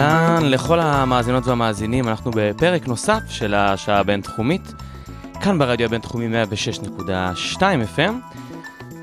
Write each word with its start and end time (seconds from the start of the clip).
אהלן 0.00 0.50
לכל 0.50 0.80
המאזינות 0.80 1.46
והמאזינים, 1.46 2.08
אנחנו 2.08 2.30
בפרק 2.34 2.88
נוסף 2.88 3.20
של 3.28 3.54
השעה 3.54 3.98
הבינתחומית, 3.98 4.72
כאן 5.42 5.58
ברדיו 5.58 5.86
הבינתחומי 5.86 6.28
106.2 7.56 7.60
FM. 7.96 8.12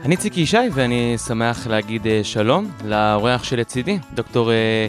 אני 0.06 0.18
ציקי 0.18 0.42
ישי 0.42 0.58
ואני 0.74 1.18
שמח 1.28 1.68
להגיד 1.68 2.08
אה, 2.08 2.20
שלום 2.24 2.72
לאורח 2.86 3.44
שלצידי, 3.44 4.00
דוקטור 4.14 4.52
אה, 4.52 4.88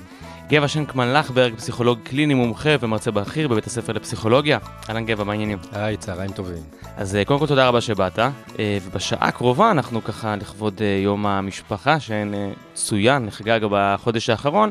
גבע 0.49 0.69
שנקמן 0.69 1.13
לחברג, 1.13 1.55
פסיכולוג 1.55 1.99
קליני 2.03 2.35
מומחה 2.35 2.71
ומרצה 2.81 3.11
בכיר 3.11 3.49
בבית 3.49 3.67
הספר 3.67 3.93
לפסיכולוגיה. 3.93 4.59
אהלן 4.89 5.07
גבע, 5.07 5.25
מה 5.25 5.33
העניינים? 5.33 5.59
היי, 5.73 5.97
צהריים 5.97 6.33
טובים. 6.33 6.63
אז 6.97 7.17
אה, 7.17 7.25
קודם 7.25 7.41
כל 7.41 7.47
תודה 7.47 7.69
רבה 7.69 7.81
שבאת, 7.81 8.19
ובשעה 8.59 9.29
הקרובה 9.29 9.71
אנחנו 9.71 10.05
ככה 10.05 10.37
לכבוד 10.37 10.81
יום 11.05 11.27
המשפחה 11.27 11.97
שצוין, 12.01 13.27
נחגג 13.27 13.61
בחודש 13.71 14.31
האחרון. 14.31 14.71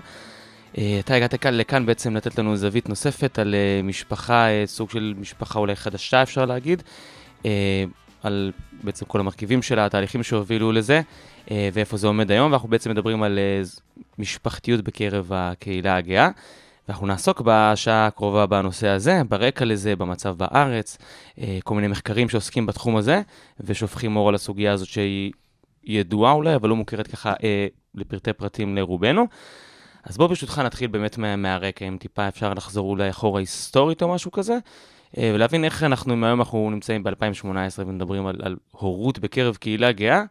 אה, 0.77 0.99
אתה 0.99 1.15
הגעת 1.15 1.35
כאן 1.35 1.53
לכאן 1.53 1.85
בעצם 1.85 2.15
לתת 2.15 2.39
לנו 2.39 2.57
זווית 2.57 2.89
נוספת 2.89 3.39
על 3.39 3.55
אה, 3.55 3.81
משפחה, 3.83 4.47
אה, 4.47 4.63
סוג 4.65 4.89
של 4.89 5.13
משפחה 5.17 5.59
אולי 5.59 5.75
חדשה 5.75 6.23
אפשר 6.23 6.45
להגיד, 6.45 6.83
על 8.23 8.51
בעצם 8.83 9.05
כל 9.05 9.19
המרכיבים 9.19 9.61
שלה, 9.61 9.85
התהליכים 9.85 10.23
שהובילו 10.23 10.71
לזה, 10.71 11.01
ואיפה 11.51 11.97
זה 11.97 12.07
עומד 12.07 12.31
היום, 12.31 12.51
ואנחנו 12.51 12.69
בעצם 12.69 12.91
מדברים 12.91 13.23
על 13.23 13.39
משפחתיות 14.19 14.81
בקרב 14.81 15.31
הקהילה 15.33 15.95
הגאה. 15.95 16.29
ואנחנו 16.87 17.07
נעסוק 17.07 17.41
בשעה 17.45 18.07
הקרובה 18.07 18.45
בנושא 18.45 18.87
הזה, 18.87 19.21
ברקע 19.29 19.65
לזה, 19.65 19.95
במצב 19.95 20.37
בארץ, 20.37 20.97
כל 21.63 21.75
מיני 21.75 21.87
מחקרים 21.87 22.29
שעוסקים 22.29 22.65
בתחום 22.65 22.95
הזה, 22.95 23.21
ושופכים 23.59 24.15
אור 24.15 24.29
על 24.29 24.35
הסוגיה 24.35 24.71
הזאת 24.71 24.87
שהיא 24.87 25.31
ידועה 25.83 26.31
אולי, 26.31 26.55
אבל 26.55 26.69
לא 26.69 26.75
מוכרת 26.75 27.07
ככה 27.07 27.33
לפרטי 27.95 28.33
פרטים 28.33 28.75
לרובנו. 28.75 29.27
אז 30.03 30.17
בואו 30.17 30.29
ברשותך 30.29 30.59
נתחיל 30.59 30.87
באמת 30.87 31.17
מה, 31.17 31.35
מהרקע, 31.35 31.85
אם 31.85 31.97
טיפה 31.99 32.27
אפשר 32.27 32.53
לחזור 32.53 32.89
אולי 32.89 33.09
אחורה 33.09 33.39
היסטורית 33.39 34.01
או 34.01 34.13
משהו 34.13 34.31
כזה, 34.31 34.57
אה, 35.17 35.31
ולהבין 35.35 35.65
איך 35.65 35.83
אנחנו, 35.83 36.25
היום 36.25 36.39
אנחנו 36.39 36.69
נמצאים 36.71 37.03
ב-2018 37.03 37.45
ומדברים 37.77 38.27
על, 38.27 38.35
על 38.43 38.55
הורות 38.71 39.19
בקרב 39.19 39.55
קהילה 39.55 39.91
גאה, 39.91 40.23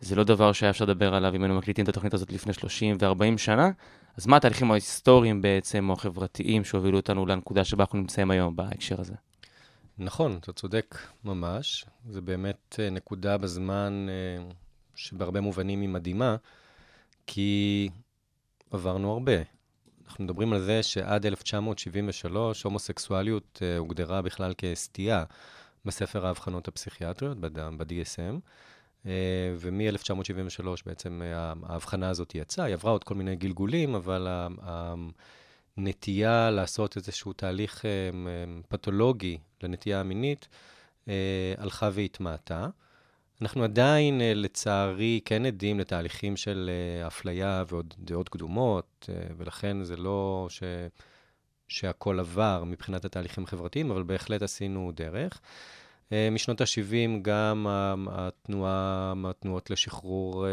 זה 0.00 0.16
לא 0.16 0.24
דבר 0.24 0.52
שהיה 0.52 0.70
אפשר 0.70 0.84
לדבר 0.84 1.14
עליו 1.14 1.34
אם 1.34 1.42
היינו 1.42 1.58
מקליטים 1.58 1.84
את 1.84 1.88
התוכנית 1.88 2.14
הזאת 2.14 2.32
לפני 2.32 2.52
30 2.52 2.96
ו-40 3.00 3.38
שנה, 3.38 3.70
אז 4.16 4.26
מה 4.26 4.36
התהליכים 4.36 4.70
ההיסטוריים 4.70 5.42
בעצם, 5.42 5.88
או 5.88 5.94
החברתיים, 5.94 6.64
שהובילו 6.64 6.98
אותנו 6.98 7.26
לנקודה 7.26 7.64
שבה 7.64 7.82
אנחנו 7.84 7.98
נמצאים 7.98 8.30
היום 8.30 8.56
בהקשר 8.56 9.00
הזה? 9.00 9.14
נכון, 9.98 10.38
אתה 10.40 10.52
צודק 10.52 10.98
ממש. 11.24 11.86
זה 12.10 12.20
באמת 12.20 12.76
אה, 12.78 12.90
נקודה 12.90 13.38
בזמן 13.38 14.06
אה, 14.08 14.44
שבהרבה 14.94 15.40
מובנים 15.40 15.80
היא 15.80 15.88
מדהימה, 15.88 16.36
כי 17.26 17.88
עברנו 18.70 19.12
הרבה. 19.12 19.32
אנחנו 20.06 20.24
מדברים 20.24 20.52
על 20.52 20.60
זה 20.60 20.82
שעד 20.82 21.26
1973 21.26 22.62
הומוסקסואליות 22.62 23.62
אה, 23.62 23.76
הוגדרה 23.76 24.22
בכלל 24.22 24.52
כסטייה 24.58 25.24
בספר 25.84 26.26
האבחנות 26.26 26.68
הפסיכיאטריות, 26.68 27.40
ב-DSM, 27.40 28.40
אה, 29.06 29.54
ומ-1973 29.58 30.66
בעצם 30.86 31.22
אה, 31.24 31.52
ההבחנה 31.62 32.08
הזאת 32.08 32.34
יצאה, 32.34 32.64
היא 32.64 32.74
עברה 32.74 32.90
עוד 32.90 33.04
כל 33.04 33.14
מיני 33.14 33.36
גלגולים, 33.36 33.94
אבל 33.94 34.28
הנטייה 35.76 36.50
לעשות 36.50 36.96
איזשהו 36.96 37.32
תהליך 37.32 37.84
אה, 37.84 37.90
אה, 37.90 38.60
פתולוגי 38.68 39.38
לנטייה 39.62 40.00
המינית 40.00 40.48
הלכה 41.58 41.90
והתמעטה. 41.92 42.68
אנחנו 43.42 43.64
עדיין, 43.64 44.20
אה, 44.20 44.34
לצערי, 44.34 45.20
כן 45.24 45.46
עדים 45.46 45.80
לתהליכים 45.80 46.36
של 46.36 46.70
אה, 46.72 47.06
אפליה 47.06 47.64
ועוד 47.68 47.94
דעות 47.98 48.28
קדומות, 48.28 49.08
אה, 49.08 49.26
ולכן 49.36 49.82
זה 49.82 49.96
לא 49.96 50.46
ש... 50.50 50.62
שהכל 51.68 52.20
עבר 52.20 52.64
מבחינת 52.66 53.04
התהליכים 53.04 53.44
החברתיים, 53.44 53.90
אבל 53.90 54.02
בהחלט 54.02 54.42
עשינו 54.42 54.92
דרך. 54.94 55.40
משנות 56.32 56.60
ה-70 56.60 57.22
גם 57.22 57.66
התנועה, 58.10 59.14
התנועות 59.28 59.70
לשחרור 59.70 60.46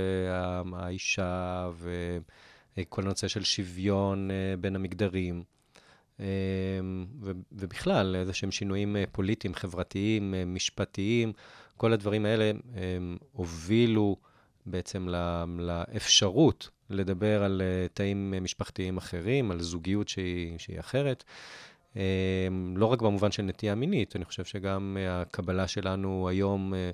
האישה 0.73 1.69
וכל 2.77 3.01
הנושא 3.01 3.27
של 3.27 3.43
שוויון 3.43 4.29
בין 4.59 4.75
המגדרים. 4.75 5.43
ובכלל, 7.51 8.15
איזה 8.15 8.33
שהם 8.33 8.51
שינויים 8.51 8.95
פוליטיים, 9.11 9.53
חברתיים, 9.55 10.33
משפטיים, 10.47 11.33
כל 11.77 11.93
הדברים 11.93 12.25
האלה 12.25 12.51
הם 12.75 13.17
הובילו 13.31 14.17
בעצם 14.65 15.07
לאפשרות 15.59 16.69
לדבר 16.89 17.43
על 17.43 17.61
אה, 17.61 17.87
תאים 17.93 18.33
משפחתיים 18.41 18.97
אחרים, 18.97 19.51
על 19.51 19.59
זוגיות 19.61 20.09
שהיא, 20.09 20.57
שהיא 20.57 20.79
אחרת. 20.79 21.23
אה, 21.97 22.47
לא 22.75 22.85
רק 22.85 23.01
במובן 23.01 23.31
של 23.31 23.43
נטייה 23.43 23.75
מינית, 23.75 24.15
אני 24.15 24.25
חושב 24.25 24.45
שגם 24.45 24.97
אה, 24.99 25.21
הקבלה 25.21 25.67
שלנו 25.67 26.29
היום, 26.29 26.73
אה, 26.73 26.91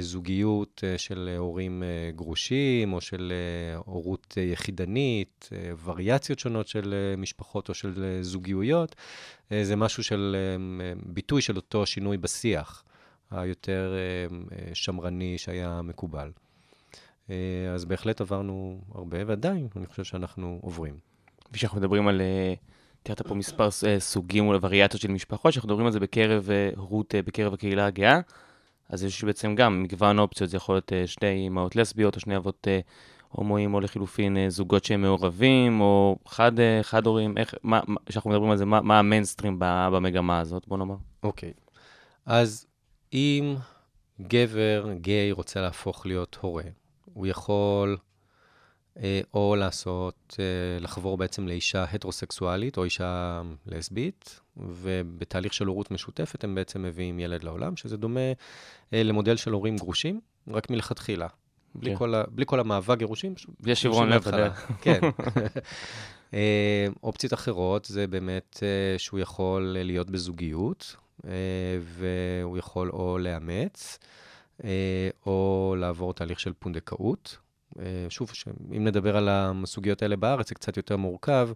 זוגיות 0.00 0.84
של 0.96 1.34
הורים 1.38 1.82
גרושים, 2.14 2.92
או 2.92 3.00
של 3.00 3.32
הורות 3.76 4.36
יחידנית, 4.52 5.48
וריאציות 5.84 6.38
שונות 6.38 6.68
של 6.68 6.94
משפחות 7.18 7.68
או 7.68 7.74
של 7.74 8.18
זוגיות, 8.22 8.94
אה, 9.52 9.64
זה 9.64 9.76
משהו 9.76 10.04
של 10.04 10.36
ביטוי 11.06 11.42
של 11.42 11.56
אותו 11.56 11.86
שינוי 11.86 12.16
בשיח. 12.16 12.84
היותר 13.30 13.94
אה, 13.94 14.36
אה, 14.56 14.74
שמרני 14.74 15.38
שהיה 15.38 15.82
מקובל. 15.82 16.30
אה, 17.30 17.36
אז 17.74 17.84
בהחלט 17.84 18.20
עברנו 18.20 18.80
הרבה, 18.94 19.18
ועדיין 19.26 19.68
אני 19.76 19.86
חושב 19.86 20.04
שאנחנו 20.04 20.58
עוברים. 20.62 20.98
כשאנחנו 21.52 21.78
מדברים 21.78 22.08
על, 22.08 22.20
אה, 22.20 22.54
תיארת 23.02 23.22
פה 23.26 23.34
מספר 23.34 23.68
סוגים 23.98 24.48
וריאציות 24.62 25.02
של 25.02 25.10
משפחות, 25.10 25.50
כשאנחנו 25.50 25.68
מדברים 25.68 25.86
על 25.86 25.92
זה 25.92 26.00
בקרב 26.00 26.48
הורות 26.76 27.14
בקרב 27.26 27.54
הקהילה 27.54 27.86
הגאה, 27.86 28.20
אז 28.88 29.04
יש 29.04 29.24
בעצם 29.24 29.54
גם 29.54 29.82
מגוון 29.82 30.18
אופציות, 30.18 30.50
זה 30.50 30.56
יכול 30.56 30.74
להיות 30.74 30.92
שתי 31.06 31.46
אמהות 31.46 31.76
לסביות, 31.76 32.16
או 32.16 32.20
שני 32.20 32.36
אבות 32.36 32.68
הומואים, 33.28 33.74
או 33.74 33.80
לחילופין 33.80 34.36
זוגות 34.48 34.84
שהם 34.84 35.02
מעורבים, 35.02 35.80
או 35.80 36.16
חד, 36.28 36.52
חד 36.82 37.06
הורים, 37.06 37.38
איך, 37.38 37.54
מה, 37.62 37.80
כשאנחנו 38.06 38.30
מדברים 38.30 38.50
על 38.50 38.56
זה, 38.56 38.64
מה, 38.64 38.80
מה 38.80 38.98
המיינסטרים 38.98 39.56
במגמה 39.58 40.40
הזאת, 40.40 40.68
בוא 40.68 40.78
נאמר. 40.78 40.96
אוקיי. 41.22 41.52
אז 42.26 42.66
אם 43.14 43.56
גבר 44.20 44.86
גיי 45.00 45.32
רוצה 45.32 45.60
להפוך 45.60 46.06
להיות 46.06 46.38
הורה, 46.40 46.64
הוא 47.04 47.26
יכול 47.26 47.96
אה, 48.98 49.20
או 49.34 49.56
לעשות, 49.56 50.36
אה, 50.38 50.80
לחבור 50.80 51.16
בעצם 51.16 51.48
לאישה 51.48 51.84
הטרוסקסואלית 51.84 52.76
או 52.76 52.84
אישה 52.84 53.42
לסבית, 53.66 54.40
ובתהליך 54.56 55.54
של 55.54 55.66
הורות 55.66 55.90
משותפת 55.90 56.44
הם 56.44 56.54
בעצם 56.54 56.82
מביאים 56.82 57.18
ילד 57.18 57.44
לעולם, 57.44 57.76
שזה 57.76 57.96
דומה 57.96 58.32
אה, 58.92 59.02
למודל 59.02 59.36
של 59.36 59.52
הורים 59.52 59.76
גרושים, 59.76 60.20
רק 60.48 60.70
מלכתחילה. 60.70 61.26
בלי, 61.74 61.90
כן. 61.90 61.96
כל 61.96 62.14
ה, 62.14 62.24
בלי 62.30 62.44
כל 62.46 62.60
המאבק 62.60 62.98
גירושים, 62.98 63.34
בלי 63.60 63.72
השברון 63.72 64.08
לב, 64.08 64.28
אתה 64.28 64.36
יודע. 64.36 64.50
כן. 64.80 65.00
אה, 66.34 66.86
אופציות 67.02 67.34
אחרות 67.34 67.84
זה 67.84 68.06
באמת 68.06 68.60
אה, 68.62 68.98
שהוא 68.98 69.20
יכול 69.20 69.76
להיות 69.80 70.10
בזוגיות, 70.10 70.96
והוא 71.80 72.58
יכול 72.58 72.90
או 72.90 73.18
לאמץ, 73.18 73.98
אה, 74.64 75.08
או 75.26 75.74
לעבור 75.78 76.14
תהליך 76.14 76.40
של 76.40 76.52
פונדקאות. 76.52 77.38
אה, 77.78 78.06
שוב, 78.08 78.30
אם 78.76 78.84
נדבר 78.84 79.16
על 79.16 79.28
הסוגיות 79.30 80.02
האלה 80.02 80.16
בארץ, 80.16 80.48
זה 80.48 80.54
קצת 80.54 80.76
יותר 80.76 80.96
מורכב. 80.96 81.48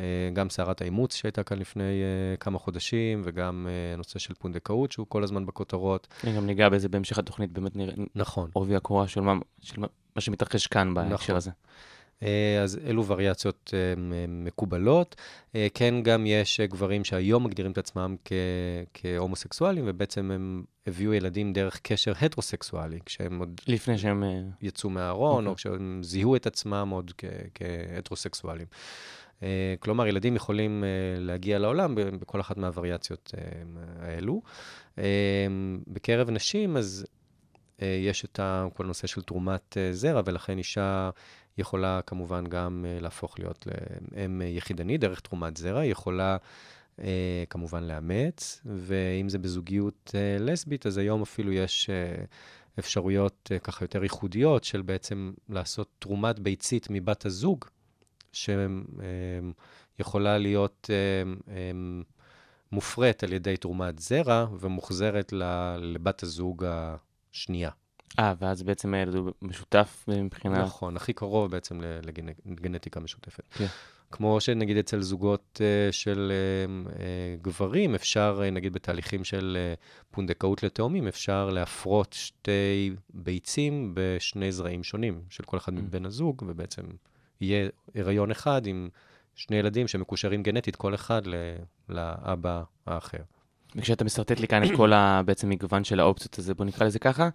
אה, 0.00 0.30
גם 0.32 0.50
סערת 0.50 0.80
האימוץ 0.80 1.14
שהייתה 1.14 1.42
כאן 1.42 1.58
לפני 1.58 1.82
אה, 1.82 2.36
כמה 2.36 2.58
חודשים, 2.58 3.22
וגם 3.24 3.66
אה, 3.70 3.94
הנושא 3.94 4.18
של 4.18 4.34
פונדקאות, 4.34 4.92
שהוא 4.92 5.06
כל 5.08 5.24
הזמן 5.24 5.46
בכותרות. 5.46 6.08
אני 6.24 6.36
גם 6.36 6.46
ניגע 6.46 6.68
בזה 6.68 6.88
בהמשך 6.88 7.18
התוכנית, 7.18 7.52
באמת 7.52 7.76
נראה 7.76 7.94
נכון. 8.14 8.50
עובי 8.52 8.76
הקורה 8.76 9.08
של 9.08 9.20
מה, 9.20 9.34
של 9.60 9.80
מה, 9.80 9.86
מה 10.16 10.20
שמתרחש 10.20 10.66
כאן 10.66 10.94
בהקשר 10.94 11.14
נכון. 11.14 11.36
הזה. 11.36 11.50
אה, 12.22 12.62
אז 12.62 12.78
אלו 12.86 13.06
וריאציות 13.06 13.74
אה, 13.74 13.94
מקובלות. 14.28 15.16
אה, 15.54 15.66
כן, 15.74 15.94
גם 16.02 16.26
יש 16.26 16.60
גברים 16.60 17.04
שהיום 17.04 17.44
מגדירים 17.44 17.72
את 17.72 17.78
עצמם 17.78 18.16
כ- 18.24 18.32
כהומוסקסואלים, 18.94 19.84
ובעצם 19.86 20.30
הם 20.30 20.64
הביאו 20.86 21.14
ילדים 21.14 21.52
דרך 21.52 21.80
קשר 21.82 22.12
הטרוסקסואלי, 22.20 22.98
כשהם 23.06 23.38
עוד 23.38 23.60
לפני 23.68 23.98
שהם... 23.98 24.24
יצאו 24.62 24.90
מהארון, 24.90 25.46
או 25.46 25.50
אוקיי. 25.50 25.60
כשהם 25.60 26.00
זיהו 26.02 26.36
את 26.36 26.46
עצמם 26.46 26.88
עוד 26.92 27.12
כ- 27.18 27.24
כהטרוסקסואלים. 27.54 28.66
כלומר, 29.78 30.06
ילדים 30.06 30.36
יכולים 30.36 30.84
להגיע 31.18 31.58
לעולם 31.58 31.94
בכל 31.94 32.40
אחת 32.40 32.56
מהווריאציות 32.56 33.34
האלו. 34.00 34.42
בקרב 35.86 36.30
נשים, 36.30 36.76
אז 36.76 37.06
יש 37.78 38.24
את 38.24 38.40
כל 38.74 38.84
הנושא 38.84 39.06
של 39.06 39.22
תרומת 39.22 39.76
זרע, 39.92 40.22
ולכן 40.24 40.58
אישה 40.58 41.10
יכולה 41.58 42.00
כמובן 42.06 42.46
גם 42.46 42.84
אה, 42.88 43.00
להפוך 43.00 43.38
להיות 43.38 43.66
לאם 44.12 44.42
יחידנית 44.44 45.00
דרך 45.00 45.20
תרומת 45.20 45.56
זרע, 45.56 45.84
יכולה 45.84 46.36
אה, 47.00 47.44
כמובן 47.50 47.84
לאמץ, 47.84 48.60
ואם 48.64 49.28
זה 49.28 49.38
בזוגיות 49.38 50.10
אה, 50.14 50.36
לסבית, 50.40 50.86
אז 50.86 50.98
היום 50.98 51.22
אפילו 51.22 51.52
יש 51.52 51.90
אה, 51.90 52.24
אפשרויות 52.78 53.48
אה, 53.52 53.58
ככה 53.58 53.84
יותר 53.84 54.02
ייחודיות 54.02 54.64
של 54.64 54.82
בעצם 54.82 55.32
לעשות 55.48 55.88
תרומת 55.98 56.38
ביצית 56.38 56.86
מבת 56.90 57.26
הזוג, 57.26 57.64
שיכולה 58.32 59.52
להיות 60.38 60.90
אה, 60.90 61.22
אה, 61.54 61.70
מופרית 62.72 63.24
על 63.24 63.32
ידי 63.32 63.56
תרומת 63.56 63.98
זרע 63.98 64.46
ומוחזרת 64.60 65.32
לבת 65.78 66.22
הזוג 66.22 66.64
השנייה. 66.68 67.70
אה, 68.18 68.34
ואז 68.38 68.62
בעצם 68.62 68.94
הילד 68.94 69.14
הוא 69.14 69.32
משותף 69.42 70.04
מבחינה... 70.08 70.62
נכון, 70.62 70.96
הכי 70.96 71.12
קרוב 71.12 71.50
בעצם 71.50 71.80
לגנטיקה 72.44 73.00
משותפת. 73.00 73.44
כן. 73.50 73.66
כמו 74.10 74.40
שנגיד 74.40 74.76
אצל 74.76 75.00
זוגות 75.00 75.60
uh, 75.60 75.92
של 75.92 76.32
uh, 76.32 76.88
uh, 76.88 77.00
גברים, 77.42 77.94
אפשר, 77.94 78.40
נגיד 78.52 78.72
בתהליכים 78.72 79.24
של 79.24 79.58
פונדקאות 80.10 80.62
לתאומים, 80.62 81.08
אפשר 81.08 81.50
להפרות 81.50 82.12
שתי 82.12 82.94
ביצים 83.14 83.92
בשני 83.94 84.52
זרעים 84.52 84.84
שונים 84.84 85.22
של 85.30 85.44
כל 85.44 85.56
אחד 85.56 85.72
Mm. 85.72 85.76
מבן 85.76 86.06
הזוג, 86.06 86.42
ובעצם 86.46 86.82
יהיה 87.40 87.68
הריון 87.94 88.30
אחד 88.30 88.66
עם 88.66 88.88
שני 89.34 89.56
ילדים 89.56 89.88
שמקושרים 89.88 90.42
גנטית, 90.42 90.76
כל 90.76 90.94
אחד 90.94 91.22
לאבא 91.88 92.62
האחר. 92.86 93.22
וכשאתה 93.76 94.04
משרטט 94.04 94.40
לי 94.40 94.48
כאן 94.48 94.64
את 94.64 94.76
כל 94.76 94.92
ה... 94.92 95.22
בעצם 95.24 95.48
מגוון 95.48 95.84
של 95.84 96.00
האופציות 96.00 96.38
הזה, 96.38 96.54
בוא 96.54 96.64
נקרא 96.64 96.86
לזה 96.86 96.98
ככה, 96.98 97.28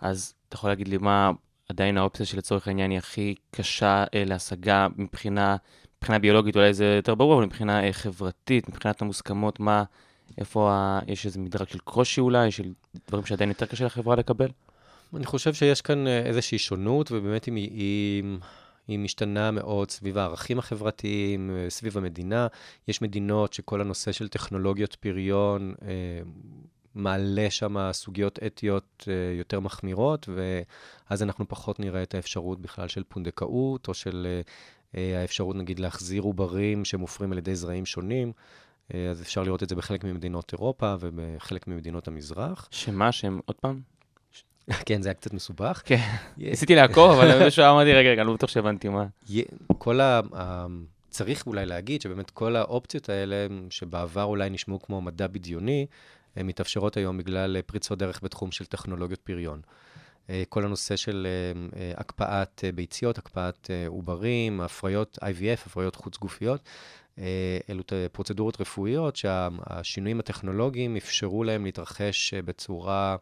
אז 0.00 0.34
אתה 0.48 0.56
יכול 0.56 0.70
להגיד 0.70 0.88
לי 0.88 0.98
מה 0.98 1.30
עדיין 1.68 1.98
האופציה 1.98 2.26
שלצורך 2.26 2.68
העניין 2.68 2.90
היא 2.90 2.98
הכי 2.98 3.34
קשה 3.50 4.04
אה, 4.14 4.24
להשגה 4.26 4.86
מבחינה, 4.96 5.56
מבחינה 5.98 6.18
ביולוגית, 6.18 6.56
אולי 6.56 6.74
זה 6.74 6.94
יותר 6.96 7.14
ברור, 7.14 7.34
אבל 7.34 7.44
מבחינה 7.44 7.84
אה, 7.84 7.92
חברתית, 7.92 8.68
מבחינת 8.68 9.02
המוסכמות, 9.02 9.60
מה, 9.60 9.84
איפה 10.38 10.72
ה... 10.72 11.00
יש 11.06 11.26
איזה 11.26 11.40
מדרג 11.40 11.68
של 11.68 11.78
קושי 11.78 12.20
אולי, 12.20 12.50
של 12.50 12.72
דברים 13.08 13.26
שעדיין 13.26 13.50
יותר 13.50 13.66
קשה 13.66 13.84
לחברה 13.84 14.16
לקבל? 14.16 14.48
אני 15.16 15.26
חושב 15.26 15.54
שיש 15.54 15.80
כאן 15.80 16.06
אה, 16.06 16.18
איזושהי 16.18 16.58
שונות, 16.58 17.12
ובאמת 17.12 17.44
היא, 17.44 17.54
היא, 17.54 18.24
היא 18.88 18.98
משתנה 18.98 19.50
מאוד 19.50 19.90
סביב 19.90 20.18
הערכים 20.18 20.58
החברתיים, 20.58 21.50
סביב 21.68 21.98
המדינה. 21.98 22.46
יש 22.88 23.02
מדינות 23.02 23.52
שכל 23.52 23.80
הנושא 23.80 24.12
של 24.12 24.28
טכנולוגיות 24.28 24.94
פריון 24.94 25.74
מעלה 26.96 27.50
שם 27.50 27.92
סוגיות 27.92 28.38
אתיות 28.46 29.08
אה, 29.08 29.38
יותר 29.38 29.60
מחמירות, 29.60 30.28
ואז 30.28 31.22
אנחנו 31.22 31.48
פחות 31.48 31.80
נראה 31.80 32.02
את 32.02 32.14
האפשרות 32.14 32.60
בכלל 32.60 32.88
של 32.88 33.02
פונדקאות, 33.08 33.88
או 33.88 33.94
של 33.94 34.26
אה, 34.26 34.40
אה, 35.00 35.20
האפשרות, 35.20 35.56
נגיד, 35.56 35.78
להחזיר 35.78 36.22
עוברים 36.22 36.84
שמופרים 36.84 37.32
על 37.32 37.38
ידי 37.38 37.54
זרעים 37.54 37.86
שונים. 37.86 38.32
אז 39.10 39.22
אפשר 39.22 39.42
לראות 39.42 39.62
את 39.62 39.68
זה 39.68 39.76
בחלק 39.76 40.04
ממדינות 40.04 40.52
אירופה 40.52 40.94
ובחלק 41.00 41.66
ממדינות 41.66 42.08
המזרח. 42.08 42.68
שמה, 42.70 43.12
שהם, 43.12 43.40
עוד 43.44 43.56
פעם? 43.56 43.80
כן, 44.86 45.02
זה 45.02 45.08
היה 45.08 45.14
קצת 45.14 45.32
מסובך. 45.32 45.82
כן, 45.84 46.16
ניסיתי 46.36 46.74
לעקוב, 46.74 47.10
אבל 47.10 47.38
באיזשהו 47.38 47.64
אמרתי, 47.64 47.92
רגע, 47.92 48.10
רגע, 48.10 48.24
לא 48.24 48.34
בטוח 48.34 48.50
שהבנתי 48.50 48.88
מה. 48.88 49.06
כל 49.78 50.00
ה... 50.00 50.20
צריך 51.16 51.46
אולי 51.46 51.66
להגיד 51.66 52.00
שבאמת 52.00 52.30
כל 52.30 52.56
האופציות 52.56 53.08
האלה, 53.08 53.46
שבעבר 53.70 54.24
אולי 54.24 54.50
נשמעו 54.50 54.82
כמו 54.82 55.00
מדע 55.00 55.26
בדיוני, 55.26 55.86
מתאפשרות 56.44 56.96
היום 56.96 57.18
בגלל 57.18 57.56
אה, 57.56 57.62
פריצות 57.62 57.98
דרך 57.98 58.20
בתחום 58.22 58.52
של 58.52 58.66
טכנולוגיות 58.66 59.20
פריון. 59.20 59.60
אה, 60.30 60.42
כל 60.48 60.64
הנושא 60.64 60.96
של 60.96 61.26
אה, 61.26 61.80
אה, 61.80 61.92
הקפאת 61.96 62.64
אה, 62.64 62.72
ביציות, 62.72 63.18
הקפאת 63.18 63.70
אה, 63.70 63.88
עוברים, 63.88 64.60
הפריות 64.60 65.18
IVF, 65.22 65.66
הפריות 65.66 65.96
חוץ-גופיות, 65.96 66.68
אה, 67.18 67.58
אלו 67.70 67.82
פרוצדורות 68.12 68.60
רפואיות 68.60 69.16
שהשינויים 69.16 70.20
הטכנולוגיים 70.20 70.96
אפשרו 70.96 71.44
להם 71.44 71.64
להתרחש 71.64 72.34
אה, 72.34 72.42
בצורה 72.42 73.16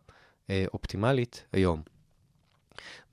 אה, 0.50 0.64
אופטימלית 0.75 1.44
היום. 1.52 1.82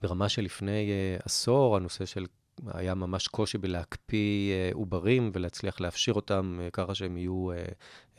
ברמה 0.01 0.29
שלפני 0.29 0.91
אה, 0.91 1.17
עשור, 1.25 1.75
הנושא 1.75 2.05
של 2.05 2.25
היה 2.67 2.95
ממש 2.95 3.27
קושי 3.27 3.57
בלהקפיא 3.57 4.51
אה, 4.53 4.69
עוברים 4.73 5.31
ולהצליח 5.33 5.81
להפשיר 5.81 6.13
אותם 6.13 6.59
אה, 6.61 6.69
ככה 6.69 6.95
שהם 6.95 7.17
יהיו 7.17 7.51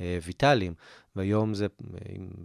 אה, 0.01 0.19
ויטאליים. 0.23 0.75
והיום 1.17 1.55
זה, 1.55 1.67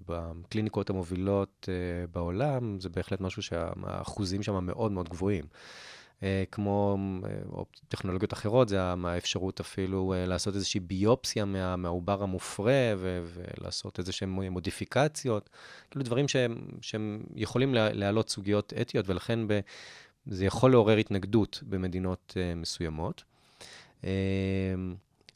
בקליניקות 0.08 0.90
המובילות 0.90 1.70
בעולם, 2.12 2.80
זה 2.80 2.90
בהחלט 2.90 3.22
משהו 3.22 3.42
שהאחוזים 3.42 4.44
שם 4.44 4.66
מאוד 4.66 4.92
מאוד 4.92 5.10
גבוהים. 5.10 5.46
כמו 6.52 6.98
טכנולוגיות 7.88 8.34
אחרות, 8.34 8.70
זה 8.70 8.82
האפשרות 8.82 9.60
אפילו 9.60 10.14
לעשות 10.28 10.56
איזושהי 10.56 10.80
ביופסיה 10.80 11.46
מה, 11.46 11.76
מהעובר 11.76 12.24
המופרה 12.24 12.94
ו- 12.98 13.26
ולעשות 13.34 14.00
איזה 14.00 14.12
שהן 14.12 14.30
מודיפיקציות, 14.30 15.50
כאילו 15.92 16.06
דברים 16.06 16.28
שהם, 16.28 16.68
שהם 16.82 17.24
יכולים 17.36 17.74
לה- 17.74 17.94
להעלות 17.94 18.30
סוגיות 18.30 18.74
אתיות, 18.82 19.10
ולכן 19.10 19.48
ב, 19.48 19.60
זה 20.30 20.46
יכול 20.46 20.72
לעורר 20.72 20.98
התנגדות 20.98 21.64
במדינות 21.70 22.34
uh, 22.36 22.60
מסוימות. 22.60 23.24
Uh, 24.02 24.06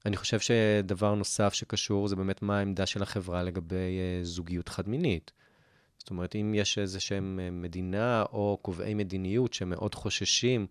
אני 0.06 0.18
חושב 0.18 0.40
שדבר 0.40 1.16
נוסף 1.16 1.54
שקשור 1.54 2.08
זה 2.08 2.16
באמת 2.16 2.42
מה 2.42 2.60
העמדה 2.60 2.86
של 2.86 3.04
החברה 3.04 3.44
לגבי 3.44 3.76
uh, 3.76 4.26
זוגיות 4.26 4.70
חד-מינית. 4.70 5.32
זאת 5.98 6.10
אומרת, 6.10 6.36
אם 6.36 6.54
יש 6.56 6.78
איזה 6.78 7.00
שהם 7.00 7.40
מדינה 7.62 8.24
או 8.34 8.60
קובעי 8.62 8.94
מדיניות 8.94 9.54
שמאוד 9.54 9.96
חוששים 9.96 10.68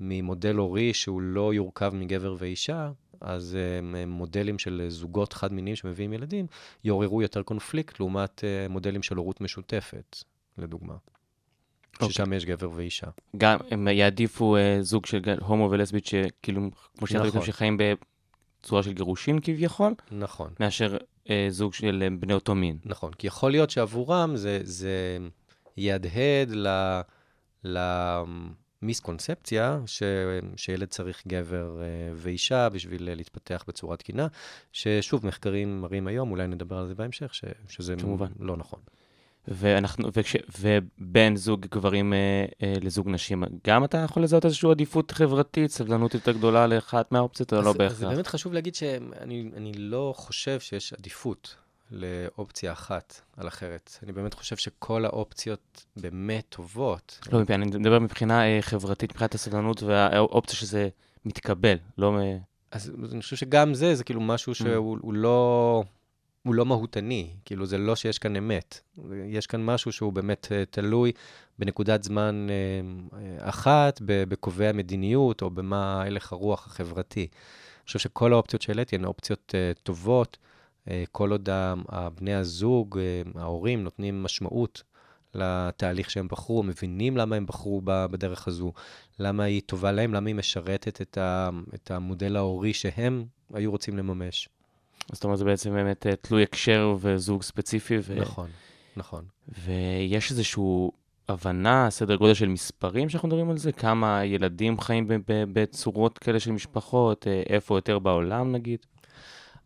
ממודל 0.00 0.56
הורי 0.56 0.94
שהוא 0.94 1.22
לא 1.22 1.54
יורכב 1.54 1.92
מגבר 1.94 2.36
ואישה, 2.38 2.90
אז 3.20 3.58
מודלים 4.06 4.58
של 4.58 4.86
זוגות 4.88 5.32
חד-מיניים 5.32 5.76
שמביאים 5.76 6.12
ילדים 6.12 6.46
יעוררו 6.84 7.22
יותר 7.22 7.42
קונפליקט 7.42 8.00
לעומת 8.00 8.44
מודלים 8.70 9.02
של 9.02 9.16
הורות 9.16 9.40
משותפת, 9.40 10.16
לדוגמה. 10.58 10.94
ששם 12.02 12.32
יש 12.32 12.44
גבר 12.44 12.70
ואישה. 12.74 13.06
גם 13.36 13.58
הם 13.70 13.88
יעדיפו 13.88 14.56
אה, 14.56 14.78
זוג 14.80 15.06
של 15.06 15.20
הומו 15.40 15.70
ולסבית 15.70 16.06
שכאילו, 16.06 16.70
כמו 16.98 17.06
שאמרתם, 17.06 17.28
נכון. 17.28 17.46
שחיים 17.46 17.78
בצורה 18.60 18.82
של 18.82 18.92
גירושין 18.92 19.38
כביכול, 19.42 19.94
נכון. 20.10 20.50
מאשר 20.60 20.96
אה, 21.30 21.46
זוג 21.50 21.74
של 21.74 22.02
אה, 22.02 22.08
בני 22.20 22.32
אותו 22.32 22.54
מין. 22.54 22.78
נכון, 22.84 23.12
כי 23.12 23.26
יכול 23.26 23.50
להיות 23.50 23.70
שעבורם 23.70 24.36
זה, 24.36 24.60
זה 24.62 25.18
יהדהד 25.76 26.50
ל, 26.50 27.00
למיסקונספציה 27.64 29.80
ש, 29.86 30.02
שילד 30.56 30.88
צריך 30.88 31.22
גבר 31.26 31.82
אה, 31.82 31.86
ואישה 32.14 32.68
בשביל 32.68 33.08
אה, 33.08 33.14
להתפתח 33.14 33.64
בצורה 33.68 33.96
תקינה, 33.96 34.26
ששוב, 34.72 35.26
מחקרים 35.26 35.80
מראים 35.80 36.06
היום, 36.06 36.30
אולי 36.30 36.46
נדבר 36.46 36.76
על 36.76 36.86
זה 36.86 36.94
בהמשך, 36.94 37.34
ש, 37.34 37.44
שזה 37.68 37.96
כמובן. 37.96 38.28
לא 38.40 38.56
נכון. 38.56 38.80
ואנחנו, 39.50 40.08
וכש, 40.12 40.36
ובין 40.60 41.36
זוג 41.36 41.66
גברים 41.70 42.12
אה, 42.12 42.44
אה, 42.62 42.74
לזוג 42.82 43.08
נשים, 43.08 43.44
גם 43.66 43.84
אתה 43.84 43.98
יכול 43.98 44.22
לזהות 44.22 44.44
איזושהי 44.44 44.70
עדיפות 44.70 45.10
חברתית, 45.10 45.70
סבלנות 45.70 46.14
יותר 46.14 46.32
גדולה 46.32 46.66
לאחת 46.66 47.12
מהאופציות, 47.12 47.52
או 47.52 47.62
לא 47.62 47.68
אז 47.68 47.72
זה 47.72 47.78
בהכרח? 47.78 48.02
באמת 48.02 48.26
חשוב 48.26 48.52
להגיד 48.52 48.74
שאני 48.74 49.50
אני 49.56 49.72
לא 49.72 50.14
חושב 50.16 50.60
שיש 50.60 50.92
עדיפות 50.92 51.56
לאופציה 51.90 52.72
אחת 52.72 53.20
על 53.36 53.48
אחרת. 53.48 53.98
אני 54.02 54.12
באמת 54.12 54.34
חושב 54.34 54.56
שכל 54.56 55.04
האופציות 55.04 55.86
באמת 55.96 56.44
טובות. 56.48 57.18
לא, 57.32 57.42
אני 57.48 57.64
מדבר 57.64 57.98
מבחינה 57.98 58.46
אה, 58.46 58.58
חברתית, 58.62 59.10
מבחינת 59.10 59.34
הסבלנות 59.34 59.82
והאופציה 59.82 60.56
שזה 60.56 60.88
מתקבל, 61.24 61.76
לא... 61.98 62.18
אה, 62.18 62.36
אז 62.70 62.92
אני 63.12 63.22
חושב 63.22 63.36
שגם 63.36 63.74
זה, 63.74 63.94
זה 63.94 64.04
כאילו 64.04 64.20
משהו 64.20 64.54
שהוא 64.54 64.98
הוא 65.02 65.14
לא, 65.14 65.84
הוא 66.42 66.54
לא 66.54 66.66
מהותני. 66.66 67.30
כאילו, 67.44 67.66
זה 67.66 67.78
לא 67.78 67.96
שיש 67.96 68.18
כאן 68.18 68.36
אמת. 68.36 68.80
יש 69.26 69.46
כאן 69.46 69.64
משהו 69.64 69.92
שהוא 69.92 70.12
באמת 70.12 70.48
אה, 70.52 70.64
תלוי 70.70 71.12
בנקודת 71.58 72.02
זמן 72.02 72.46
אה, 72.50 73.18
אה, 73.18 73.48
אחת, 73.48 74.00
בקובעי 74.04 74.68
המדיניות, 74.68 75.42
או 75.42 75.50
במה 75.50 76.02
הלך 76.02 76.32
הרוח 76.32 76.66
החברתי. 76.66 77.20
אני 77.20 77.86
חושב 77.86 77.98
שכל 77.98 78.32
האופציות 78.32 78.62
שהעליתי 78.62 78.96
הן 78.96 79.04
אופציות 79.04 79.54
טובות, 79.82 80.38
כל 81.12 81.30
עוד 81.30 81.48
הבני 81.88 82.34
הזוג, 82.34 82.98
ההורים, 83.34 83.82
נותנים 83.84 84.22
משמעות 84.22 84.82
לתהליך 85.34 86.10
שהם 86.10 86.28
בחרו, 86.28 86.62
מבינים 86.62 87.16
למה 87.16 87.36
הם 87.36 87.46
בחרו 87.46 87.82
בדרך 87.84 88.48
הזו, 88.48 88.72
למה 89.18 89.44
היא 89.44 89.62
טובה 89.66 89.92
להם, 89.92 90.14
למה 90.14 90.28
היא 90.28 90.34
משרתת 90.34 91.18
את 91.74 91.90
המודל 91.90 92.36
ההורי 92.36 92.74
שהם 92.74 93.24
היו 93.54 93.70
רוצים 93.70 93.96
לממש. 93.96 94.48
זאת 95.12 95.24
אומרת, 95.24 95.38
זה 95.38 95.44
בעצם 95.44 95.72
באמת 95.72 96.06
אה, 96.06 96.16
תלוי 96.16 96.42
הקשר 96.42 96.96
וזוג 97.00 97.42
ספציפי. 97.42 97.98
ו... 98.02 98.14
נכון, 98.20 98.50
נכון. 98.96 99.24
ויש 99.64 100.30
איזושהי 100.30 100.62
הבנה, 101.28 101.90
סדר 101.90 102.16
גודל 102.16 102.34
של 102.34 102.48
מספרים 102.48 103.08
שאנחנו 103.08 103.28
מדברים 103.28 103.50
על 103.50 103.58
זה? 103.58 103.72
כמה 103.72 104.24
ילדים 104.24 104.80
חיים 104.80 105.06
בצורות 105.26 106.18
כאלה 106.18 106.40
של 106.40 106.52
משפחות? 106.52 107.26
אה, 107.26 107.42
איפה 107.46 107.76
יותר 107.76 107.98
בעולם 107.98 108.52
נגיד? 108.52 108.86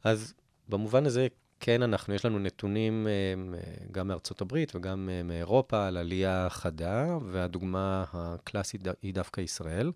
אז 0.04 0.34
במובן 0.68 1.06
הזה, 1.06 1.26
כן, 1.60 1.82
אנחנו, 1.82 2.14
יש 2.14 2.24
לנו 2.24 2.38
נתונים 2.38 3.06
אה, 3.06 3.62
גם 3.92 4.08
מארצות 4.08 4.40
הברית 4.40 4.76
וגם 4.76 5.08
מאירופה 5.24 5.86
על 5.86 5.96
עלייה 5.96 6.46
חדה, 6.50 7.18
והדוגמה 7.30 8.04
הקלאסית 8.12 8.82
היא 9.02 9.14
דווקא 9.14 9.40
ישראל. 9.40 9.92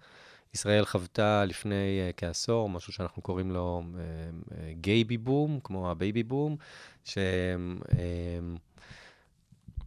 ישראל 0.55 0.85
חוותה 0.85 1.45
לפני 1.45 1.75
אה, 2.01 2.11
כעשור 2.17 2.69
משהו 2.69 2.93
שאנחנו 2.93 3.23
קוראים 3.23 3.51
לו 3.51 3.83
gayby 4.81 5.17
boom, 5.17 5.61
כמו 5.65 5.91
ה 5.91 5.97
baby 5.97 6.23
boom, 6.23 6.57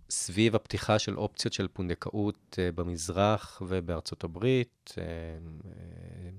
שסביב 0.07 0.55
הפתיחה 0.55 0.99
של 0.99 1.17
אופציות 1.17 1.53
של 1.53 1.67
פונדקאות 1.67 2.55
אה, 2.59 2.71
במזרח 2.71 3.61
ובארצות 3.67 4.23
הברית, 4.23 4.93
אה, 4.97 5.03
אה, 5.03 6.29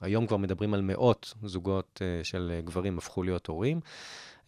היום 0.00 0.26
כבר 0.26 0.36
מדברים 0.36 0.74
על 0.74 0.80
מאות 0.80 1.34
זוגות 1.44 2.02
אה, 2.02 2.24
של 2.24 2.52
אה, 2.54 2.60
גברים 2.60 2.98
הפכו 2.98 3.22
להיות 3.22 3.46
הורים. 3.46 3.80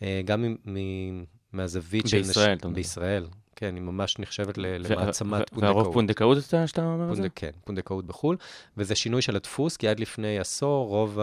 אה, 0.03 0.21
גם 0.25 0.43
מ- 0.43 0.57
מ- 0.75 1.25
מהזווית 1.53 2.09
של... 2.09 2.17
בישראל, 2.23 2.57
אתה 2.57 2.67
אומר. 2.67 2.75
בישראל, 2.77 3.27
כן, 3.61 3.75
היא 3.75 3.83
ממש 3.83 4.19
נחשבת 4.19 4.59
ל- 4.59 4.67
למעצמת 4.93 5.41
ו- 5.53 5.61
והרוב 5.61 5.83
פונדקאות. 5.85 5.95
פונדקאות 5.95 6.39
אתה- 6.49 6.67
שאתה 6.67 6.85
אומר 6.85 7.11
את 7.11 7.17
זה? 7.17 7.29
כן, 7.35 7.51
פונדקאות 7.65 8.07
בחו"ל, 8.07 8.37
וזה 8.77 8.95
שינוי 8.95 9.23
של 9.23 9.37
הדפוס, 9.37 9.77
כי 9.77 9.89
עד 9.89 10.01
לפני 10.01 10.39
עשור 10.39 10.89
רוב 10.89 11.19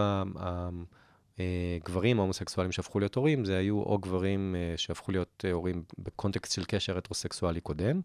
הגברים 1.38 2.20
ההומוסקסואלים 2.20 2.72
שהפכו 2.72 3.00
להיות 3.00 3.16
הורים, 3.16 3.46
זה 3.46 3.58
היו 3.58 3.80
או 3.84 3.98
גברים 3.98 4.56
אה, 4.56 4.74
שהפכו 4.78 5.12
להיות 5.12 5.46
אה, 5.48 5.52
הורים 5.52 5.84
בקונטקסט 6.00 6.54
של 6.54 6.64
קשר 6.68 6.98
הטרוסקסואלי 6.98 7.62
קודם, 7.62 8.02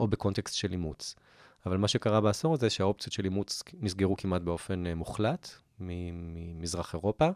או 0.00 0.08
בקונטקסט 0.08 0.54
של 0.54 0.72
אימוץ. 0.72 1.14
אבל 1.66 1.76
מה 1.76 1.88
שקרה 1.88 2.20
בעשור 2.20 2.54
הזה, 2.54 2.70
שהאופציות 2.70 3.12
של 3.12 3.24
אימוץ 3.24 3.62
נסגרו 3.80 4.16
כמעט 4.16 4.42
באופן 4.42 4.86
אה, 4.86 4.94
מוחלט 4.94 5.48
ממזרח 5.80 6.94
אירופה, 6.94 7.24
אה, 7.24 7.30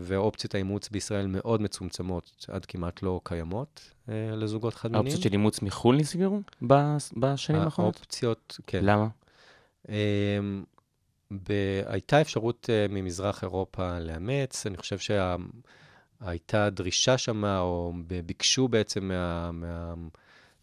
ואופציות 0.00 0.54
האימוץ 0.54 0.88
בישראל 0.88 1.26
מאוד 1.26 1.62
מצומצמות, 1.62 2.46
עד 2.48 2.66
כמעט 2.66 3.02
לא 3.02 3.20
קיימות 3.24 3.90
אה, 4.08 4.14
לזוגות 4.36 4.74
חד-מיניים. 4.74 5.04
האופציות 5.06 5.22
של 5.22 5.32
אימוץ 5.32 5.62
מחו"ל 5.62 5.96
נסגרו 5.96 6.40
בשנים 7.16 7.60
האחרונות? 7.60 7.96
האופציות, 7.96 8.58
כן. 8.66 8.80
למה? 8.84 9.08
אמ, 9.88 10.64
הייתה 11.86 12.20
אפשרות 12.20 12.70
אה, 12.72 12.86
ממזרח 12.88 13.42
אירופה 13.42 13.98
לאמץ, 13.98 14.66
אני 14.66 14.76
חושב 14.76 14.98
שהייתה 14.98 16.70
דרישה 16.70 17.18
שמה, 17.18 17.60
או 17.60 17.92
ביקשו 18.26 18.68
בעצם 18.68 19.04
מה- 19.08 19.50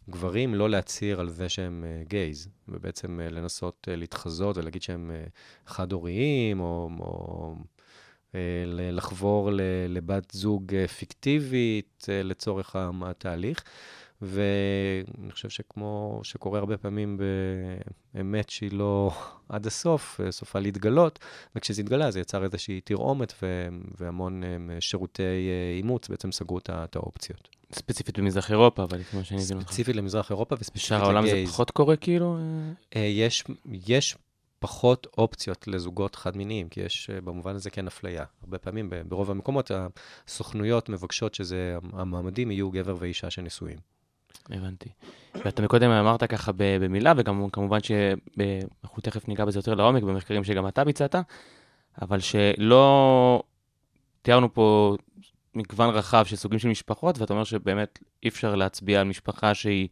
מהגברים 0.07 0.55
לא 0.55 0.69
להצהיר 0.69 1.19
על 1.19 1.29
זה 1.29 1.49
שהם 1.49 1.83
אה, 1.87 2.03
גייז, 2.07 2.47
ובעצם 2.67 3.19
אה, 3.19 3.29
לנסות 3.29 3.87
אה, 3.91 3.95
להתחזות 3.95 4.57
ולהגיד 4.57 4.81
שהם 4.81 5.11
אה, 5.13 5.23
חד-הוריים, 5.67 6.59
או, 6.59 6.89
או 6.99 7.55
אה, 7.57 7.63
לחבור 8.91 9.51
ל- 9.51 9.61
לבת 9.89 10.31
זוג 10.31 10.73
אה, 10.75 10.87
פיקטיבית 10.87 12.05
אה, 12.09 12.23
לצורך 12.23 12.75
התהליך. 13.05 13.63
ואני 14.21 15.31
חושב 15.31 15.49
שכמו 15.49 16.19
שקורה 16.23 16.59
הרבה 16.59 16.77
פעמים 16.77 17.17
באמת 18.13 18.49
שהיא 18.49 18.71
לא 18.73 19.11
עד 19.49 19.67
הסוף, 19.67 20.21
אה, 20.23 20.31
סופה 20.31 20.59
להתגלות, 20.59 21.19
וכשזה 21.55 21.81
התגלה 21.81 22.11
זה 22.11 22.19
יצר 22.19 22.43
איזושהי 22.43 22.81
תרעומת 22.81 23.33
ו- 23.41 23.67
והמון 23.99 24.43
אה, 24.43 24.47
שירותי 24.79 25.23
אה, 25.23 25.77
אימוץ 25.77 26.09
בעצם 26.09 26.31
סגרו 26.31 26.57
את 26.57 26.95
האופציות. 26.95 27.49
ספציפית 27.73 28.19
במזרח 28.19 28.51
אירופה, 28.51 28.83
אבל 28.83 29.03
כמו 29.03 29.23
שאני 29.23 29.39
מבין 29.41 29.57
אותך. 29.57 29.67
ספציפית 29.67 29.95
למזרח 29.95 30.29
אירופה 30.29 30.55
וספציפית 30.59 30.83
בשאר 30.83 31.03
העולם 31.03 31.25
זה 31.25 31.31
לגייז. 31.31 31.49
פחות 31.49 31.71
קורה 31.71 31.95
כאילו? 31.95 32.37
אה? 32.37 32.41
אה, 32.95 33.05
יש, 33.05 33.43
יש 33.87 34.15
פחות 34.59 35.07
אופציות 35.17 35.67
לזוגות 35.67 36.15
חד-מיניים, 36.15 36.69
כי 36.69 36.81
יש 36.81 37.09
אה, 37.09 37.21
במובן 37.21 37.55
הזה 37.55 37.69
כן 37.69 37.87
אפליה. 37.87 38.25
הרבה 38.41 38.57
פעמים, 38.57 38.89
ברוב 39.07 39.31
המקומות, 39.31 39.71
הסוכנויות 40.27 40.89
מבקשות 40.89 41.33
שזה, 41.33 41.77
המועמדים 41.93 42.51
יהיו 42.51 42.71
גבר 42.71 42.95
ואישה 42.99 43.29
שנשואים. 43.29 43.77
הבנתי. 44.49 44.89
ואתה 45.35 45.61
מקודם 45.61 45.89
אמרת 45.89 46.23
ככה 46.23 46.51
במילה, 46.57 47.13
וגם 47.17 47.49
כמובן 47.49 47.79
שאנחנו 47.81 49.01
תכף 49.01 49.27
ניגע 49.27 49.45
בזה 49.45 49.59
יותר 49.59 49.73
לעומק, 49.73 50.03
במחקרים 50.03 50.43
שגם 50.43 50.67
אתה 50.67 50.83
ביצעת, 50.83 51.15
אבל 52.01 52.19
שלא 52.19 53.43
תיארנו 54.21 54.53
פה 54.53 54.95
מגוון 55.55 55.89
רחב 55.89 56.25
של 56.25 56.35
סוגים 56.35 56.59
של 56.59 56.67
משפחות, 56.67 57.19
ואתה 57.19 57.33
אומר 57.33 57.43
שבאמת 57.43 57.99
אי 58.23 58.29
אפשר 58.29 58.55
להצביע 58.55 59.01
על 59.01 59.07
משפחה 59.07 59.53
שהיא 59.53 59.87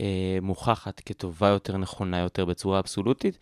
אה, 0.00 0.38
מוכחת 0.42 1.00
כטובה 1.00 1.48
יותר, 1.48 1.76
נכונה 1.76 2.18
יותר 2.18 2.44
בצורה 2.44 2.78
אבסולוטית. 2.78 3.38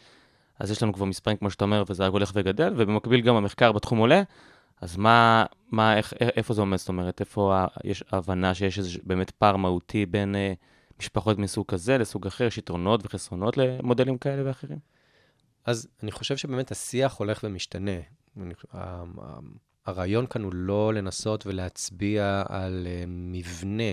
אז 0.61 0.71
יש 0.71 0.83
לנו 0.83 0.93
כבר 0.93 1.05
מספרים, 1.05 1.37
כמו 1.37 1.51
שאתה 1.51 1.65
אומר, 1.65 1.85
וזה 1.89 2.07
רק 2.07 2.13
הולך 2.13 2.33
וגדל, 2.35 2.73
ובמקביל 2.77 3.21
גם 3.21 3.37
המחקר 3.37 3.73
בתחום 3.73 3.99
עולה. 3.99 4.23
אז 4.81 4.97
מה, 4.97 5.45
מה 5.71 5.97
איך, 5.97 6.13
איפה 6.21 6.55
זה 6.55 6.61
עומד? 6.61 6.77
זאת 6.77 6.89
אומרת, 6.89 7.21
איפה 7.21 7.65
יש 7.85 8.05
הבנה 8.13 8.55
שיש 8.55 8.79
איזה 8.79 8.99
באמת 9.03 9.31
פער 9.31 9.57
מהותי 9.57 10.07
בין 10.07 10.37
אה, 10.37 10.53
משפחות 10.99 11.39
מסוג 11.39 11.67
כזה 11.67 11.99
לסוג 11.99 12.27
אחר? 12.27 12.45
יש 12.45 12.59
יתרונות 12.59 13.01
וחסרונות 13.05 13.57
למודלים 13.57 14.19
כאלה 14.19 14.49
ואחרים? 14.49 14.79
אז 15.65 15.89
אני 16.03 16.11
חושב 16.11 16.37
שבאמת 16.37 16.71
השיח 16.71 17.15
הולך 17.15 17.41
ומשתנה. 17.45 18.01
הרעיון 19.87 20.27
כאן 20.27 20.43
הוא 20.43 20.53
לא 20.55 20.95
לנסות 20.95 21.47
ולהצביע 21.47 22.43
על 22.49 22.87
אה, 22.91 23.05
מבנה 23.07 23.93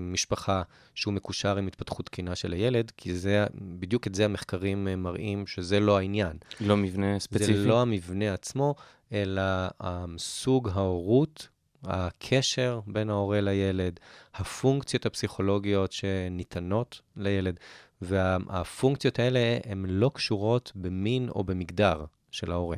משפחה 0.00 0.62
שהוא 0.94 1.14
מקושר 1.14 1.56
עם 1.56 1.66
התפתחות 1.66 2.06
תקינה 2.06 2.34
של 2.34 2.52
הילד, 2.52 2.92
כי 2.96 3.14
זה, 3.14 3.46
בדיוק 3.54 4.06
את 4.06 4.14
זה 4.14 4.24
המחקרים 4.24 4.88
אה, 4.88 4.96
מראים 4.96 5.46
שזה 5.46 5.80
לא 5.80 5.98
העניין. 5.98 6.36
לא 6.60 6.76
מבנה 6.76 7.18
ספציפי? 7.18 7.56
זה 7.56 7.68
לא 7.68 7.82
המבנה 7.82 8.34
עצמו, 8.34 8.74
אלא 9.12 9.42
אה, 9.82 10.04
סוג 10.18 10.68
ההורות, 10.68 11.48
הקשר 11.84 12.80
בין 12.86 13.10
ההורה 13.10 13.40
לילד, 13.40 14.00
הפונקציות 14.34 15.06
הפסיכולוגיות 15.06 15.92
שניתנות 15.92 17.00
לילד, 17.16 17.60
והפונקציות 18.02 19.18
האלה 19.18 19.58
הן 19.64 19.84
לא 19.88 20.10
קשורות 20.14 20.72
במין 20.74 21.28
או 21.28 21.44
במגדר 21.44 22.04
של 22.30 22.52
ההורה. 22.52 22.76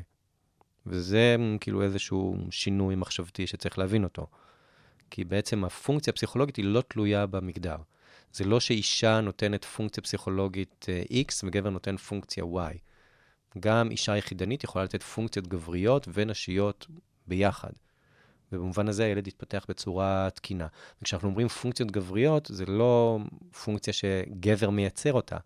וזה 0.87 1.37
כאילו 1.61 1.83
איזשהו 1.83 2.37
שינוי 2.51 2.95
מחשבתי 2.95 3.47
שצריך 3.47 3.79
להבין 3.79 4.05
אותו. 4.05 4.27
כי 5.13 5.25
בעצם 5.25 5.65
הפונקציה 5.65 6.11
הפסיכולוגית 6.11 6.57
היא 6.57 6.65
לא 6.65 6.81
תלויה 6.89 7.27
במגדר. 7.27 7.77
זה 8.33 8.45
לא 8.45 8.61
שאישה 8.61 9.21
נותנת 9.21 9.65
פונקציה 9.65 10.03
פסיכולוגית 10.03 10.87
אה, 10.89 11.03
X 11.29 11.33
וגבר 11.45 11.71
נותן 11.71 11.97
פונקציה 11.97 12.45
Y. 12.45 12.79
גם 13.61 13.91
אישה 13.91 14.17
יחידנית 14.17 14.65
יכולה 14.65 14.85
לתת 14.85 15.03
פונקציות 15.03 15.47
גבריות 15.47 16.09
ונשיות 16.13 16.87
ביחד. 17.27 17.71
ובמובן 18.53 18.89
הזה 18.89 19.05
הילד 19.05 19.27
יתפתח 19.27 19.67
בצורה 19.69 20.29
תקינה. 20.35 20.67
וכשאנחנו 21.03 21.29
אומרים 21.29 21.49
פונקציות 21.49 21.91
גבריות, 21.91 22.49
זה 22.53 22.67
לא 22.67 23.19
פונקציה 23.65 23.93
שגבר 23.93 24.71
מייצר 24.71 25.13
אותה, 25.13 25.37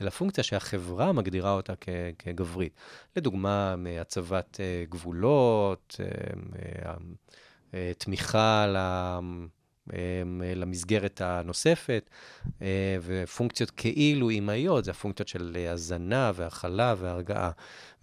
אלא 0.00 0.10
פונקציה 0.10 0.44
שהחברה 0.44 1.12
מגדירה 1.12 1.52
אותה 1.52 1.72
כ- 1.80 1.88
כגברית. 2.18 2.72
לדוגמה, 3.16 3.74
הצבת 4.00 4.60
אה, 4.60 4.84
גבולות, 4.88 5.96
אה, 6.00 6.94
תמיכה 7.98 8.66
ל... 8.66 8.76
אה, 9.92 10.22
למסגרת 10.56 11.20
הנוספת, 11.20 12.10
אה, 12.62 12.96
ופונקציות 13.02 13.70
כאילו 13.70 14.28
אימהיות, 14.28 14.84
זה 14.84 14.90
הפונקציות 14.90 15.28
של 15.28 15.56
אה, 15.56 15.72
הזנה 15.72 16.32
והכלה 16.34 16.94
והרגעה. 16.98 17.50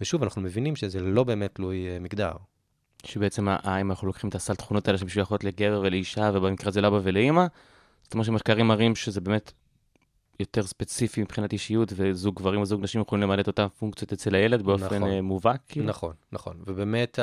ושוב, 0.00 0.22
אנחנו 0.22 0.42
מבינים 0.42 0.76
שזה 0.76 1.00
לא 1.00 1.24
באמת 1.24 1.54
תלוי 1.54 1.88
אה, 1.88 1.98
מגדר. 1.98 2.32
שבעצם 3.04 3.48
אם 3.48 3.90
אנחנו 3.90 4.06
לוקחים 4.06 4.30
את 4.30 4.34
הסל 4.34 4.54
תכונות 4.54 4.88
האלה 4.88 4.98
שמשויכות 4.98 5.44
לגבר 5.44 5.80
ולאישה, 5.84 6.30
ובמקרה 6.34 6.68
הזה 6.68 6.80
לאבא 6.80 7.00
ולאימא, 7.02 7.46
זאת 8.02 8.14
אומרת 8.14 8.26
שמחקרים 8.26 8.66
מראים 8.66 8.96
שזה 8.96 9.20
באמת 9.20 9.52
יותר 10.40 10.62
ספציפי 10.62 11.22
מבחינת 11.22 11.52
אישיות, 11.52 11.92
וזוג 11.96 12.36
גברים 12.36 12.60
וזוג 12.60 12.82
נשים 12.82 13.00
יכולים 13.00 13.22
למלא 13.22 13.40
את 13.40 13.46
אותן 13.46 13.66
פונקציות 13.78 14.12
אצל 14.12 14.34
הילד 14.34 14.62
באופן 14.62 14.96
נכון. 14.96 15.10
אה, 15.10 15.22
מובהק, 15.22 15.60
כאילו? 15.68 15.86
נכון, 15.86 16.14
נכון. 16.32 16.56
ובאמת, 16.66 17.18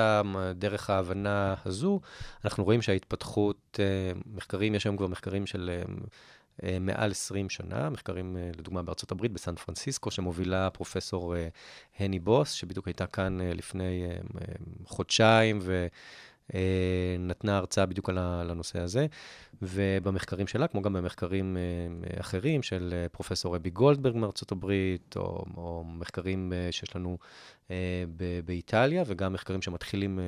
דרך 0.55 0.89
ההבנה 0.89 1.55
הזו, 1.65 1.99
אנחנו 2.45 2.63
רואים 2.63 2.81
שההתפתחות, 2.81 3.79
אה, 3.79 4.19
מחקרים, 4.25 4.75
יש 4.75 4.85
היום 4.85 4.97
כבר 4.97 5.07
מחקרים 5.07 5.45
של 5.45 5.81
אה, 6.63 6.79
מעל 6.79 7.11
20 7.11 7.49
שנה, 7.49 7.89
מחקרים, 7.89 8.37
לדוגמה, 8.57 8.83
בארצות 8.83 9.11
הברית, 9.11 9.31
בסן 9.31 9.55
פרנסיסקו, 9.55 10.11
שמובילה 10.11 10.69
פרופסור 10.69 11.35
הני 11.99 12.19
בוס, 12.19 12.51
שבדיוק 12.51 12.87
הייתה 12.87 13.07
כאן 13.07 13.37
לפני 13.41 14.07
חודשיים, 14.85 15.59
ו... 15.61 15.87
אה, 16.53 17.15
נתנה 17.19 17.57
הרצאה 17.57 17.85
בדיוק 17.85 18.09
על 18.09 18.17
הנושא 18.51 18.79
הזה, 18.79 19.05
ובמחקרים 19.61 20.47
שלה, 20.47 20.67
כמו 20.67 20.81
גם 20.81 20.93
במחקרים 20.93 21.57
אה, 21.57 22.19
אחרים 22.19 22.63
של 22.63 22.93
אה, 22.93 23.09
פרופסור 23.09 23.55
רבי 23.55 23.69
גולדברג 23.69 24.15
מארצות 24.15 24.51
הברית, 24.51 25.15
או, 25.17 25.45
או 25.57 25.83
מחקרים 25.85 26.53
שיש 26.71 26.95
לנו 26.95 27.17
באיטליה, 28.45 29.03
וגם 29.07 29.33
מחקרים 29.33 29.61
שמתחילים 29.61 30.19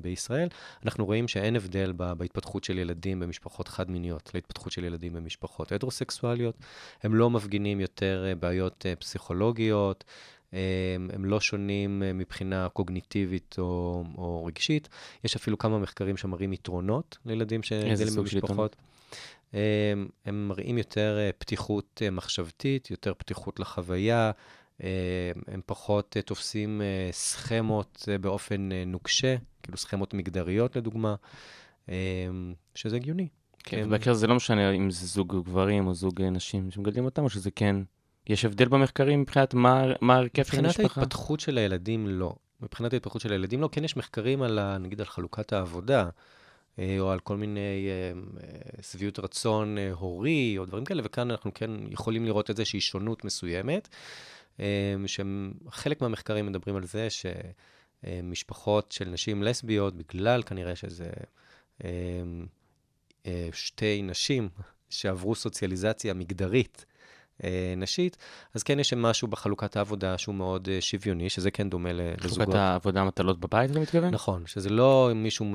בישראל, 0.00 0.48
אנחנו 0.84 1.04
רואים 1.04 1.28
שאין 1.28 1.56
הבדל 1.56 1.92
בהתפתחות 1.92 2.64
של 2.64 2.78
ילדים 2.78 3.20
במשפחות 3.20 3.68
חד-מיניות 3.68 4.30
להתפתחות 4.34 4.72
של 4.72 4.84
ילדים 4.84 5.12
במשפחות 5.12 5.72
הטרוסקסואליות. 5.72 6.54
הם 7.02 7.14
לא 7.14 7.30
מפגינים 7.30 7.80
יותר 7.80 8.34
בעיות 8.40 8.86
פסיכולוגיות, 8.98 10.04
אה, 10.56 11.14
הם 11.14 11.24
לא 11.24 11.40
שונים 11.40 12.02
אה, 12.02 12.12
מבחינה 12.12 12.68
קוגניטיבית 12.68 13.54
או, 13.58 14.04
או 14.18 14.44
רגשית. 14.44 14.88
יש 15.24 15.36
אפילו 15.36 15.58
כמה 15.58 15.78
מחקרים 15.78 16.16
שמראים 16.16 16.52
יתרונות 16.52 17.18
לילדים 17.26 17.62
שגדלים 17.62 18.14
במשפחות. 18.16 18.76
הם, 19.52 20.08
הם 20.24 20.48
מראים 20.48 20.78
יותר 20.78 21.16
אה, 21.18 21.30
פתיחות 21.38 22.02
אה, 22.04 22.10
מחשבתית, 22.10 22.90
יותר 22.90 23.14
פתיחות 23.18 23.60
לחוויה, 23.60 24.30
הם 25.46 25.60
פחות 25.66 26.16
תופסים 26.24 26.82
סכמות 27.10 28.08
באופן 28.20 28.68
נוקשה, 28.86 29.36
כאילו 29.62 29.78
סכמות 29.78 30.14
מגדריות 30.14 30.76
לדוגמה, 30.76 31.14
שזה 32.74 32.96
הגיוני. 32.96 33.28
כן, 33.64 33.78
הם- 33.82 33.90
בהקשר 33.90 34.10
הזה 34.10 34.26
לא 34.26 34.34
משנה 34.34 34.70
אם 34.70 34.90
זה 34.90 35.06
זוג 35.06 35.36
גברים 35.44 35.86
או 35.86 35.94
זוג 35.94 36.22
נשים 36.22 36.70
שמגדלים 36.70 37.04
אותם, 37.04 37.24
או 37.24 37.30
שזה 37.30 37.50
כן... 37.50 37.76
יש 38.28 38.44
הבדל 38.44 38.68
במחקרים 38.68 39.20
מבחינת 39.20 39.54
מה 39.54 40.14
ההרכב 40.14 40.42
של 40.44 40.56
מבחינת 40.56 40.64
המשפחה? 40.64 41.00
ההתפתחות 41.00 41.40
של 41.40 41.58
הילדים, 41.58 42.08
לא. 42.08 42.34
מבחינת 42.60 42.92
ההתפתחות 42.92 43.20
של 43.22 43.32
הילדים, 43.32 43.60
לא. 43.60 43.68
כן 43.72 43.84
יש 43.84 43.96
מחקרים 43.96 44.42
על, 44.42 44.58
ה- 44.58 44.78
נגיד, 44.78 45.00
על 45.00 45.06
חלוקת 45.06 45.52
העבודה, 45.52 46.08
אה, 46.78 46.96
או 47.00 47.10
על 47.10 47.20
כל 47.20 47.36
מיני 47.36 47.88
אה, 47.88 48.12
אה, 48.42 48.82
שביעות 48.82 49.18
רצון 49.18 49.76
הורי, 49.92 50.58
או 50.58 50.64
דברים 50.64 50.84
כאלה, 50.84 51.02
וכאן 51.04 51.30
אנחנו 51.30 51.54
כן 51.54 51.70
יכולים 51.90 52.24
לראות 52.24 52.50
איזושהי 52.50 52.80
שונות 52.80 53.24
מסוימת, 53.24 53.88
שחלק 55.06 56.00
מהמחקרים 56.00 56.46
מדברים 56.46 56.76
על 56.76 56.86
זה 56.86 57.08
שמשפחות 57.10 58.92
של 58.92 59.08
נשים 59.08 59.42
לסביות, 59.42 59.94
בגלל 59.96 60.42
כנראה 60.42 60.76
שזה 60.76 61.10
שתי 63.52 64.02
נשים 64.02 64.48
שעברו 64.90 65.34
סוציאליזציה 65.34 66.14
מגדרית, 66.14 66.86
נשית, 67.76 68.16
אז 68.54 68.62
כן 68.62 68.80
יש 68.80 68.94
משהו 68.94 69.28
בחלוקת 69.28 69.76
העבודה 69.76 70.18
שהוא 70.18 70.34
מאוד 70.34 70.68
אה, 70.68 70.80
שוויוני, 70.80 71.30
שזה 71.30 71.50
כן 71.50 71.70
דומה 71.70 71.92
ל- 71.92 72.00
חלוקת 72.00 72.24
לזוגות. 72.24 72.54
העבודה 72.54 73.04
מטלות 73.04 73.40
בבית, 73.40 73.70
אתה 73.70 73.80
מתכוון? 73.80 74.10
נכון, 74.14 74.46
שזה 74.46 74.70
לא 74.70 75.10
מישהו, 75.14 75.46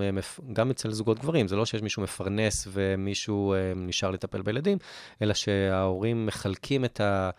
גם 0.53 0.71
אצל 0.71 0.91
זוגות 0.91 1.19
גברים, 1.19 1.47
זה 1.47 1.55
לא 1.55 1.65
שיש 1.65 1.81
מישהו 1.81 2.03
מפרנס 2.03 2.67
ומישהו 2.71 3.53
אה, 3.53 3.73
נשאר 3.75 4.11
לטפל 4.11 4.41
בילדים, 4.41 4.77
אלא 5.21 5.33
שההורים 5.33 6.25
מחלקים 6.25 6.85
את, 6.85 7.01
ה, 7.01 7.29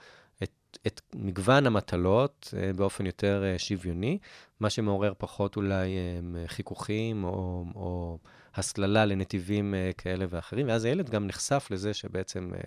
את, 0.43 0.79
את 0.87 1.01
מגוון 1.15 1.67
המטלות 1.67 2.55
אה, 2.57 2.73
באופן 2.73 3.07
יותר 3.07 3.43
אה, 3.45 3.59
שוויוני, 3.59 4.19
מה 4.61 4.71
שמעורר 4.71 5.13
פחות 5.19 5.57
אולי 5.57 5.97
אה, 5.97 6.49
חיכוכים 6.49 7.25
או, 7.25 7.65
או 7.75 8.19
הסללה 8.55 9.05
לנתיבים 9.05 9.75
אה, 9.75 9.91
כאלה 9.99 10.25
ואחרים, 10.29 10.69
ואז 10.69 10.85
הילד 10.85 11.11
גם 11.11 11.27
נחשף 11.27 11.69
לזה 11.71 11.95
שבעצם 11.95 12.51
אה, 12.55 12.61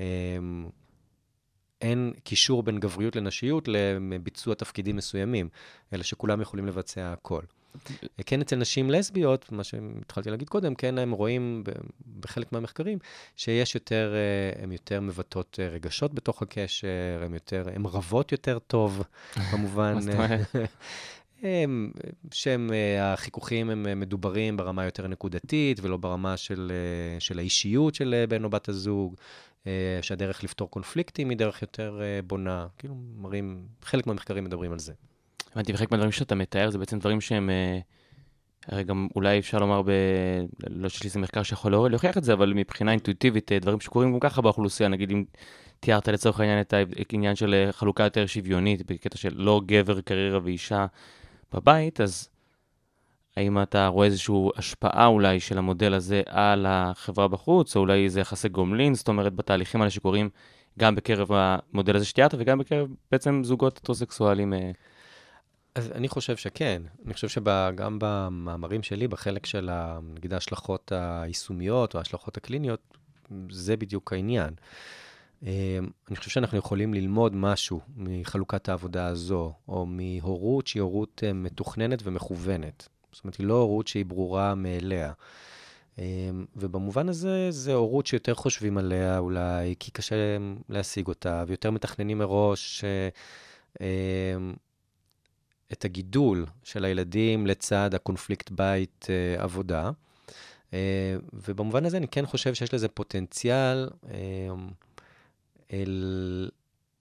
אה, 0.00 0.38
אין 1.84 2.12
קישור 2.24 2.62
בין 2.62 2.80
גבריות 2.80 3.16
לנשיות 3.16 3.68
לביצוע 3.68 4.54
תפקידים 4.54 4.96
מסוימים, 4.96 5.48
אלא 5.92 6.02
שכולם 6.02 6.40
יכולים 6.40 6.66
לבצע 6.66 7.12
הכל. 7.12 7.40
כן, 8.26 8.40
אצל 8.40 8.56
נשים 8.56 8.90
לסביות, 8.90 9.52
מה 9.52 9.64
שהתחלתי 9.64 10.30
להגיד 10.30 10.48
קודם, 10.48 10.74
כן, 10.74 10.98
הם 10.98 11.10
רואים 11.10 11.64
בחלק 12.20 12.52
מהמחקרים 12.52 12.98
שיש 13.36 13.74
יותר, 13.74 14.14
אה, 14.14 14.62
הן 14.62 14.72
יותר 14.72 15.00
מבטאות 15.00 15.58
אה, 15.62 15.68
רגשות 15.68 16.14
בתוך 16.14 16.42
הקשר, 16.42 17.22
הן 17.24 17.34
יותר, 17.34 17.64
הן 17.74 17.86
רבות 17.86 18.32
יותר 18.32 18.58
טוב, 18.58 19.02
כמובן. 19.50 19.94
מה 19.94 20.00
זאת 20.00 20.14
אומרת? 20.14 20.40
הם, 21.42 21.90
שהם, 22.32 22.70
אה, 22.72 23.12
החיכוכים 23.12 23.70
הם 23.70 23.86
אה, 23.86 23.94
מדוברים 23.94 24.56
ברמה 24.56 24.84
יותר 24.84 25.06
נקודתית, 25.06 25.80
ולא 25.82 25.96
ברמה 25.96 26.36
של, 26.36 26.72
אה, 26.74 27.20
של 27.20 27.38
האישיות 27.38 27.94
של 27.94 28.14
אה, 28.14 28.26
בן 28.26 28.44
או 28.44 28.50
בת 28.50 28.68
הזוג, 28.68 29.14
אה, 29.14 29.20
שהדרך 30.02 30.44
לפתור 30.44 30.70
קונפליקטים 30.70 31.30
היא 31.30 31.38
דרך 31.38 31.62
יותר 31.62 32.00
אה, 32.02 32.20
בונה. 32.22 32.66
כאילו, 32.78 32.94
מראים, 33.16 33.66
חלק 33.82 34.06
מהמחקרים 34.06 34.44
מדברים 34.44 34.72
על 34.72 34.78
זה. 34.78 34.92
הבנתי, 35.54 35.72
וחלק 35.72 35.90
מהדברים 35.90 36.12
שאתה 36.12 36.34
מתאר 36.34 36.70
זה 36.70 36.78
בעצם 36.78 36.98
דברים 36.98 37.20
שהם, 37.20 37.50
אה, 37.50 37.78
הרי 38.66 38.84
גם 38.84 39.08
אולי 39.16 39.38
אפשר 39.38 39.58
לומר, 39.58 39.82
ב... 39.82 39.90
לא 40.70 40.88
שיש 40.88 41.02
לי 41.02 41.08
איזה 41.08 41.18
מחקר 41.18 41.42
שיכול 41.42 41.72
להוכיח 41.88 42.18
את 42.18 42.24
זה, 42.24 42.32
אבל 42.32 42.52
מבחינה 42.52 42.90
אינטואיטיבית, 42.90 43.52
אה, 43.52 43.58
דברים 43.58 43.80
שקורים 43.80 44.12
גם 44.12 44.20
ככה 44.20 44.42
באוכלוסייה, 44.42 44.88
נגיד 44.88 45.10
אם 45.10 45.24
תיארת 45.80 46.08
לצורך 46.08 46.40
העניין 46.40 46.60
את 46.60 46.74
העניין 47.12 47.36
של 47.36 47.54
אה, 47.54 47.72
חלוקה 47.72 48.04
יותר 48.04 48.26
שוויונית, 48.26 48.90
בקטע 48.90 49.18
של 49.18 49.32
לא 49.36 49.60
גבר, 49.66 50.00
קריירה 50.00 50.38
ואישה 50.44 50.86
בבית, 51.52 52.00
אז 52.00 52.28
האם 53.36 53.62
אתה 53.62 53.86
רואה 53.86 54.06
איזושהי 54.06 54.34
השפעה 54.56 55.06
אולי 55.06 55.40
של 55.40 55.58
המודל 55.58 55.94
הזה 55.94 56.22
על 56.26 56.66
החברה 56.68 57.28
בחוץ, 57.28 57.76
או 57.76 57.80
אולי 57.80 58.04
איזה 58.04 58.20
יחסי 58.20 58.48
גומלין, 58.48 58.94
זאת 58.94 59.08
אומרת, 59.08 59.34
בתהליכים 59.34 59.80
האלה 59.80 59.90
שקורים 59.90 60.30
גם 60.78 60.94
בקרב 60.94 61.28
המודל 61.32 61.96
הזה 61.96 62.04
שתיארת, 62.04 62.34
וגם 62.38 62.58
בקרב 62.58 62.88
בעצם 63.12 63.40
זוגות 63.44 63.78
הטרוסקסואלים. 63.78 64.52
אה, 64.52 64.70
אז 65.74 65.92
אני 65.92 66.08
חושב 66.08 66.36
שכן. 66.36 66.82
אני 67.06 67.14
חושב 67.14 67.28
שגם 67.28 67.98
במאמרים 68.00 68.82
שלי, 68.82 69.08
בחלק 69.08 69.46
של, 69.46 69.68
ה- 69.68 69.98
נגיד, 70.14 70.32
ההשלכות 70.34 70.92
היישומיות 70.94 71.94
או 71.94 71.98
ההשלכות 71.98 72.36
הקליניות, 72.36 72.98
זה 73.50 73.76
בדיוק 73.76 74.12
העניין. 74.12 74.54
אה, 75.46 75.78
אני 76.08 76.16
חושב 76.16 76.30
שאנחנו 76.30 76.58
יכולים 76.58 76.94
ללמוד 76.94 77.36
משהו 77.36 77.80
מחלוקת 77.96 78.68
העבודה 78.68 79.06
הזו, 79.06 79.52
או 79.68 79.86
מהורות 79.86 80.66
שהיא 80.66 80.82
הורות 80.82 81.22
אה, 81.26 81.32
מתוכננת 81.32 82.00
ומכוונת. 82.04 82.88
זאת 83.14 83.24
אומרת, 83.24 83.36
היא 83.36 83.46
לא 83.46 83.54
הורות 83.54 83.88
שהיא 83.88 84.04
ברורה 84.04 84.54
מאליה. 84.54 85.12
אה, 85.98 86.04
ובמובן 86.56 87.08
הזה, 87.08 87.46
זו 87.50 87.72
הורות 87.72 88.06
שיותר 88.06 88.34
חושבים 88.34 88.78
עליה 88.78 89.18
אולי, 89.18 89.74
כי 89.78 89.90
קשה 89.90 90.16
להשיג 90.68 91.06
אותה, 91.08 91.44
ויותר 91.46 91.70
מתכננים 91.70 92.18
מראש 92.18 92.84
אה, 92.84 93.08
אה, 93.80 94.36
את 95.72 95.84
הגידול 95.84 96.46
של 96.62 96.84
הילדים 96.84 97.46
לצד 97.46 97.94
הקונפליקט 97.94 98.50
בית-עבודה. 98.50 99.90
ובמובן 101.32 101.84
הזה 101.84 101.96
אני 101.96 102.08
כן 102.08 102.26
חושב 102.26 102.54
שיש 102.54 102.74
לזה 102.74 102.88
פוטנציאל 102.88 103.88
אה, 104.10 104.14
אל- 105.72 106.50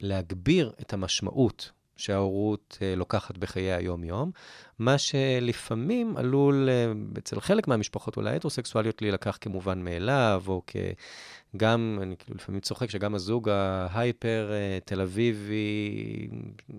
להגביר 0.02 0.74
את 0.82 0.94
המשמעות 0.94 1.72
שההורות 2.04 2.78
אה, 2.82 2.96
לוקחת 2.96 3.38
בחיי 3.38 3.74
היום-יום, 3.74 4.32
מה 4.80 4.98
שלפעמים 4.98 6.18
עלול, 6.18 6.70
אה, 6.70 6.92
אצל 7.18 7.40
חלק 7.40 7.68
מהמשפחות 7.68 8.18
אולי 8.18 8.36
הטרוסקסואליות 8.36 9.02
להילקח 9.02 9.38
כמובן 9.42 9.84
מאליו, 9.84 10.44
או 10.48 10.62
כגם, 10.68 12.00
אני 12.02 12.16
כאילו 12.18 12.36
לפעמים 12.36 12.62
צוחק 12.62 12.90
שגם 12.90 13.16
הזוג 13.16 13.50
ההייפר 13.50 14.50
אה, 14.52 14.80
תל 14.86 15.02
אביבי, 15.02 16.30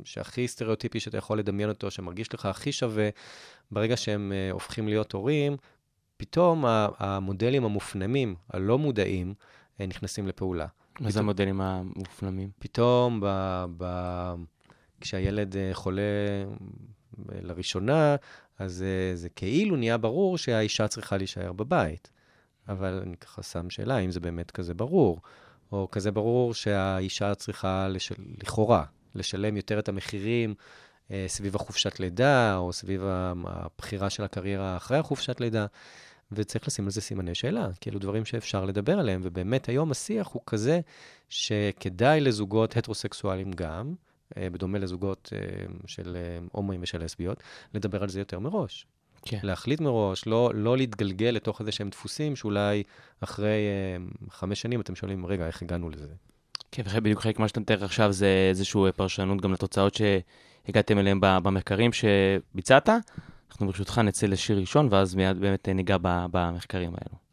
שהכי 0.05 0.49
סטריאוטיפי 0.49 1.01
שאתה 1.01 1.19
יכול 1.19 1.39
לדמיין 1.39 1.69
אותו, 1.69 1.91
שמרגיש 1.91 2.35
לך 2.35 2.47
הכי 2.47 2.73
שווה, 2.73 3.09
ברגע 3.71 3.97
שהם 3.97 4.33
הופכים 4.51 4.89
להיות 4.89 5.13
הורים, 5.13 5.57
פתאום 6.17 6.65
המודלים 6.99 7.65
המופנמים, 7.65 8.35
הלא 8.51 8.79
מודעים, 8.79 9.35
נכנסים 9.81 10.29
לפעולה. 10.29 10.67
מה 11.01 11.11
זה 11.11 11.21
המודלים 11.21 11.61
המופנמים? 11.61 12.51
פתאום, 12.59 13.21
ב, 13.23 13.65
ב, 13.77 13.85
כשהילד 15.01 15.57
אה, 15.57 15.71
חולה 15.73 16.03
אה, 16.03 17.41
לראשונה, 17.43 18.17
אז 18.59 18.83
אה, 18.83 19.17
זה 19.17 19.29
כאילו 19.29 19.77
נהיה 19.77 19.99
ברור 19.99 20.39
שהאישה 20.39 20.89
צריכה 20.89 21.17
להישאר 21.17 21.53
בבית. 21.53 22.11
אבל 22.69 23.01
אני 23.07 23.17
ככה 23.17 23.43
שם 23.43 23.71
שאלה, 23.71 23.97
האם 23.97 24.11
זה 24.11 24.21
באמת 24.21 24.51
כזה 24.51 24.75
ברור? 24.75 25.21
או 25.73 25.89
כזה 25.91 26.11
ברור 26.11 26.55
שהאישה 26.55 27.35
צריכה, 27.35 27.89
לש... 27.89 28.13
לכאורה, 28.43 28.85
לשלם 29.15 29.57
יותר 29.57 29.79
את 29.79 29.89
המחירים 29.89 30.55
אה, 31.11 31.25
סביב 31.29 31.57
החופשת 31.57 32.01
לידה, 32.01 32.57
או 32.57 32.73
סביב 32.73 33.03
הבחירה 33.05 34.11
של 34.11 34.25
הקריירה 34.25 34.77
אחרי 34.77 34.99
החופשת 34.99 35.41
לידה, 35.41 35.67
וצריך 36.33 36.69
לשים 36.69 36.85
על 36.85 36.91
זה 36.91 37.01
סימני 37.01 37.35
שאלה, 37.35 37.69
כאילו 37.81 37.99
דברים 37.99 38.25
שאפשר 38.25 38.65
לדבר 38.65 38.99
עליהם, 38.99 39.21
ובאמת 39.25 39.69
היום 39.69 39.91
השיח 39.91 40.29
הוא 40.29 40.43
כזה 40.47 40.81
שכדאי 41.29 42.21
לזוגות 42.21 42.77
הטרוסקסואלים 42.77 43.53
גם, 43.53 43.95
בדומה 44.37 44.79
לזוגות 44.79 45.33
אה, 45.33 45.67
של 45.87 46.17
אה, 46.17 46.39
הומואים 46.53 46.81
ושל 46.83 47.05
לסביות, 47.05 47.43
לדבר 47.75 48.03
על 48.03 48.09
זה 48.09 48.21
יותר 48.21 48.39
מראש. 48.39 48.87
כן. 49.23 49.39
להחליט 49.43 49.81
מראש, 49.81 50.27
לא, 50.27 50.51
לא 50.55 50.77
להתגלגל 50.77 51.27
לתוך 51.27 51.61
איזה 51.61 51.73
שהם 51.73 51.91
דפוסים, 51.91 52.37
שאולי 52.37 52.83
אחרי 53.21 53.49
אה, 53.49 54.29
חמש 54.31 54.61
שנים 54.61 54.81
אתם 54.81 54.95
שואלים, 54.95 55.27
רגע, 55.27 55.47
איך 55.47 55.63
הגענו 55.63 55.91
לזה? 55.91 56.07
כן, 56.73 56.83
ובדיוק 56.95 57.21
חלק 57.21 57.39
מה 57.39 57.49
שאתה 57.49 57.61
מתאר 57.61 57.85
עכשיו 57.85 58.13
זה 58.13 58.47
איזושהי 58.51 58.93
פרשנות 58.97 59.41
גם 59.41 59.53
לתוצאות 59.53 59.95
שהגעתם 59.95 60.99
אליהן 60.99 61.19
במחקרים 61.21 61.91
שביצעת. 61.93 62.89
אנחנו 63.51 63.67
ברשותך 63.67 63.99
נצא 63.99 64.27
לשיר 64.27 64.59
ראשון, 64.59 64.89
ואז 64.91 65.15
מיד 65.15 65.39
באמת 65.39 65.69
ניגע 65.69 65.97
במחקרים 66.03 66.91
האלו. 66.91 67.24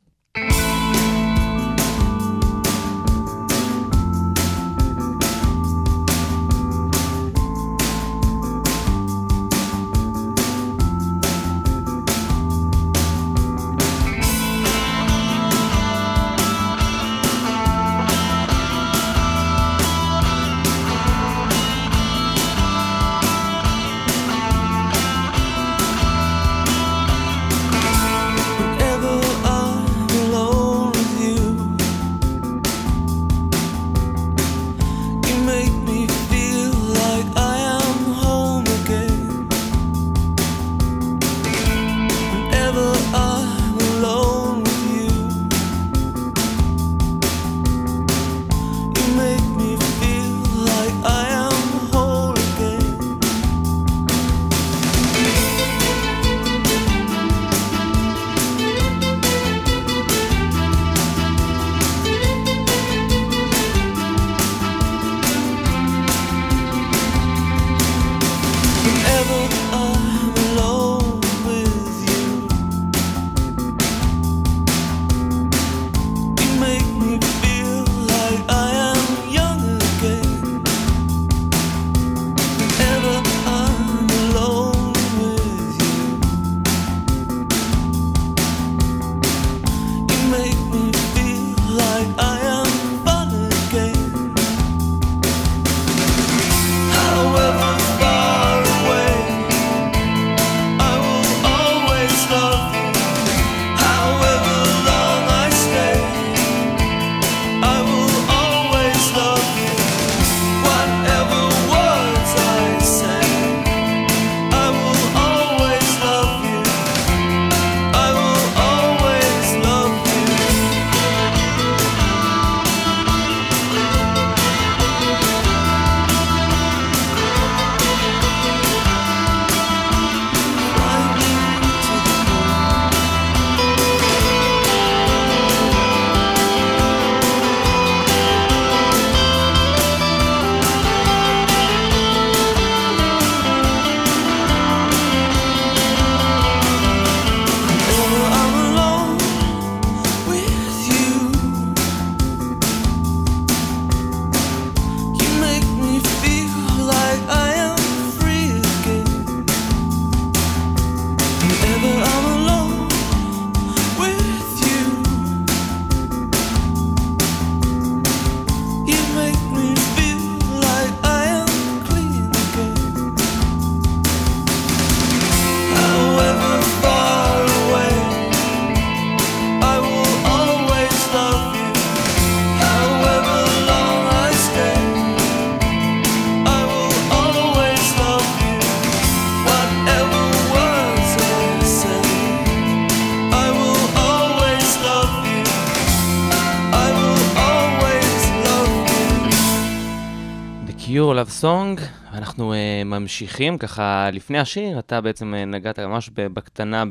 Love 201.21 201.43
Song, 201.43 201.81
אנחנו 202.11 202.53
uh, 202.53 202.83
ממשיכים 202.85 203.57
ככה, 203.57 204.09
לפני 204.13 204.39
השיר, 204.39 204.79
אתה 204.79 205.01
בעצם 205.01 205.33
uh, 205.33 205.45
נגעת 205.45 205.79
ממש 205.79 206.09
בקטנה 206.13 206.83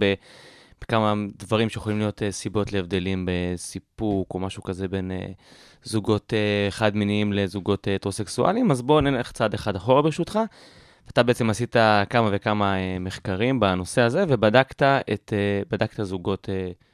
בכמה 0.81 1.15
דברים 1.39 1.69
שיכולים 1.69 1.99
להיות 1.99 2.23
uh, 2.23 2.25
סיבות 2.31 2.73
להבדלים 2.73 3.29
בסיפוק 3.29 4.35
או 4.35 4.39
משהו 4.39 4.63
כזה 4.63 4.89
בין 4.89 5.11
uh, 5.11 5.35
זוגות 5.85 6.33
uh, 6.33 6.71
חד-מיניים 6.73 7.33
לזוגות 7.33 7.87
uh, 7.87 7.91
הטרוסקסואליים, 7.91 8.71
אז 8.71 8.83
בואו 8.83 9.01
נלך 9.01 9.33
צעד 9.33 9.55
אחד 9.55 9.77
אחורה 9.77 10.03
ברשותך. 10.03 10.39
אתה 11.09 11.23
בעצם 11.23 11.51
עשית 11.51 11.77
כמה 12.11 12.29
וכמה 12.33 12.75
uh, 12.75 13.01
מחקרים 13.01 13.61
בנושא 13.61 14.01
הזה, 14.01 14.25
ובדקת 14.29 14.83
את, 14.83 15.33
uh, 15.33 15.69
בדקת 15.71 16.03
זוגות 16.03 16.49
uh, 16.49 16.85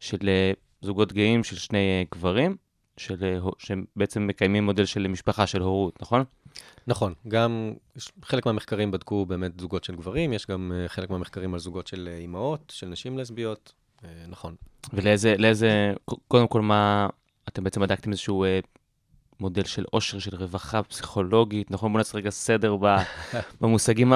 של 0.00 0.18
uh, 0.18 0.56
זוגות 0.80 1.12
גאים 1.12 1.44
של 1.44 1.56
שני 1.56 2.04
uh, 2.04 2.14
גברים, 2.14 2.56
של, 2.96 3.40
uh, 3.44 3.50
שבעצם 3.58 4.26
מקיימים 4.26 4.64
מודל 4.64 4.84
של 4.84 5.08
משפחה 5.08 5.46
של 5.46 5.60
הורות, 5.60 6.02
נכון? 6.02 6.24
נכון, 6.86 7.14
גם 7.28 7.72
יש- 7.96 8.12
חלק 8.24 8.46
מהמחקרים 8.46 8.90
בדקו 8.90 9.26
באמת 9.26 9.60
זוגות 9.60 9.84
של 9.84 9.96
גברים, 9.96 10.32
יש 10.32 10.46
גם 10.46 10.72
אה, 10.74 10.88
חלק 10.88 11.10
מהמחקרים 11.10 11.54
על 11.54 11.60
זוגות 11.60 11.86
של 11.86 12.08
אה, 12.12 12.18
אימהות, 12.18 12.72
של 12.76 12.86
נשים 12.88 13.18
לסביות, 13.18 13.72
אה, 14.04 14.08
נכון. 14.28 14.54
ולאיזה, 14.92 15.34
לאיזה, 15.38 15.92
קודם 16.28 16.48
כל, 16.48 16.60
מה, 16.60 17.08
אתם 17.48 17.64
בעצם 17.64 17.80
בדקתם 17.80 18.10
איזשהו 18.10 18.44
מודל 19.40 19.64
של 19.64 19.84
עושר, 19.90 20.18
של 20.18 20.36
רווחה 20.36 20.82
פסיכולוגית, 20.82 21.70
נכון? 21.70 21.92
בואו 21.92 21.98
נעשה 21.98 22.18
רגע 22.18 22.30
סדר 22.30 22.76
ב, 22.80 22.86
במושגים, 23.60 24.12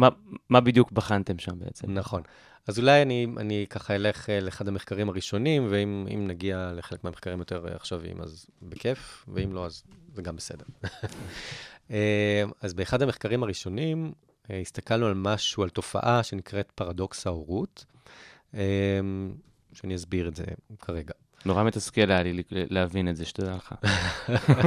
מה, 0.00 0.08
מה, 0.48 0.60
בדיוק 0.60 0.92
בחנתם 0.92 1.38
שם 1.38 1.58
בעצם? 1.58 1.90
נכון. 1.90 2.22
אז 2.66 2.78
אולי 2.78 3.02
אני, 3.02 3.26
אני 3.36 3.66
ככה 3.70 3.94
אלך 3.94 4.30
אה, 4.30 4.40
לאחד 4.40 4.68
המחקרים 4.68 5.08
הראשונים, 5.08 5.66
ואם 5.70 6.06
אם 6.14 6.26
נגיע 6.26 6.72
לחלק 6.74 7.04
מהמחקרים 7.04 7.38
יותר 7.38 7.66
עכשוויים, 7.74 8.20
אז 8.20 8.46
בכיף, 8.62 9.24
ואם 9.28 9.52
לא, 9.52 9.66
אז 9.66 9.82
זה 10.14 10.22
גם 10.22 10.36
בסדר. 10.36 10.64
אה, 11.90 12.44
אז 12.60 12.74
באחד 12.74 13.02
המחקרים 13.02 13.42
הראשונים, 13.42 14.12
אה, 14.50 14.60
הסתכלנו 14.60 15.06
על 15.06 15.14
משהו, 15.14 15.62
על 15.62 15.68
תופעה 15.68 16.22
שנקראת 16.22 16.72
פרדוקס 16.74 17.26
ההורות, 17.26 17.84
שאני 19.72 19.94
אסביר 19.94 20.28
את 20.28 20.36
זה 20.36 20.44
כרגע. 20.78 21.12
נורא 21.44 21.64
מתסכל 21.64 22.10
היה 22.10 22.22
לי 22.22 22.42
להבין 22.50 23.08
את 23.08 23.16
זה, 23.16 23.24
שתדע 23.24 23.56
לך. 23.56 23.74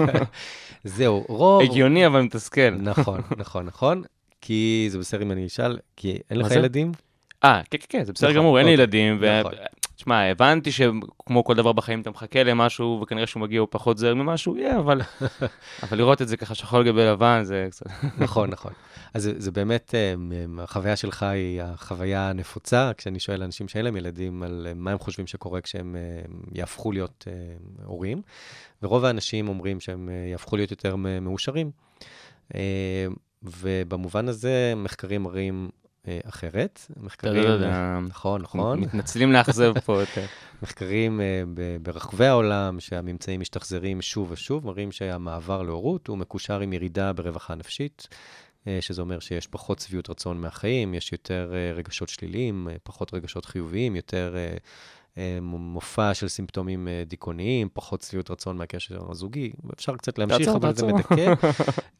זהו, 0.83 1.25
רוב... 1.27 1.61
הגיוני, 1.61 2.07
אבל 2.07 2.21
מתסכל. 2.21 2.69
נכון, 2.69 3.21
נכון, 3.37 3.65
נכון. 3.65 4.03
כי 4.45 4.87
זה 4.89 4.99
בסדר 4.99 5.21
אם 5.21 5.31
אני 5.31 5.47
אשאל, 5.47 5.77
כי 5.95 6.17
אין 6.29 6.39
לך? 6.39 6.51
ילדים? 6.51 6.91
אה, 7.43 7.61
כן, 7.69 7.77
כן, 7.77 7.85
כן, 7.89 8.03
זה 8.03 8.13
בסדר 8.13 8.29
נכון, 8.29 8.39
גמור, 8.39 8.57
אין 8.57 8.65
לי 8.65 8.71
אוקיי, 8.71 8.83
ילדים, 8.83 9.23
נכון. 9.39 9.53
תשמע, 9.95 10.21
הבנתי 10.21 10.71
שכמו 10.71 11.43
כל 11.43 11.55
דבר 11.55 11.71
בחיים 11.71 12.01
אתה 12.01 12.09
מחכה 12.09 12.43
למשהו, 12.43 12.99
וכנראה 13.03 13.27
שהוא 13.27 13.41
מגיע 13.41 13.59
הוא 13.59 13.67
פחות 13.71 13.97
זהר 13.97 14.13
ממשהו, 14.13 14.57
יהיה, 14.57 14.79
אבל, 14.79 15.01
אבל 15.83 15.97
לראות 15.97 16.21
את 16.21 16.27
זה 16.27 16.37
ככה 16.37 16.55
שחור 16.55 16.79
על 16.79 16.85
גבי 16.85 17.05
לבן, 17.05 17.41
זה 17.43 17.67
קצת... 17.71 17.85
נכון, 18.17 18.49
נכון. 18.49 18.73
אז 19.13 19.29
זה, 19.37 19.51
באמת, 19.51 19.95
אה, 19.95 20.13
החוויה 20.63 20.95
שלך 20.95 21.23
היא 21.23 21.61
החוויה 21.61 22.29
הנפוצה, 22.29 22.91
כשאני 22.97 23.19
שואל 23.19 23.43
אנשים 23.43 23.67
שאין 23.67 23.85
להם 23.85 23.95
ילדים 23.95 24.43
על 24.43 24.67
אה, 24.69 24.73
מה 24.73 24.91
הם 24.91 24.99
חושבים 24.99 25.27
שקורה 25.27 25.61
כשהם 25.61 25.95
אה, 25.95 26.21
יהפכו 26.51 26.91
להיות 26.91 27.27
הורים, 27.83 28.21
ורוב 28.83 29.05
האנשים 29.05 29.47
אומרים 29.47 29.79
שהם 29.79 30.09
יהפכו 30.31 30.55
להיות 30.55 30.71
יותר 30.71 30.95
מאושרים. 30.95 31.71
אה, 33.45 33.49
ובמובן 33.61 34.27
הזה, 34.27 34.73
מחקרים 34.75 35.23
מראים 35.23 35.69
אה, 36.07 36.19
אחרת. 36.25 36.79
מחקרים... 36.97 37.43
אתה- 37.43 37.99
נכון, 38.07 38.41
נכון. 38.41 38.79
מתנצלים 38.79 39.31
לאכזב 39.31 39.79
פה 39.79 39.99
יותר. 39.99 40.25
מחקרים 40.63 41.21
אה, 41.21 41.43
ב- 41.53 41.77
ברחבי 41.81 42.25
העולם, 42.25 42.79
שהממצאים 42.79 43.39
משתחזרים 43.39 44.01
שוב 44.01 44.31
ושוב, 44.31 44.65
מראים 44.65 44.91
שהמעבר 44.91 45.61
להורות 45.61 46.07
הוא 46.07 46.17
מקושר 46.17 46.59
עם 46.59 46.73
ירידה 46.73 47.13
ברווחה 47.13 47.55
נפשית, 47.55 48.07
אה, 48.67 48.77
שזה 48.81 49.01
אומר 49.01 49.19
שיש 49.19 49.47
פחות 49.47 49.79
שביעות 49.79 50.09
רצון 50.09 50.41
מהחיים, 50.41 50.93
יש 50.93 51.11
יותר 51.11 51.51
אה, 51.53 51.73
רגשות 51.75 52.09
שליליים, 52.09 52.67
אה, 52.71 52.75
פחות 52.83 53.13
רגשות 53.13 53.45
חיוביים, 53.45 53.95
יותר 53.95 54.33
אה, 54.37 54.57
אה, 55.17 55.37
מופע 55.41 56.13
של 56.13 56.27
סימפטומים 56.27 56.87
אה, 56.87 57.03
דיכאוניים, 57.07 57.67
פחות 57.73 58.01
שביעות 58.01 58.31
רצון 58.31 58.57
מהקשר 58.57 59.11
הזוגי. 59.11 59.51
אפשר 59.75 59.95
קצת 59.97 60.17
להמשיך, 60.19 60.39
תעצור, 60.39 60.57
אבל 60.57 60.73
זה 60.75 60.81
תעצור. 60.81 60.97
מדכא. 60.97 61.33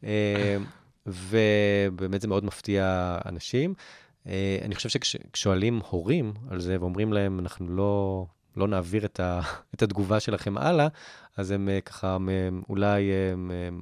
ובאמת 1.06 2.20
זה 2.20 2.28
מאוד 2.28 2.44
מפתיע 2.44 3.18
אנשים. 3.26 3.74
אה, 4.26 4.58
אני 4.62 4.74
חושב 4.74 4.88
שכששואלים 4.88 5.80
הורים 5.90 6.32
על 6.50 6.60
זה 6.60 6.76
ואומרים 6.80 7.12
להם, 7.12 7.38
אנחנו 7.38 7.68
לא, 7.68 8.26
לא 8.56 8.68
נעביר 8.68 9.04
את, 9.04 9.20
ה, 9.20 9.40
את 9.74 9.82
התגובה 9.82 10.20
שלכם 10.20 10.58
הלאה, 10.58 10.88
אז 11.36 11.50
הם 11.50 11.68
אה, 11.68 11.80
ככה 11.80 12.14
הם, 12.14 12.62
אולי 12.68 13.12
הם, 13.12 13.50
הם 13.50 13.80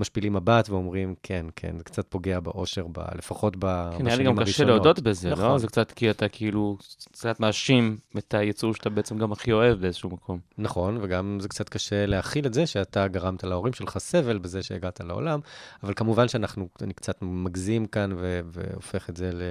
משפילים 0.00 0.32
מבט 0.32 0.68
ואומרים, 0.70 1.14
כן, 1.22 1.46
כן, 1.56 1.78
זה 1.78 1.84
קצת 1.84 2.06
פוגע 2.08 2.40
באושר, 2.40 2.86
ב, 2.92 2.98
לפחות 3.18 3.56
ב- 3.56 3.60
בשנים 3.60 3.98
כן, 3.98 4.04
נראה 4.04 4.16
לי 4.16 4.24
גם 4.24 4.32
קשה 4.32 4.42
הראשונות." 4.42 4.74
להודות 4.74 5.00
בזה, 5.00 5.30
לא? 5.30 5.36
נכון. 5.36 5.58
זה 5.58 5.66
קצת 5.66 5.92
כי 5.92 6.10
אתה 6.10 6.28
כאילו 6.28 6.78
קצת 7.12 7.40
מאשים 7.40 7.96
את 8.18 8.34
היצור 8.34 8.74
שאתה 8.74 8.90
בעצם 8.90 9.18
גם 9.18 9.32
הכי 9.32 9.52
אוהב 9.52 9.80
באיזשהו 9.80 10.10
מקום. 10.10 10.38
נכון, 10.58 10.98
וגם 11.02 11.38
זה 11.40 11.48
קצת 11.48 11.68
קשה 11.68 12.06
להכיל 12.06 12.46
את 12.46 12.54
זה 12.54 12.66
שאתה 12.66 13.08
גרמת 13.08 13.44
להורים 13.44 13.72
שלך 13.72 13.98
סבל 13.98 14.38
בזה 14.38 14.62
שהגעת 14.62 15.00
לעולם, 15.00 15.40
אבל 15.82 15.92
כמובן 15.96 16.28
שאנחנו, 16.28 16.68
אני 16.82 16.94
קצת 16.94 17.18
מגזים 17.22 17.86
כאן 17.86 18.12
ו- 18.16 18.40
והופך 18.44 19.10
את 19.10 19.16
זה 19.16 19.30
ל... 19.32 19.42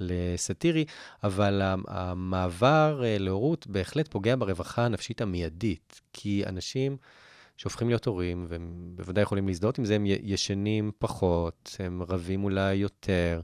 לסאטירי, 0.00 0.84
אבל 1.24 1.62
המעבר 1.88 3.02
אה, 3.04 3.16
להורות 3.18 3.66
בהחלט 3.66 4.08
פוגע 4.08 4.34
ברווחה 4.38 4.84
הנפשית 4.84 5.20
המיידית, 5.20 6.00
כי 6.12 6.42
אנשים 6.46 6.96
שהופכים 7.56 7.88
להיות 7.88 8.06
הורים, 8.06 8.46
והם 8.48 8.70
בוודאי 8.94 9.22
יכולים 9.22 9.48
להזדהות 9.48 9.78
עם 9.78 9.84
זה, 9.84 9.94
הם 9.94 10.04
ישנים 10.06 10.90
פחות, 10.98 11.76
הם 11.78 12.02
רבים 12.02 12.44
אולי 12.44 12.74
יותר, 12.74 13.40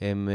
הם, 0.00 0.28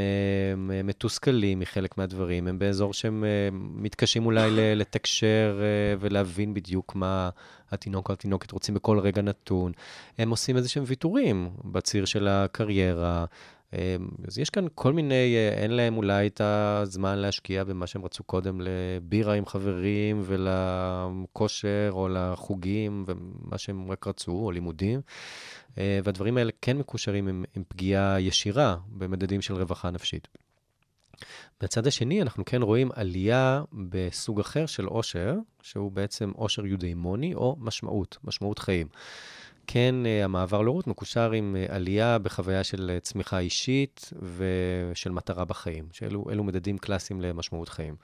הם 0.51 0.71
אה, 0.71 0.83
מתוסכלים 0.83 1.59
מחלק 1.59 1.97
מהדברים, 1.97 2.47
הם 2.47 2.59
באזור 2.59 2.93
שהם 2.93 3.23
מתקשים 3.51 4.25
אולי 4.25 4.75
לתקשר 4.75 5.59
אה, 5.61 5.95
ולהבין 5.99 6.53
בדיוק 6.53 6.95
מה 6.95 7.29
התינוק 7.71 8.09
או 8.09 8.13
התינוקת 8.13 8.51
רוצים 8.51 8.75
בכל 8.75 8.99
רגע 8.99 9.21
נתון. 9.21 9.71
הם 10.17 10.29
עושים 10.29 10.57
איזה 10.57 10.69
שהם 10.69 10.83
ויתורים 10.87 11.49
בציר 11.65 12.05
של 12.05 12.27
הקריירה. 12.27 13.25
אה, 13.73 13.95
אז 14.27 14.39
יש 14.39 14.49
כאן 14.49 14.65
כל 14.75 14.93
מיני, 14.93 15.35
אה, 15.35 15.49
אין 15.49 15.71
להם 15.71 15.97
אולי 15.97 16.27
את 16.27 16.41
הזמן 16.41 17.17
להשקיע 17.17 17.63
במה 17.63 17.87
שהם 17.87 18.05
רצו 18.05 18.23
קודם, 18.23 18.61
לבירה 18.61 19.33
עם 19.33 19.45
חברים 19.45 20.21
ולכושר 20.25 21.89
או 21.91 22.07
לחוגים 22.07 23.05
ומה 23.07 23.57
שהם 23.57 23.91
רק 23.91 24.07
רצו, 24.07 24.31
או 24.31 24.51
לימודים. 24.51 25.01
אה, 25.77 25.99
והדברים 26.03 26.37
האלה 26.37 26.51
כן 26.61 26.77
מקושרים 26.77 27.27
עם, 27.27 27.45
עם 27.55 27.63
פגיעה 27.67 28.21
ישירה 28.21 28.77
במדדים 28.87 29.41
של 29.41 29.53
רווחה 29.53 29.89
נפשית. 29.89 30.27
מהצד 31.61 31.87
השני, 31.87 32.21
אנחנו 32.21 32.45
כן 32.45 32.61
רואים 32.61 32.89
עלייה 32.93 33.63
בסוג 33.89 34.39
אחר 34.39 34.65
של 34.65 34.85
עושר, 34.85 35.35
שהוא 35.61 35.91
בעצם 35.91 36.31
עושר 36.35 36.65
יודימוני 36.65 37.35
או 37.35 37.55
משמעות, 37.59 38.17
משמעות 38.23 38.59
חיים. 38.59 38.87
כן, 39.67 39.95
אה, 40.05 40.23
המעבר 40.23 40.61
להורות 40.61 40.87
מקושר 40.87 41.31
עם 41.31 41.55
אה, 41.59 41.75
עלייה 41.75 42.17
בחוויה 42.19 42.63
של 42.63 42.91
אה, 42.93 42.99
צמיחה 42.99 43.39
אישית 43.39 44.13
ושל 44.37 45.11
מטרה 45.11 45.45
בחיים, 45.45 45.85
שאלו 45.91 46.25
אלו 46.31 46.43
מדדים 46.43 46.77
קלאסיים 46.77 47.21
למשמעות 47.21 47.69
חיים. 47.69 47.95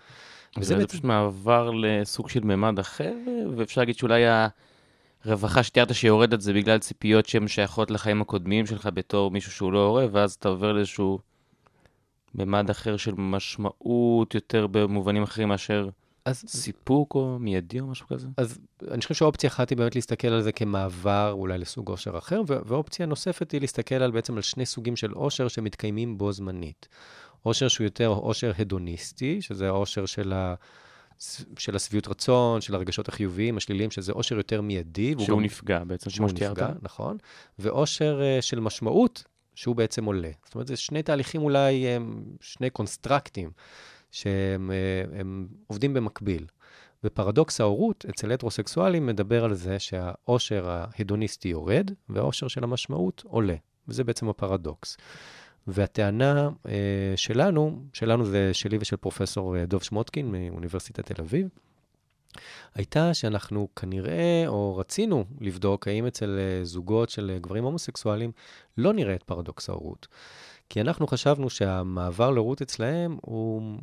וזה 0.58 0.68
זה 0.68 0.76
בעצם- 0.76 0.88
פשוט 0.88 1.04
מעבר 1.04 1.72
לסוג 1.72 2.30
של 2.30 2.44
ממד 2.44 2.80
אחר, 2.80 3.14
ואפשר 3.58 3.82
להגיד 3.82 3.98
שאולי 3.98 4.24
הרווחה 5.26 5.64
שתיארת 5.64 5.94
שיורדת 5.96 6.42
זה 6.42 6.54
בגלל 6.54 6.78
ציפיות 6.78 7.26
שהן 7.26 7.48
שייכות 7.48 7.92
לחיים 7.92 8.22
הקודמים 8.22 8.66
שלך 8.66 8.90
בתור 8.94 9.32
מישהו 9.32 9.52
שהוא 9.52 9.74
לא 9.74 9.86
הורה, 9.88 10.06
ואז 10.12 10.34
אתה 10.34 10.50
עובר 10.50 10.72
לאיזשהו 10.72 11.20
ממד 12.36 12.70
אחר 12.70 12.98
של 12.98 13.14
משמעות 13.18 14.36
יותר 14.36 14.68
במובנים 14.68 15.24
אחרים 15.24 15.48
מאשר 15.48 15.90
אז 16.26 16.44
סיפוק 16.48 17.16
או 17.16 17.38
מיידי 17.40 17.80
או 17.80 17.88
משהו 17.88 18.08
כזה. 18.08 18.28
אז 18.38 18.60
אני 18.92 19.02
חושב 19.02 19.14
שאופציה 19.14 19.48
אחת 19.50 19.70
היא 19.70 19.78
באמת 19.78 19.96
להסתכל 19.96 20.28
על 20.28 20.42
זה 20.42 20.52
כמעבר 20.52 21.32
אולי 21.32 21.58
לסוג 21.58 21.90
עושר 21.90 22.18
אחר, 22.18 22.42
ואופציה 22.48 23.06
נוספת 23.06 23.52
היא 23.52 23.62
להסתכל 23.62 23.96
על 23.96 24.12
בעצם 24.12 24.36
על 24.36 24.42
שני 24.42 24.66
סוגים 24.66 24.96
של 24.96 25.12
עושר 25.12 25.48
שמתקיימים 25.48 26.18
בו 26.18 26.32
זמנית. 26.32 26.88
עושר 27.42 27.68
שהוא 27.68 27.86
יותר 27.86 28.08
עושר 28.08 28.52
הדוניסטי, 28.58 29.42
שזה 29.42 29.68
העושר 29.68 30.06
של, 30.06 30.34
ה... 30.34 30.56
של 31.58 31.76
השביעות 31.76 32.08
רצון, 32.08 32.62
של 32.62 32.76
הרגשות 32.76 33.08
החיוביים, 33.08 33.58
השליליים, 33.58 33.92
שזה 33.92 34.12
עושר 34.12 34.36
יותר 34.38 34.62
מיידי. 34.62 35.16
שהוא 35.20 35.38
גם- 35.38 35.44
נפגע 35.44 35.84
בעצם, 35.84 36.10
שהוא. 36.10 36.28
נפגע, 36.28 36.70
נכון. 36.82 37.18
ועושר 37.60 38.22
אה, 38.22 38.42
של 38.42 38.60
משמעות, 38.60 39.24
שהוא 39.56 39.76
בעצם 39.76 40.06
עולה. 40.06 40.32
זאת 40.46 40.56
אומרת, 40.56 40.68
זה 40.68 40.76
שני 40.76 41.04
תהליכים 41.04 41.42
אולי, 41.42 41.88
הם 41.88 42.24
שני 42.42 42.70
קונסטרקטים, 42.70 43.52
שהם 44.14 44.72
אה, 44.72 45.22
עובדים 45.68 45.94
במקביל. 45.94 46.46
ופרדוקס 47.04 47.62
ההורות 47.62 48.06
אצל 48.10 48.32
הטרוסקסואלים 48.32 49.06
מדבר 49.06 49.44
על 49.44 49.54
זה 49.54 49.80
שהעושר 49.80 50.70
ההדוניסטי 50.70 51.50
יורד, 51.50 51.92
והעושר 52.10 52.48
של 52.48 52.64
המשמעות 52.64 53.24
עולה. 53.26 53.56
וזה 53.88 54.04
בעצם 54.04 54.30
הפרדוקס. 54.30 54.98
והטענה 55.68 56.50
אה, 56.68 57.14
שלנו, 57.16 57.80
שלנו 57.94 58.26
זה 58.26 58.54
שלי 58.54 58.78
ושל 58.82 58.96
פרופסור 58.96 59.58
אה, 59.58 59.66
דוב 59.66 59.84
שמוטקין 59.84 60.32
מאוניברסיטת 60.32 61.12
תל 61.12 61.22
אביב, 61.22 61.48
הייתה 62.76 63.14
שאנחנו 63.14 63.68
כנראה, 63.76 64.44
או 64.48 64.78
רצינו 64.78 65.26
לבדוק, 65.42 65.88
האם 65.88 66.08
אצל 66.08 66.40
אה, 66.40 66.66
זוגות 66.66 67.10
של 67.10 67.38
גברים 67.42 67.64
הומוסקסואלים 67.64 68.32
לא 68.78 68.94
נראה 68.94 69.16
את 69.16 69.24
פרדוקס 69.24 69.70
ההורות. 69.70 70.08
כי 70.70 70.82
אנחנו 70.82 71.08
חשבנו 71.08 71.50
שהמעבר 71.50 72.32
להורות 72.32 72.62
אצלהם 72.62 73.18
הוא 73.22 73.78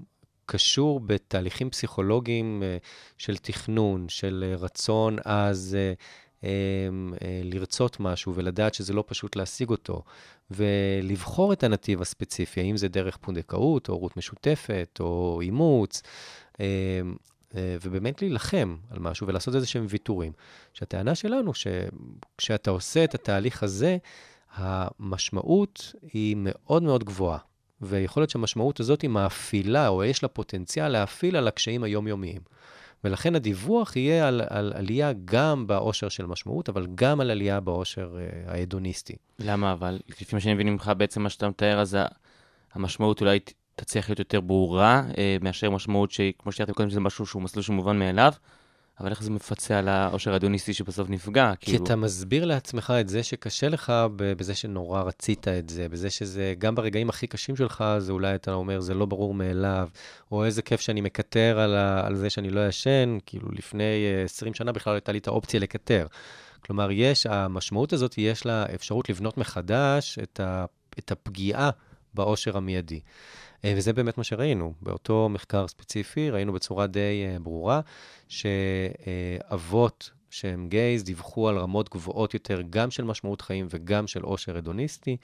קשור 0.51 1.01
בתהליכים 1.01 1.71
פסיכולוגיים 1.71 2.63
אה, 2.63 2.77
של 3.19 3.37
תכנון, 3.37 4.09
של 4.09 4.45
אה, 4.47 4.57
רצון 4.57 5.17
אז 5.25 5.77
אה, 5.79 5.93
אה, 6.45 7.41
לרצות 7.45 8.01
משהו 8.01 8.35
ולדעת 8.35 8.75
שזה 8.75 8.93
לא 8.93 9.05
פשוט 9.07 9.37
להשיג 9.37 9.71
אותו, 9.71 10.03
ולבחור 10.51 11.53
את 11.53 11.63
הנתיב 11.65 12.03
הספציפי, 12.03 12.61
האם 12.61 12.77
זה 12.77 12.89
דרך 12.89 13.17
פונדקאות, 13.17 13.89
או 13.89 13.95
הורות 13.95 14.17
משותפת, 14.17 14.99
או 15.01 15.41
אימוץ. 15.43 16.03
אה, 16.61 17.77
ובאמת 17.83 18.23
להילחם 18.23 18.77
על 18.91 18.99
משהו 18.99 19.27
ולעשות 19.27 19.55
איזה 19.55 19.67
שהם 19.67 19.87
ויתורים. 19.89 20.33
שהטענה 20.73 21.15
שלנו, 21.15 21.53
שכשאתה 21.55 22.71
עושה 22.71 23.05
את 23.05 23.15
התהליך 23.15 23.63
הזה, 23.63 23.97
המשמעות 24.55 25.95
היא 26.13 26.37
מאוד 26.39 26.83
מאוד 26.83 27.05
גבוהה. 27.05 27.50
ויכול 27.83 28.21
להיות 28.21 28.31
שהמשמעות 28.31 28.81
הזאת 28.81 29.03
היא 29.03 29.11
מאפילה, 29.11 29.89
או 29.89 30.05
יש 30.05 30.23
לה 30.23 30.29
פוטנציאל 30.29 30.89
להאפיל 30.89 31.37
על 31.37 31.49
הקשיים 31.49 31.85
היומיומיים. 31.85 32.41
ולכן 33.05 33.35
הדיווח 33.35 33.97
יהיה 33.97 34.29
על, 34.29 34.43
על 34.49 34.73
עלייה 34.77 35.13
גם 35.25 35.67
באושר 35.67 36.09
של 36.09 36.27
משמעות, 36.27 36.69
אבל 36.69 36.87
גם 36.95 37.21
על 37.21 37.31
עלייה 37.31 37.61
באושר 37.61 38.17
אה, 38.19 38.53
ההדוניסטי. 38.53 39.17
למה 39.39 39.73
אבל? 39.73 39.99
לפי 40.09 40.25
מה 40.33 40.41
שאני 40.41 40.55
מבין 40.55 40.69
ממך, 40.69 40.93
בעצם 40.97 41.23
מה 41.23 41.29
שאתה 41.29 41.49
מתאר, 41.49 41.81
אז 41.81 41.99
המשמעות 42.73 43.21
אולי 43.21 43.39
תצליח 43.77 44.09
להיות 44.09 44.19
יותר 44.19 44.41
ברורה, 44.41 45.03
אה, 45.19 45.37
מאשר 45.41 45.71
משמעות 45.71 46.11
שכמו 46.11 46.53
שתיארתם 46.53 46.73
קודם, 46.73 46.91
שזה 46.91 47.01
משהו 47.01 47.27
שהוא 47.27 47.43
מסלול 47.43 47.63
שמובן 47.63 47.99
מאליו, 47.99 48.33
אבל 49.01 49.11
איך 49.11 49.23
זה 49.23 49.31
מפצה 49.31 49.79
על 49.79 49.89
העושר 49.89 50.33
ההדוניסטי 50.33 50.75
שבסוף 50.75 51.11
נפגע? 51.11 51.53
כי 51.61 51.71
כאילו, 51.71 51.85
אתה 51.85 51.97
מסביר 51.97 52.45
לעצמך 52.45 52.93
את 53.01 53.09
זה 53.09 53.23
שקשה 53.23 53.69
לך 53.69 53.93
בזה 54.17 54.55
שנורא 54.55 55.03
רצית 55.03 55.49
את 55.49 55.69
זה, 55.69 55.89
בזה 55.89 56.11
שזה, 56.11 56.55
גם 56.59 56.75
ברגעים 56.75 57.09
הכי 57.09 57.27
קשים 57.27 57.57
שלך, 57.57 57.85
זה 57.99 58.13
אולי 58.13 58.35
אתה 58.35 58.53
אומר, 58.53 58.81
זה 58.81 58.95
לא 58.95 59.07
ברור 59.07 59.35
מאליו, 59.35 59.89
או 60.33 60.45
איזה 60.45 60.63
כיף 60.63 60.81
שאני 60.81 61.01
מקטר 61.01 61.59
על, 61.59 61.77
ה- 61.77 62.07
על 62.07 62.17
זה 62.17 62.31
שאני 62.31 62.51
לא 62.51 62.69
ישן, 62.69 63.19
כאילו 63.27 63.49
לפני 63.53 63.85
אה, 64.19 64.25
20 64.25 64.55
שנה 64.55 64.73
בכלל 64.73 64.95
הייתה 64.95 65.13
לי 65.13 65.19
את 65.19 65.27
האופציה 65.27 65.61
לקטר. 65.61 66.07
כלומר, 66.65 66.91
יש, 66.91 67.27
המשמעות 67.27 67.93
הזאת, 67.93 68.15
יש 68.19 68.47
לה 68.47 68.65
אפשרות 68.75 69.11
לבנות 69.11 69.39
מחדש 69.39 70.19
את, 70.23 70.41
ה, 70.41 70.65
את 70.99 71.13
הפגיעה 71.13 71.71
באושר 72.15 72.57
המיידי. 72.57 73.01
אה, 73.65 73.75
וזה 73.77 73.93
באמת 73.93 74.19
מה 74.19 74.25
שראינו. 74.25 74.73
באותו 74.83 75.29
מחקר 75.29 75.69
ספציפי 75.69 76.31
ראינו 76.31 76.53
בצורה 76.53 76.87
די 76.87 77.25
אה, 77.27 77.39
ברורה 77.39 77.81
שאבות 78.29 80.11
שהם 80.31 80.69
גייז 80.69 81.05
דיווחו 81.05 81.49
על 81.49 81.59
רמות 81.59 81.89
גבוהות 81.89 82.35
יותר 82.35 82.63
גם 82.71 82.91
של 82.91 83.05
משמעות 83.05 83.41
חיים 83.41 83.67
וגם 83.71 84.07
של 84.07 84.23
עושר 84.23 84.57
הדוניסטי, 84.57 85.17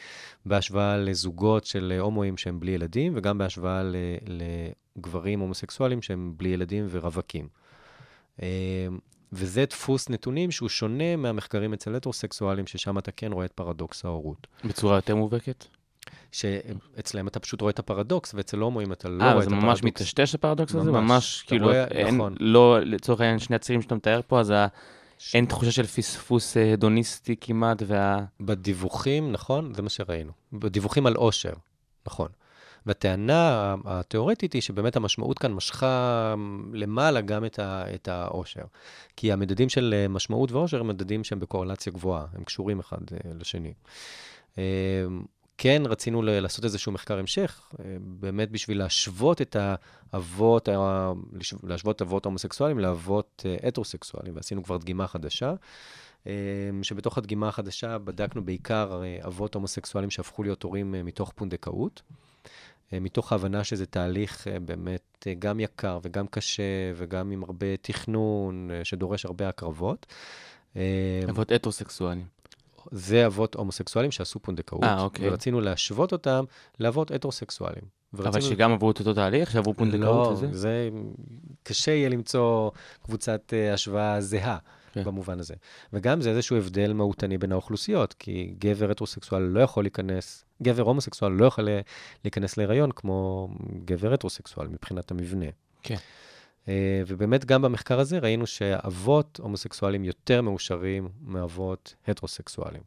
בהשוואה 0.47 0.97
לזוגות 0.97 1.65
של 1.65 1.97
הומואים 2.01 2.37
שהם 2.37 2.61
בלי 2.61 2.73
ילדים, 2.73 3.13
וגם 3.17 3.39
בהשוואה 3.39 3.83
לגברים 4.27 5.41
הומוסקסואלים 5.41 6.03
שהם 6.03 6.33
בלי 6.37 6.49
ילדים 6.49 6.87
ורווקים. 6.91 7.49
אה, 8.43 8.87
וזה 9.33 9.65
דפוס 9.65 10.09
נתונים 10.09 10.51
שהוא 10.51 10.69
שונה 10.69 11.17
מהמחקרים 11.17 11.73
אצל 11.73 11.95
הטרוסקסואלים, 11.95 12.67
ששם 12.67 12.99
אתה 12.99 13.11
כן 13.13 13.33
רואה 13.33 13.45
את 13.45 13.53
פרדוקס 13.53 14.05
ההורות. 14.05 14.47
בצורה 14.65 14.97
יותר 14.97 15.17
מובהקת? 15.17 15.65
שאצלם 16.33 17.29
אתה 17.29 17.41
פשוט 17.41 17.61
רואה 17.61 17.71
את 17.71 17.79
הפרדוקס, 17.79 18.35
ואצל 18.35 18.59
הומואים 18.59 18.93
אתה 18.93 19.09
לא 19.09 19.25
אה, 19.25 19.33
רואה 19.33 19.43
זה 19.45 19.49
את 19.51 19.53
ממש 19.55 19.79
הפרדוקס. 19.79 20.01
מטשטש 20.03 20.35
הפרדוקס 20.35 20.75
הזה? 20.75 20.91
ממש. 20.93 21.11
ממש, 21.11 21.45
כאילו, 21.47 21.67
רואה- 21.67 21.85
אין, 21.85 22.15
נכון. 22.15 22.35
לא, 22.41 22.81
לצורך 22.81 23.21
העניין, 23.21 23.39
שני 23.39 23.57
הצירים 23.57 23.83
שאתה 23.83 23.95
מתאר 23.95 24.21
פה, 24.27 24.41
אז 24.41 24.51
ה- 24.51 24.67
אין 25.35 25.45
תחושה 25.47 25.71
של 25.71 25.87
פספוס 25.87 26.57
אה, 26.57 26.73
הדוניסטי 26.73 27.37
כמעט, 27.41 27.83
וה... 27.87 28.19
בדיווחים, 28.41 29.33
נכון, 29.33 29.75
זה 29.75 29.83
מה 29.83 29.89
שראינו. 29.89 30.33
בדיווחים 30.53 31.07
על 31.07 31.15
עושר, 31.15 31.53
נכון. 32.07 32.29
והטענה 32.87 33.75
התיאורטית 33.85 34.53
היא 34.53 34.63
שבאמת 34.63 34.97
המשמעות 34.97 35.39
כאן 35.39 35.53
משכה 35.53 36.35
למעלה 36.73 37.21
גם 37.21 37.45
את, 37.45 37.59
ה, 37.59 37.85
את 37.95 38.09
העושר. 38.09 38.61
כי 39.17 39.33
המדדים 39.33 39.69
של 39.69 39.95
אה, 39.97 40.09
משמעות 40.09 40.53
ועושר 40.53 40.81
הם 40.81 40.89
מדדים 40.89 41.25
שהם 41.25 41.41
בקורלציה 41.41 41.93
גבוהה, 41.93 42.25
הם 42.35 42.45
קשורים 42.45 42.81
אחד 42.81 42.99
אה, 43.13 43.31
לשני. 43.41 43.73
כן 45.59 45.83
רצינו 45.87 46.23
לעשות 46.23 46.65
איזשהו 46.65 46.93
מחקר 46.93 47.19
המשך, 47.19 47.73
אה, 47.81 47.97
באמת 48.01 48.51
בשביל 48.51 48.79
להשוות 48.79 49.43
את 49.43 49.57
האבות, 50.13 50.69
להשוות 51.63 52.03
אבות 52.03 52.25
הומוסקסואלים 52.25 52.79
לאבות 52.79 53.43
אה, 53.47 53.69
הטרוסקסואלים, 53.69 54.37
ועשינו 54.37 54.63
כבר 54.63 54.77
דגימה 54.77 55.07
חדשה. 55.07 55.55
אה, 56.27 56.33
שבתוך 56.83 57.19
הדגימה 57.19 57.49
החדשה 57.49 57.99
בדקנו 57.99 58.45
בעיקר 58.45 59.03
אבות 59.27 59.55
הומוסקסואלים 59.55 60.11
שהפכו 60.11 60.43
להיות 60.43 60.63
הורים 60.63 60.95
מתוך 61.05 61.33
פונדקאות, 61.35 62.03
מתוך 62.93 63.33
ההבנה 63.33 63.65
שזה 63.65 63.87
תהליך 63.87 64.47
באמת 64.65 65.27
גם 65.39 65.61
יקר 65.61 65.99
וגם 66.03 66.27
קשה 66.27 66.93
וגם 66.95 67.31
עם 67.31 67.43
הרבה 67.43 67.77
תכנון, 67.77 68.71
שדורש 68.85 69.25
הרבה 69.25 69.49
הקרבות. 69.49 70.07
אבות 71.29 71.53
הטרוסקסואלים. 71.53 72.36
זה 72.93 73.27
אבות 73.27 73.55
הומוסקסואלים 73.55 74.11
שעשו 74.11 74.41
פונדקאות, 74.41 74.85
אה, 74.85 75.03
אוקיי. 75.03 75.29
ורצינו 75.29 75.61
להשוות 75.61 76.13
אותם 76.13 76.45
לאבות 76.81 77.11
הטרוסקסואלים. 77.11 77.83
אבל 78.15 78.25
ורצינו- 78.27 78.45
שגם 78.45 78.73
עברו 78.73 78.91
את 78.91 78.99
אותו 78.99 79.15
תהליך, 79.15 79.51
שעברו 79.51 79.75
פונדקאות 79.75 80.27
לא, 80.27 80.33
וזה? 80.33 80.49
זה 80.53 80.89
קשה 81.63 81.91
יהיה 81.91 82.09
למצוא 82.09 82.71
קבוצת 83.03 83.53
אה, 83.53 83.75
השוואה 83.75 84.21
זהה 84.21 84.59
כן. 84.93 85.05
במובן 85.05 85.41
הזה. 85.41 85.55
וגם 85.93 86.21
זה 86.21 86.31
איזשהו 86.31 86.57
הבדל 86.57 86.93
מהותני 86.93 87.39
בין 87.39 87.53
האוכלוסיות, 87.53 88.13
כי 88.19 88.55
גבר 88.59 88.91
הטרוסקסואל 88.91 89.43
לא 89.43 89.61
יכול 89.61 89.85
להיכנס, 89.85 90.45
גבר 90.63 90.83
הומוסקסואל 90.83 91.33
לא 91.33 91.47
יכול 91.47 91.69
להיכנס 92.25 92.57
להיריון 92.57 92.91
כמו 92.93 93.49
גבר 93.85 94.13
הטרוסקסואל 94.13 94.69
מבחינת 94.69 95.11
המבנה. 95.11 95.47
כן. 95.83 95.97
אה, 96.69 97.03
ובאמת 97.07 97.45
גם 97.45 97.63
במחקר 97.63 98.01
הזה 98.01 98.19
ראינו 98.19 98.47
שאבות 98.47 99.41
הומוסקסואלים 99.43 100.05
יותר 100.05 100.43
מאושרים 100.43 101.09
מאבות 101.23 101.95
הטרוסקסואלים. 102.09 102.83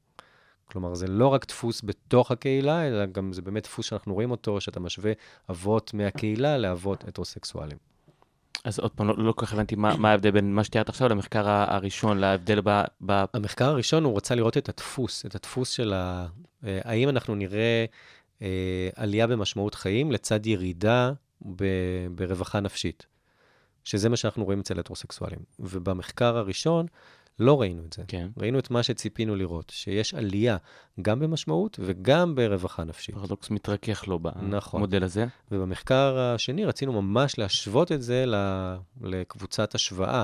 כלומר, 0.66 0.96
זה 0.96 1.08
לא 1.08 1.28
רק 1.28 1.48
דפוס 1.48 1.82
בתוך 1.84 2.32
הקהילה, 2.32 2.88
אלא 2.88 3.06
גם 3.06 3.34
זה 3.34 3.42
באמת 3.42 3.64
דפוס 3.64 3.86
שאנחנו 3.86 4.14
רואים 4.14 4.32
אותו, 4.32 4.62
שאתה 4.62 4.80
משווה 4.80 5.12
אבות 5.50 5.94
מהקהילה 5.94 6.58
לאבות 6.58 7.04
הטרוסקסואלים. 7.08 7.78
אז 8.64 8.80
עוד 8.80 8.92
פעם, 8.92 9.08
לא 9.08 9.18
לא 9.18 9.32
כל 9.32 9.46
כך 9.46 9.54
הבנתי 9.54 9.76
מה 9.76 9.98
מה 9.98 10.12
ההבדל 10.12 10.32
בין 10.32 10.54
מה 10.54 10.64
שתיארת 10.64 10.90
עכשיו 10.90 11.10
למחקר 11.10 11.50
הראשון, 11.50 12.18
להבדל 12.18 12.62
ב... 12.64 12.82
ב- 13.06 13.24
המחקר 13.34 13.66
הראשון, 13.66 14.04
הוא 14.04 14.18
רצה 14.18 14.36
לראות 14.36 14.58
את 14.58 14.70
הדפוס, 14.70 15.26
את 15.26 15.36
הדפוס 15.36 15.70
של 15.70 15.94
ה... 15.94 16.28
אה, 16.64 16.80
האם 16.84 17.10
אנחנו 17.10 17.36
נראה 17.36 17.86
אה, 18.42 18.90
עלייה 18.96 19.28
במשמעות 19.28 19.76
חיים 19.76 20.12
לצד 20.12 20.46
ירידה 20.46 21.12
ב... 21.56 21.64
ברווחה 22.12 22.60
נפשית, 22.60 23.06
שזה 23.90 24.10
מה 24.10 24.16
שאנחנו 24.16 24.46
רואים 24.46 24.60
אצל 24.60 24.80
הטרוסקסואלים. 24.80 25.40
ובמחקר 25.60 26.38
הראשון 26.38 26.86
לא 27.40 27.62
ראינו 27.62 27.84
את 27.88 27.94
זה. 27.94 28.04
כן. 28.08 28.28
ראינו 28.38 28.60
את 28.60 28.72
מה 28.72 28.84
שציפינו 28.84 29.36
לראות, 29.36 29.72
שיש 29.76 30.14
עלייה 30.14 30.58
גם 31.02 31.20
במשמעות 31.20 31.80
וגם 31.82 32.36
ברווחה 32.36 32.84
נפשית. 32.84 33.16
פרדוקס 33.16 33.50
מתרכך 33.50 34.08
לו 34.08 34.20
נכון. 34.42 34.80
במודל 34.80 35.04
הזה. 35.04 35.26
ובמחקר 35.52 36.18
השני 36.20 36.66
רצינו 36.66 37.02
ממש 37.02 37.38
להשוות 37.38 37.92
את 37.92 38.02
זה 38.02 38.26
לקבוצת 39.02 39.76
השוואה, 39.76 40.20
אה, 40.20 40.24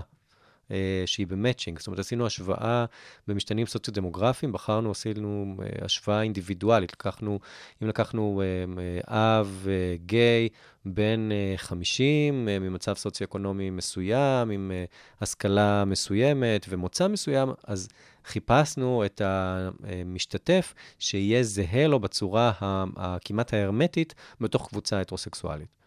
שהיא 1.06 1.28
במצ'ינג. 1.28 1.80
זאת 1.80 1.88
אומרת, 1.88 2.00
עשינו 2.00 2.26
השוואה 2.26 2.86
במשתנים 3.28 3.68
סוציו-דמוגרפיים, 3.68 4.52
בחרנו, 4.52 4.92
עשינו 4.92 5.56
אה, 5.62 5.86
השוואה 5.86 6.22
אינדיבידואלית. 6.22 6.94
לקחנו, 6.94 7.40
אם 7.84 7.88
לקחנו 7.88 8.42
אה, 8.42 8.66
אה, 9.08 9.40
אב 9.40 9.68
אה, 9.68 9.96
גיי 10.06 10.50
בן 10.86 11.30
אה, 11.32 11.54
50, 11.58 12.50
אה, 12.50 12.60
ממצב 12.60 12.94
סוציו-אקונומי 12.94 13.70
מסוים, 13.70 14.52
עם 14.52 14.72
אה, 14.72 14.86
השכלה 15.22 15.86
מסוימת 15.86 16.66
ומוצא 16.70 17.08
מסוים, 17.08 17.50
אז 17.68 17.88
חיפשנו 18.26 19.06
את 19.06 19.22
המשתתף 19.26 20.74
שיהיה 21.00 21.44
זהה 21.44 21.88
לו 21.88 22.00
בצורה 22.00 22.52
הכמעט 22.96 23.54
ההרמטית 23.54 24.16
בתוך 24.42 24.68
קבוצה 24.68 25.02
הטרוסקסואלית. 25.02 25.85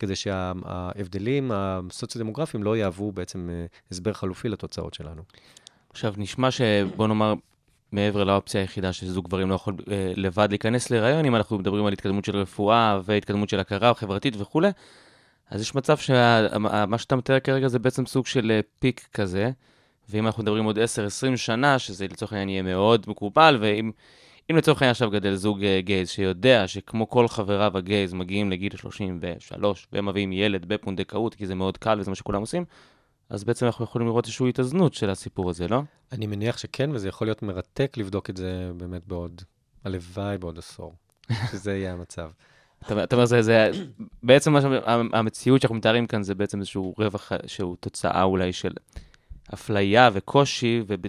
כדי 0.00 0.16
שההבדלים 0.16 1.50
הסוציו-דמוגרפיים 1.54 2.62
לא 2.62 2.76
יהוו 2.76 3.12
בעצם 3.12 3.50
אה, 3.50 3.66
הסבר 3.90 4.12
חלופי 4.12 4.48
לתוצאות 4.48 4.94
שלנו. 4.94 5.22
עכשיו, 5.90 6.14
נשמע 6.16 6.50
שבוא 6.50 7.06
נאמר, 7.08 7.34
מעבר 7.92 8.24
לאופציה 8.24 8.60
היחידה 8.60 8.92
שזוג 8.92 9.24
גברים 9.24 9.50
לא 9.50 9.54
יכול 9.54 9.74
אה, 9.90 10.12
לבד 10.16 10.46
להיכנס 10.50 10.90
להיריון, 10.90 11.24
אם 11.24 11.36
אנחנו 11.36 11.58
מדברים 11.58 11.86
על 11.86 11.92
התקדמות 11.92 12.24
של 12.24 12.36
רפואה 12.36 13.00
והתקדמות 13.04 13.48
של 13.48 13.60
הכרה 13.60 13.94
חברתית 13.94 14.34
וכולי, 14.38 14.68
אז 15.50 15.60
יש 15.60 15.74
מצב 15.74 15.96
שמה 15.96 16.98
שאתה 16.98 17.16
מתאר 17.16 17.40
כרגע 17.40 17.68
זה 17.68 17.78
בעצם 17.78 18.06
סוג 18.06 18.26
של 18.26 18.50
אה, 18.50 18.60
פיק 18.78 19.08
כזה, 19.12 19.50
ואם 20.08 20.26
אנחנו 20.26 20.42
מדברים 20.42 20.64
עוד 20.64 20.78
10-20 20.78 21.36
שנה, 21.36 21.78
שזה 21.78 22.04
לצורך 22.04 22.32
העניין 22.32 22.48
יהיה 22.48 22.62
מאוד 22.62 23.06
מקובל, 23.08 23.58
ואם 23.60 23.90
אם 24.50 24.56
לצורך 24.56 24.82
העניין 24.82 24.90
עכשיו 24.90 25.10
גדל 25.10 25.34
זוג 25.34 25.64
אה, 25.64 25.80
גייז 25.80 26.08
שיודע 26.08 26.68
שכמו 26.68 27.08
כל 27.08 27.28
חבריו 27.28 27.78
הגייז 27.78 28.12
מגיעים 28.12 28.50
לגיל 28.50 28.76
33 28.76 29.88
והם 29.92 30.08
מביאים 30.08 30.32
ילד 30.32 30.64
בפונדקאות, 30.64 31.34
כי 31.34 31.46
זה 31.46 31.54
מאוד 31.54 31.78
קל 31.78 32.00
וזה 32.00 32.10
מה 32.10 32.14
שכולם 32.14 32.40
עושים, 32.40 32.64
אז 33.28 33.44
בעצם 33.44 33.66
אנחנו 33.66 33.84
יכולים 33.84 34.08
לראות 34.08 34.24
איזושהי 34.24 34.48
התאזנות 34.48 34.94
של 34.94 35.10
הסיפור 35.10 35.50
הזה, 35.50 35.68
לא? 35.68 35.82
אני 36.12 36.26
מניח 36.26 36.58
שכן, 36.58 36.90
וזה 36.92 37.08
יכול 37.08 37.26
להיות 37.26 37.42
מרתק 37.42 37.96
לבדוק 37.96 38.30
את 38.30 38.36
זה 38.36 38.70
באמת 38.76 39.06
בעוד, 39.06 39.42
הלוואי 39.84 40.38
בעוד 40.38 40.58
עשור, 40.58 40.94
שזה 41.52 41.76
יהיה 41.76 41.92
המצב. 41.92 42.30
אתה 42.84 43.16
אומר, 43.16 43.26
זה, 43.26 43.42
זה, 43.42 43.70
בעצם 44.22 44.52
מה 44.52 44.60
המציאות 45.12 45.60
שאנחנו 45.60 45.76
מתארים 45.76 46.06
כאן 46.06 46.22
זה 46.22 46.34
בעצם 46.34 46.58
איזשהו 46.58 46.94
רווח 46.98 47.32
שהוא 47.46 47.76
תוצאה 47.80 48.22
אולי 48.22 48.52
של 48.52 48.72
אפליה 49.54 50.10
וקושי, 50.12 50.82
וב- 50.86 51.06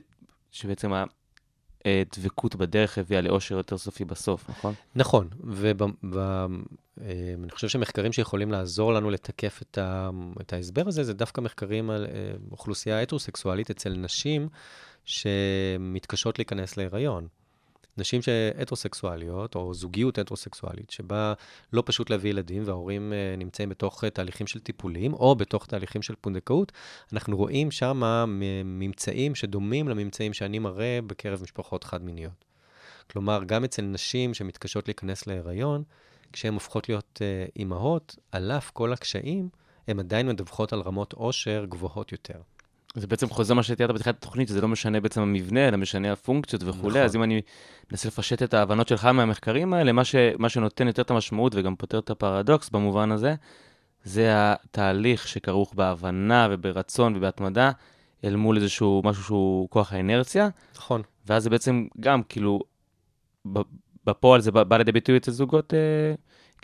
שבעצם 1.83 2.21
הדבקות 2.21 2.55
בדרך 2.55 2.97
הביאה 2.97 3.21
לאושר 3.21 3.55
יותר 3.55 3.77
סופי 3.77 4.05
בסוף, 4.05 4.49
נכון? 4.49 4.73
נכון, 4.95 5.27
ואני 6.03 7.49
חושב 7.51 7.67
שמחקרים 7.67 8.11
שיכולים 8.11 8.51
לעזור 8.51 8.93
לנו 8.93 9.09
לתקף 9.09 9.61
את, 9.61 9.77
ה, 9.77 10.09
את 10.41 10.53
ההסבר 10.53 10.87
הזה, 10.87 11.03
זה 11.03 11.13
דווקא 11.13 11.41
מחקרים 11.41 11.89
על 11.89 12.05
אה, 12.05 12.31
אוכלוסייה 12.51 13.01
הטרוסקסואלית 13.01 13.69
אצל 13.69 13.89
נשים 13.89 14.49
שמתקשות 15.05 16.39
להיכנס 16.39 16.77
להיריון. 16.77 17.27
נשים 17.97 18.21
שהטרוסקסואליות, 18.21 19.55
או 19.55 19.73
זוגיות 19.73 20.17
הטרוסקסואלית, 20.17 20.89
שבה 20.89 21.33
לא 21.73 21.83
פשוט 21.85 22.09
להביא 22.09 22.29
ילדים 22.29 22.63
וההורים 22.65 23.13
אה, 23.13 23.35
נמצאים 23.37 23.69
בתוך 23.69 24.03
אה, 24.03 24.09
תהליכים 24.09 24.47
של 24.47 24.59
טיפולים, 24.59 25.13
או 25.13 25.35
בתוך 25.35 25.65
תהליכים 25.65 26.01
של 26.01 26.13
פונדקאות, 26.21 26.71
אנחנו 27.13 27.37
רואים 27.37 27.71
שם 27.71 28.01
ממצאים 28.65 29.35
שדומים 29.35 29.89
לממצאים 29.89 30.33
שאני 30.33 30.59
מראה 30.59 30.99
בקרב 31.07 31.41
משפחות 31.43 31.83
חד-מיניות. 31.83 32.45
כלומר, 33.11 33.43
גם 33.43 33.63
אצל 33.63 33.81
נשים 33.81 34.33
שמתקשות 34.33 34.87
להיכנס 34.87 35.27
להיריון, 35.27 35.83
כשהן 36.33 36.53
הופכות 36.53 36.89
להיות 36.89 37.19
אה, 37.21 37.45
אימהות, 37.55 38.15
על 38.31 38.51
אף 38.51 38.71
כל 38.71 38.93
הקשיים, 38.93 39.49
הן 39.87 39.99
עדיין 39.99 40.27
מדווחות 40.27 40.73
על 40.73 40.81
רמות 40.81 41.13
עושר 41.13 41.65
גבוהות 41.69 42.11
יותר. 42.11 42.41
זה 42.95 43.07
בעצם 43.07 43.29
חוזר 43.29 43.53
מה 43.53 43.63
שתיארת 43.63 43.95
בתחילת 43.95 44.17
התוכנית, 44.17 44.47
שזה 44.47 44.61
לא 44.61 44.67
משנה 44.67 44.99
בעצם 44.99 45.21
המבנה, 45.21 45.67
אלא 45.67 45.77
משנה 45.77 46.11
הפונקציות 46.11 46.63
וכולי, 46.63 46.89
נכון. 46.89 47.01
אז 47.01 47.15
אם 47.15 47.23
אני 47.23 47.41
מנסה 47.91 48.07
לפשט 48.07 48.43
את 48.43 48.53
ההבנות 48.53 48.87
שלך 48.87 49.05
מהמחקרים 49.05 49.73
האלה, 49.73 49.91
מה, 49.91 50.03
ש, 50.03 50.15
מה 50.37 50.49
שנותן 50.49 50.87
יותר 50.87 51.01
את 51.01 51.11
המשמעות 51.11 51.55
וגם 51.55 51.75
פותר 51.75 51.99
את 51.99 52.09
הפרדוקס 52.09 52.69
במובן 52.69 53.11
הזה, 53.11 53.35
זה 54.03 54.29
התהליך 54.33 55.27
שכרוך 55.27 55.73
בהבנה 55.73 56.47
וברצון 56.51 57.15
ובהתמדה, 57.15 57.71
אל 58.23 58.35
מול 58.35 58.57
איזשהו 58.57 59.01
משהו 59.05 59.23
שהוא 59.23 59.69
כוח 59.69 59.93
האינרציה, 59.93 60.49
נכון. 60.75 61.01
ואז 61.25 61.43
זה 61.43 61.49
בעצם 61.49 61.85
גם 61.99 62.23
כאילו, 62.23 62.59
בפועל 64.05 64.41
זה 64.41 64.51
בא, 64.51 64.63
בא 64.63 64.77
לידי 64.77 64.91
ביטוי 64.91 65.17
אצל 65.17 65.31
זוגות 65.31 65.73
אה, 65.73 65.79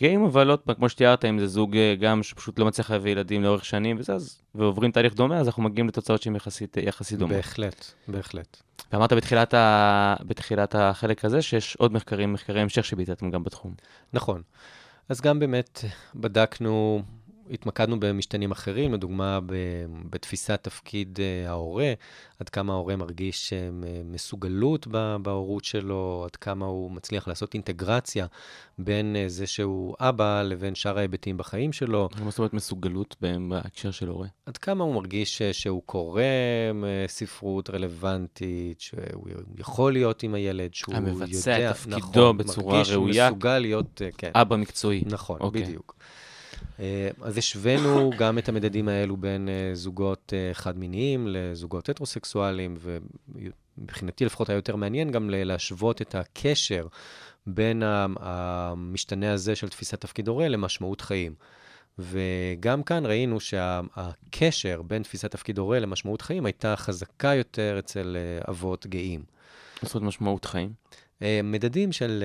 גאים, 0.01 0.25
אבל 0.25 0.49
עוד 0.49 0.59
פעם, 0.59 0.75
כמו 0.75 0.89
שתיארת, 0.89 1.25
אם 1.25 1.39
זה 1.39 1.47
זוג 1.47 1.77
אה, 1.77 1.95
גם 1.99 2.23
שפשוט 2.23 2.59
לא 2.59 2.65
מצליח 2.65 2.91
להביא 2.91 3.11
ילדים 3.11 3.43
לאורך 3.43 3.65
שנים 3.65 3.97
וזה, 3.99 4.13
אז, 4.13 4.41
ועוברים 4.55 4.91
תהליך 4.91 5.13
דומה, 5.13 5.37
אז 5.37 5.47
אנחנו 5.47 5.63
מגיעים 5.63 5.87
לתוצאות 5.87 6.21
שהן 6.21 6.35
יחסית, 6.35 6.77
יחסית 6.77 7.19
דומות. 7.19 7.35
בהחלט, 7.35 7.85
בהחלט. 8.07 8.57
ואמרת 8.93 9.13
בתחילת, 9.13 9.53
ה... 9.53 10.15
בתחילת 10.21 10.75
החלק 10.75 11.25
הזה 11.25 11.41
שיש 11.41 11.75
עוד 11.75 11.93
מחקרים, 11.93 12.33
מחקרי 12.33 12.61
המשך 12.61 12.85
שביטאתם 12.85 13.31
גם 13.31 13.43
בתחום. 13.43 13.73
נכון. 14.13 14.41
אז 15.09 15.21
גם 15.21 15.39
באמת 15.39 15.85
בדקנו, 16.15 17.01
התמקדנו 17.51 17.99
במשתנים 17.99 18.51
אחרים, 18.51 18.93
לדוגמה 18.93 19.39
בתפיסת 20.09 20.59
תפקיד 20.63 21.19
אה, 21.21 21.49
ההורה, 21.49 21.93
עד 22.39 22.49
כמה 22.49 22.73
ההורה 22.73 22.95
מרגיש 22.95 23.53
אה, 23.53 23.69
מסוגלות 24.05 24.87
בהורות 25.21 25.65
שלו, 25.65 26.23
עד 26.25 26.35
כמה 26.35 26.65
הוא 26.65 26.91
מצליח 26.91 27.27
לעשות 27.27 27.53
אינטגרציה 27.53 28.25
בין 28.79 29.15
אה, 29.15 29.23
זה 29.27 29.47
שהוא 29.47 29.95
אבא 29.99 30.41
לבין 30.41 30.75
שאר 30.75 30.97
ההיבטים 30.97 31.37
בחיים 31.37 31.73
שלו, 31.73 32.09
מה 32.23 32.29
זאת 32.29 32.39
אומרת 32.39 32.53
מסוגלות 32.53 33.15
בהקשר 33.49 33.91
של 33.91 34.07
הורה? 34.07 34.27
עד 34.45 34.57
כמה 34.57 34.83
הוא 34.83 34.95
מרגיש 34.95 35.41
שהוא 35.41 35.81
קורא 35.85 36.21
ספרות 37.07 37.69
רלוונטית, 37.69 38.81
שהוא 38.81 39.29
יכול 39.57 39.93
להיות 39.93 40.23
עם 40.23 40.33
הילד, 40.33 40.73
שהוא 40.73 40.95
המבצע 40.95 41.51
יודע, 41.51 41.71
את 41.71 41.75
תפקידו 41.75 41.97
נכון, 41.99 42.37
בצורה 42.37 42.73
מרגיש 42.73 42.87
שהוא 42.89 43.03
ראויה. 43.03 43.29
מסוגל 43.29 43.59
להיות, 43.59 44.01
כן. 44.17 44.31
אבא 44.35 44.55
מקצועי. 44.55 45.03
נכון, 45.05 45.39
אוקיי. 45.39 45.63
בדיוק. 45.63 45.95
אה, 46.79 47.09
אז 47.21 47.37
השווינו 47.37 48.11
גם 48.17 48.37
את 48.37 48.49
המדדים 48.49 48.87
האלו 48.87 49.17
בין 49.17 49.49
אה, 49.49 49.75
זוגות 49.75 50.33
אה, 50.35 50.53
חד-מיניים 50.53 51.27
לזוגות 51.29 51.89
הטרוסקסואליים, 51.89 52.77
ומבחינתי 53.77 54.25
לפחות 54.25 54.49
היה 54.49 54.57
יותר 54.57 54.75
מעניין 54.75 55.11
גם 55.11 55.29
להשוות 55.29 56.01
את 56.01 56.15
הקשר 56.15 56.87
בין 57.47 57.83
המשתנה 58.19 59.33
הזה 59.33 59.55
של 59.55 59.69
תפיסת 59.69 60.01
תפקיד 60.01 60.27
הורה 60.27 60.47
למשמעות 60.47 61.01
חיים. 61.01 61.35
וגם 61.99 62.83
כאן 62.83 63.05
ראינו 63.05 63.39
שהקשר 63.39 64.81
בין 64.81 65.03
תפיסת 65.03 65.31
תפקיד 65.31 65.57
הורה 65.57 65.79
למשמעות 65.79 66.21
חיים 66.21 66.45
הייתה 66.45 66.75
חזקה 66.75 67.27
יותר 67.35 67.75
אצל 67.79 68.17
אבות 68.49 68.87
גאים. 68.87 69.23
זאת 69.81 70.01
משמעות 70.01 70.45
חיים? 70.45 70.73
מדדים 71.43 71.91
של 71.91 72.23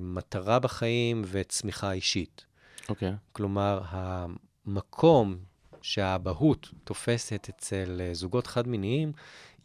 מטרה 0.00 0.58
בחיים 0.58 1.22
וצמיחה 1.30 1.92
אישית. 1.92 2.44
אוקיי. 2.88 3.12
כלומר, 3.32 3.80
המקום 3.84 5.38
שהאבהות 5.82 6.70
תופסת 6.84 7.46
אצל 7.50 8.00
אה, 8.00 8.14
זוגות 8.14 8.46
חד-מיניים, 8.46 9.12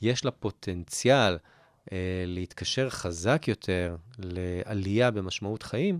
יש 0.01 0.26
לה 0.26 0.32
פוטנציאל 0.32 1.38
אה, 1.91 2.24
להתקשר 2.28 2.89
חזק 2.89 3.47
יותר 3.47 3.95
לעלייה 4.18 5.11
במשמעות 5.11 5.63
חיים, 5.63 5.99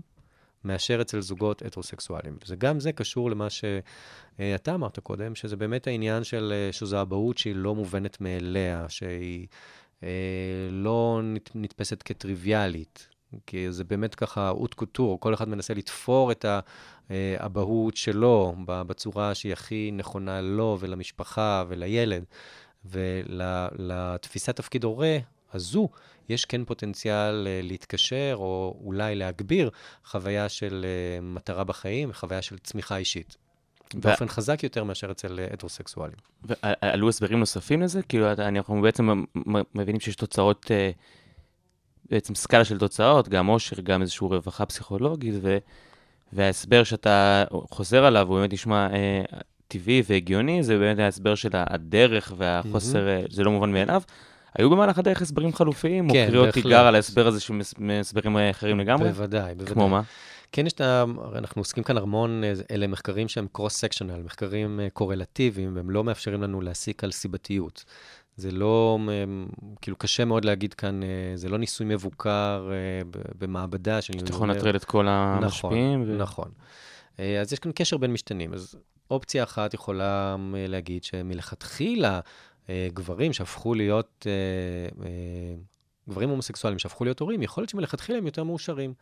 מאשר 0.64 1.00
אצל 1.00 1.20
זוגות 1.20 1.62
הטרוסקסואליים. 1.62 2.36
וגם 2.48 2.80
זה 2.80 2.92
קשור 2.92 3.30
למה 3.30 3.50
שאתה 3.50 4.74
אמרת 4.74 4.98
קודם, 4.98 5.34
שזה 5.34 5.56
באמת 5.56 5.86
העניין 5.86 6.24
של 6.24 6.52
אה, 6.56 6.72
שזו 6.72 7.02
אבהות 7.02 7.38
שהיא 7.38 7.54
לא 7.54 7.74
מובנת 7.74 8.20
מאליה, 8.20 8.86
שהיא 8.88 9.46
אה, 10.02 10.08
לא 10.70 11.20
נת, 11.24 11.50
נתפסת 11.54 12.02
כטריוויאלית. 12.02 13.08
כי 13.46 13.72
זה 13.72 13.84
באמת 13.84 14.14
ככה 14.14 14.50
אוט 14.50 14.74
קוטור, 14.74 15.20
כל 15.20 15.34
אחד 15.34 15.48
מנסה 15.48 15.74
לתפור 15.74 16.32
את 16.32 16.44
האבהות 17.10 17.96
שלו 17.96 18.54
בצורה 18.66 19.34
שהיא 19.34 19.52
הכי 19.52 19.90
נכונה 19.92 20.40
לו 20.40 20.76
ולמשפחה 20.80 21.64
ולילד. 21.68 22.24
ולתפיסת 22.90 24.56
תפקיד 24.56 24.84
הורה 24.84 25.18
הזו, 25.52 25.88
יש 26.28 26.44
כן 26.44 26.64
פוטנציאל 26.64 27.46
אה, 27.46 27.60
להתקשר, 27.62 28.34
או 28.38 28.76
אולי 28.84 29.14
להגביר 29.14 29.70
חוויה 30.04 30.48
של 30.48 30.86
אה, 30.88 31.20
מטרה 31.20 31.64
בחיים, 31.64 32.12
חוויה 32.12 32.42
של 32.42 32.58
צמיחה 32.58 32.96
אישית. 32.96 33.36
באופן 33.94 34.28
חזק 34.28 34.62
יותר 34.62 34.84
מאשר 34.84 35.10
אצל 35.10 35.38
אה, 35.38 35.46
הטרוסקסואלים. 35.52 36.16
ועלו 36.42 37.08
הסברים 37.08 37.38
נוספים 37.38 37.82
לזה? 37.82 38.02
כאילו, 38.02 38.32
אנחנו 38.32 38.82
בעצם 38.82 39.24
מבינים 39.74 40.00
שיש 40.00 40.16
תוצאות, 40.16 40.70
אה, 40.70 40.90
בעצם 42.10 42.34
סקאלה 42.34 42.64
של 42.64 42.78
תוצאות, 42.78 43.28
גם 43.28 43.46
עושר, 43.46 43.76
גם 43.82 44.02
איזושהי 44.02 44.26
רווחה 44.26 44.66
פסיכולוגית, 44.66 45.34
ו, 45.42 45.58
וההסבר 46.32 46.84
שאתה 46.84 47.44
חוזר 47.70 48.04
עליו, 48.04 48.28
הוא 48.28 48.38
באמת 48.38 48.52
נשמע 48.52 48.88
אה, 48.92 49.22
טבעי 49.68 50.02
והגיוני, 50.08 50.62
זה 50.62 50.78
באמת 50.78 50.98
ההסבר 50.98 51.34
של 51.34 51.50
הדרך 51.52 52.32
והחוסר, 52.36 53.08
אה, 53.08 53.22
זה 53.30 53.44
לא 53.44 53.50
מובן 53.50 53.72
מאליו. 53.72 54.02
היו 54.58 54.70
במהלך 54.70 54.98
הדרך 54.98 55.22
הסברים 55.22 55.52
חלופיים, 55.52 56.12
כן, 56.12 56.24
או 56.24 56.28
קריאות. 56.28 56.48
תיגר 56.48 56.86
על 56.86 56.94
ההסבר 56.94 57.26
הזה 57.26 57.40
שמהסברים 57.40 58.36
אחרים 58.36 58.80
לגמרי? 58.80 59.08
בוודאי, 59.08 59.54
בוודאי. 59.54 59.74
כמו 59.74 59.88
מה? 59.88 60.02
כן, 60.52 60.66
יש 60.66 60.72
את 60.72 60.80
ה... 60.80 61.04
הרי 61.18 61.38
אנחנו 61.38 61.60
עוסקים 61.60 61.84
כאן 61.84 61.96
המון, 61.96 62.44
אה, 62.44 62.52
אלה 62.70 62.86
מחקרים 62.86 63.28
שהם 63.28 63.46
קרוס-סקשונל, 63.52 64.22
מחקרים 64.22 64.80
אה, 64.80 64.90
קורלטיביים, 64.90 65.76
והם 65.76 65.90
לא 65.90 66.04
מאפשרים 66.04 66.42
לנו 66.42 66.60
להסיק 66.60 67.04
על 67.04 67.12
סיבתיות. 67.12 67.84
זה 68.36 68.50
לא, 68.50 68.98
כאילו, 69.80 69.96
קשה 69.96 70.24
מאוד 70.24 70.44
להגיד 70.44 70.74
כאן, 70.74 71.02
אה, 71.02 71.08
זה 71.34 71.48
לא 71.48 71.58
ניסוי 71.58 71.86
מבוקר 71.86 72.70
אה, 72.72 73.02
במעבדה, 73.38 74.02
שאני 74.02 74.18
שאתה 74.18 74.30
יכול 74.30 74.50
לנטרל 74.50 74.76
את 74.76 74.84
כל 74.84 75.08
המשפיעים? 75.08 76.02
נכון, 76.02 76.14
ו- 76.14 76.18
נכון. 76.18 76.50
אה, 77.20 77.40
אז 77.40 77.52
יש 77.52 77.58
כאן 77.58 77.72
קשר 77.74 77.96
בין 77.96 78.12
משתנים. 78.12 78.54
אז 78.54 78.76
אופציה 79.10 79.42
אחת 79.42 79.74
יכולה 79.74 80.36
להגיד 80.54 81.04
שמלכתחילה 81.04 82.20
גברים 82.70 83.32
שהפכו 83.32 83.74
להיות, 83.74 84.26
גברים 86.08 86.28
הומוסקסואלים 86.28 86.78
שהפכו 86.78 87.04
להיות 87.04 87.20
הורים, 87.20 87.42
יכול 87.42 87.62
להיות 87.62 87.70
שמלכתחילה 87.70 88.18
הם 88.18 88.26
יותר 88.26 88.44
מאושרים. 88.44 88.94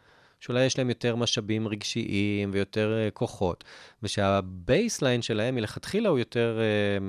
שאולי 0.45 0.65
יש 0.65 0.79
להם 0.79 0.89
יותר 0.89 1.17
משאבים 1.17 1.69
רגשיים 1.69 2.51
ויותר 2.53 2.99
אה, 2.99 3.11
כוחות, 3.11 3.65
ושה 4.03 4.43
baseline 4.43 5.23
שלהם 5.23 5.55
מלכתחילה 5.55 6.09
הוא 6.09 6.19
יותר 6.19 6.59
אה, 6.59 6.65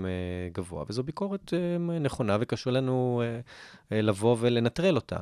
אה, 0.08 0.50
גבוה, 0.52 0.84
וזו 0.90 1.04
ביקורת 1.04 1.54
אה, 1.54 2.00
נכונה 2.00 2.38
וקשה 2.40 2.72
לנו 2.72 3.24
אה, 3.92 4.02
לבוא 4.02 4.38
ולנטרל 4.40 4.96
אותה. 4.96 5.18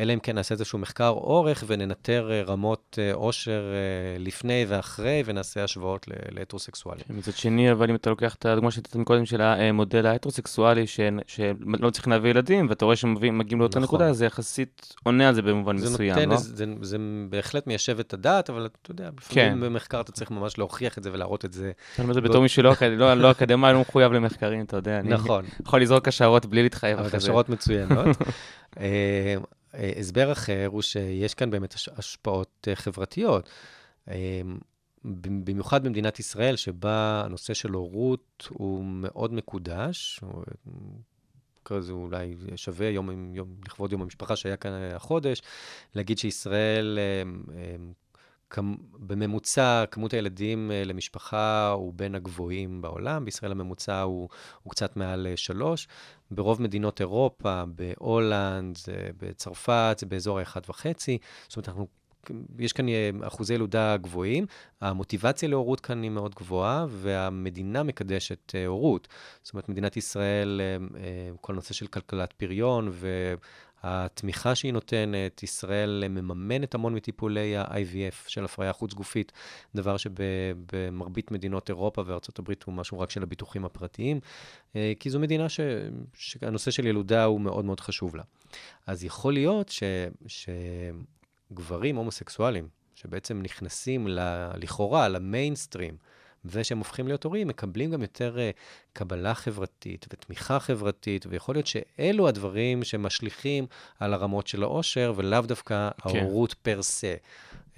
אלא 0.00 0.14
אם 0.14 0.18
כן 0.18 0.34
נעשה 0.34 0.52
איזשהו 0.54 0.78
מחקר 0.78 1.08
אורך 1.08 1.64
וננטר 1.66 2.28
אה, 2.32 2.42
רמות 2.42 2.98
אה, 3.02 3.14
עושר 3.14 3.60
אה, 3.72 4.18
לפני 4.18 4.64
ואחרי, 4.68 5.22
ונעשה 5.26 5.64
השוואות 5.64 6.06
להטרוסקסואלים. 6.32 7.04
מצד 7.10 7.32
שני, 7.32 7.72
אבל 7.72 7.90
אם 7.90 7.94
אתה 7.94 8.10
לוקח 8.10 8.34
את 8.34 8.46
הדוגמה 8.46 8.70
שנתת 8.70 8.96
מקודם 8.96 9.26
של 9.26 9.40
המודל 9.40 10.06
ההטרוסקסואלי, 10.06 10.86
ש- 10.86 11.00
שלא 11.26 11.90
צריכים 11.90 12.12
להביא 12.12 12.30
ילדים, 12.30 12.66
ואתה 12.68 12.84
רואה 12.84 12.96
שמגיעים 12.96 13.60
לאותה 13.60 13.78
נכון. 13.80 13.82
נקודה, 13.98 14.12
זה 14.12 14.26
יחסית 14.26 14.94
עונה 15.04 15.28
על 15.28 15.34
זה 15.34 15.42
במובן 15.42 15.76
זה 15.78 15.90
מסוים, 15.90 16.14
נותן, 16.14 16.28
לא? 16.28 16.34
איזה- 16.34 16.56
זה, 16.56 16.64
זה 16.80 16.96
בהחלט 17.30 17.66
מיישב 17.66 17.98
את 17.98 18.14
הדעת, 18.14 18.50
אבל 18.50 18.68
אתה 18.82 18.90
יודע, 18.90 19.10
כן. 19.28 19.40
לפעמים 19.46 19.60
במחקר 19.60 20.00
אתה 20.00 20.12
צריך 20.12 20.30
ממש 20.30 20.58
להוכיח 20.58 20.98
את 20.98 21.02
זה 21.02 21.10
ולהראות 21.12 21.44
את 21.44 21.52
זה. 21.52 21.64
אני 21.64 21.72
אומר 22.02 22.10
את 22.10 22.14
זה 22.14 22.20
בתור 22.20 22.42
מי 22.42 22.48
לא 22.96 23.14
לא 23.14 23.30
אקדמאי, 23.30 23.72
לא 23.72 23.80
מחויב 23.80 24.12
למחקרים, 24.12 24.60
אתה 24.64 24.76
יודע. 24.76 24.98
אני 25.00 25.08
נכון, 25.08 25.44
יכול 25.66 25.82
לזרוק 25.82 26.08
השערות 26.08 26.46
בלי 26.46 26.62
להתחייב 26.62 26.98
אבל 26.98 27.06
אחרי 27.08 27.20
זה. 27.20 27.24
השערות 27.26 27.48
מצוינות. 27.48 28.16
אה, 29.76 29.90
אה, 29.96 30.00
הסבר 30.00 30.32
אחר 30.32 30.66
הוא 30.72 30.82
שיש 30.82 31.34
כאן 31.34 31.50
באמת 31.50 31.74
הש- 31.74 31.88
השפעות 31.88 32.68
אה, 32.70 32.76
חברתיות. 32.76 33.48
אה, 34.08 34.40
במיוחד 35.24 35.84
במדינת 35.84 36.18
ישראל, 36.20 36.56
שבה 36.56 37.22
הנושא 37.24 37.54
של 37.54 37.70
הורות 37.70 38.48
הוא 38.50 38.84
מאוד 38.84 39.32
מקודש, 39.32 40.20
אה, 40.22 40.28
כזה 41.64 41.92
אולי 41.92 42.34
שווה 42.56 42.86
יום, 42.88 43.34
יום, 43.34 43.48
לכבוד 43.66 43.92
יום 43.92 44.02
המשפחה 44.02 44.36
שהיה 44.36 44.56
כאן 44.56 44.72
החודש, 44.94 45.42
להגיד 45.94 46.18
שישראל, 46.18 46.98
אה, 46.98 47.22
אה, 47.56 47.76
כמ- 47.76 47.92
בממוצע, 48.98 49.84
כמות 49.90 50.14
הילדים 50.14 50.70
אה, 50.70 50.84
למשפחה 50.84 51.68
הוא 51.68 51.92
בין 51.96 52.14
הגבוהים 52.14 52.82
בעולם, 52.82 53.24
בישראל 53.24 53.52
הממוצע 53.52 54.00
הוא, 54.00 54.28
הוא 54.62 54.70
קצת 54.70 54.96
מעל 54.96 55.26
אה, 55.26 55.36
שלוש. 55.36 55.88
ברוב 56.30 56.62
מדינות 56.62 57.00
אירופה, 57.00 57.64
בהולנד, 57.66 58.76
זה 58.76 59.08
בצרפת, 59.20 59.96
זה 60.00 60.06
באזור 60.06 60.38
ה-1.5. 60.38 60.86
זאת 61.48 61.56
אומרת, 61.56 61.68
אנחנו, 61.68 61.86
יש 62.58 62.72
כאן 62.72 62.88
אה, 62.88 63.10
אחוזי 63.22 63.54
ילודה 63.54 63.96
גבוהים, 63.96 64.46
המוטיבציה 64.80 65.48
להורות 65.48 65.80
כאן 65.80 66.02
היא 66.02 66.10
מאוד 66.10 66.34
גבוהה, 66.34 66.86
והמדינה 66.88 67.82
מקדשת 67.82 68.52
אה, 68.54 68.66
הורות. 68.66 69.08
זאת 69.42 69.52
אומרת, 69.52 69.68
מדינת 69.68 69.96
ישראל, 69.96 70.60
אה, 70.60 71.00
אה, 71.00 71.30
כל 71.40 71.52
הנושא 71.52 71.74
של 71.74 71.86
כלכלת 71.86 72.32
פריון 72.32 72.90
והתמיכה 73.86 74.54
שהיא 74.54 74.72
נותנת, 74.72 75.42
ישראל 75.42 76.04
מממנת 76.08 76.74
המון 76.74 76.94
מטיפולי 76.94 77.56
ה-IVF 77.56 78.28
של 78.28 78.44
הפריה 78.44 78.72
חוץ-גופית, 78.72 79.32
דבר 79.74 79.96
שבמרבית 79.96 81.30
מדינות 81.30 81.68
אירופה 81.68 82.02
וארצות 82.06 82.38
הברית 82.38 82.62
הוא 82.62 82.74
משהו 82.74 82.98
רק 82.98 83.10
של 83.10 83.22
הביטוחים 83.22 83.64
הפרטיים, 83.64 84.20
אה, 84.76 84.92
כי 85.00 85.10
זו 85.10 85.20
מדינה 85.20 85.48
ש, 85.48 85.60
שהנושא 86.14 86.70
של 86.70 86.86
ילודה 86.86 87.24
הוא 87.24 87.40
מאוד 87.40 87.64
מאוד 87.64 87.80
חשוב 87.80 88.16
לה. 88.16 88.22
אז 88.86 89.04
יכול 89.04 89.32
להיות 89.32 89.68
ש, 89.68 89.82
שגברים 91.50 91.96
הומוסקסואלים, 91.96 92.68
שבעצם 92.94 93.42
נכנסים 93.42 94.08
ל, 94.08 94.20
לכאורה 94.56 95.08
למיינסטרים, 95.08 95.96
ושהם 96.50 96.78
הופכים 96.78 97.06
להיות 97.06 97.24
הורים, 97.24 97.48
מקבלים 97.48 97.90
גם 97.90 98.02
יותר 98.02 98.36
uh, 98.36 98.56
קבלה 98.92 99.34
חברתית 99.34 100.06
ותמיכה 100.12 100.60
חברתית, 100.60 101.26
ויכול 101.28 101.54
להיות 101.54 101.66
שאלו 101.66 102.28
הדברים 102.28 102.84
שמשליכים 102.84 103.66
על 103.98 104.14
הרמות 104.14 104.46
של 104.46 104.62
העושר, 104.62 105.12
ולאו 105.16 105.40
דווקא 105.40 105.90
כן. 106.02 106.18
ההורות 106.18 106.54
פר 106.54 106.82
סה. 106.82 107.14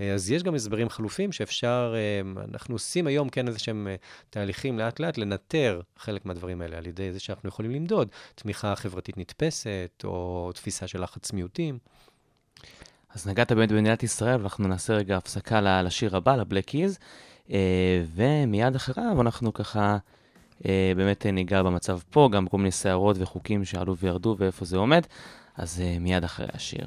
אה, 0.01 0.15
אז 0.15 0.31
יש 0.31 0.43
גם 0.43 0.55
הסברים 0.55 0.89
חלופים 0.89 1.33
שאפשר, 1.33 1.95
אה, 1.97 2.43
אנחנו 2.53 2.75
עושים 2.75 3.07
היום 3.07 3.29
כן 3.29 3.49
איזה 3.49 3.59
שהם 3.59 3.89
אה, 3.91 3.95
תהליכים 4.31 4.79
לאט-לאט 4.79 5.19
לנטר 5.19 5.81
חלק 5.97 6.27
מהדברים 6.27 6.63
האלה, 6.63 6.79
על 6.79 6.87
ידי 6.87 7.13
זה 7.13 7.21
שאנחנו 7.21 7.49
יכולים 7.49 7.71
למדוד 7.71 8.09
תמיכה 8.35 8.77
חברתית 8.77 9.19
נתפסת, 9.19 10.03
או 10.05 10.51
תפיסה 10.55 10.87
של 10.87 11.03
לחץ 11.03 11.33
מיעוטים. 11.33 11.79
אז 13.15 13.27
נגעת 13.27 13.53
באמת 13.53 13.73
במדינת 13.73 14.03
ישראל, 14.03 14.41
ואנחנו 14.41 14.69
נעשה 14.69 14.95
רגע 14.95 15.17
הפסקה 15.17 15.83
לשיר 15.83 16.17
הבא, 16.17 16.37
לבלק 16.37 16.65
קיז, 16.65 16.99
ומיד 18.15 18.75
אחריו 18.75 19.21
אנחנו 19.21 19.53
ככה 19.53 19.99
אה, 20.67 20.93
באמת 20.97 21.27
אה, 21.27 21.31
ניגע 21.31 21.63
במצב 21.63 21.99
פה, 22.11 22.29
גם 22.33 22.47
כל 22.47 22.57
מיני 22.57 22.71
סערות 22.71 23.17
וחוקים 23.21 23.65
שעלו 23.65 23.97
וירדו 23.97 24.37
ואיפה 24.39 24.65
זה 24.65 24.77
עומד, 24.77 25.03
אז 25.57 25.81
אה, 25.81 25.97
מיד 26.01 26.25
אחרי 26.25 26.47
השיר. 26.53 26.87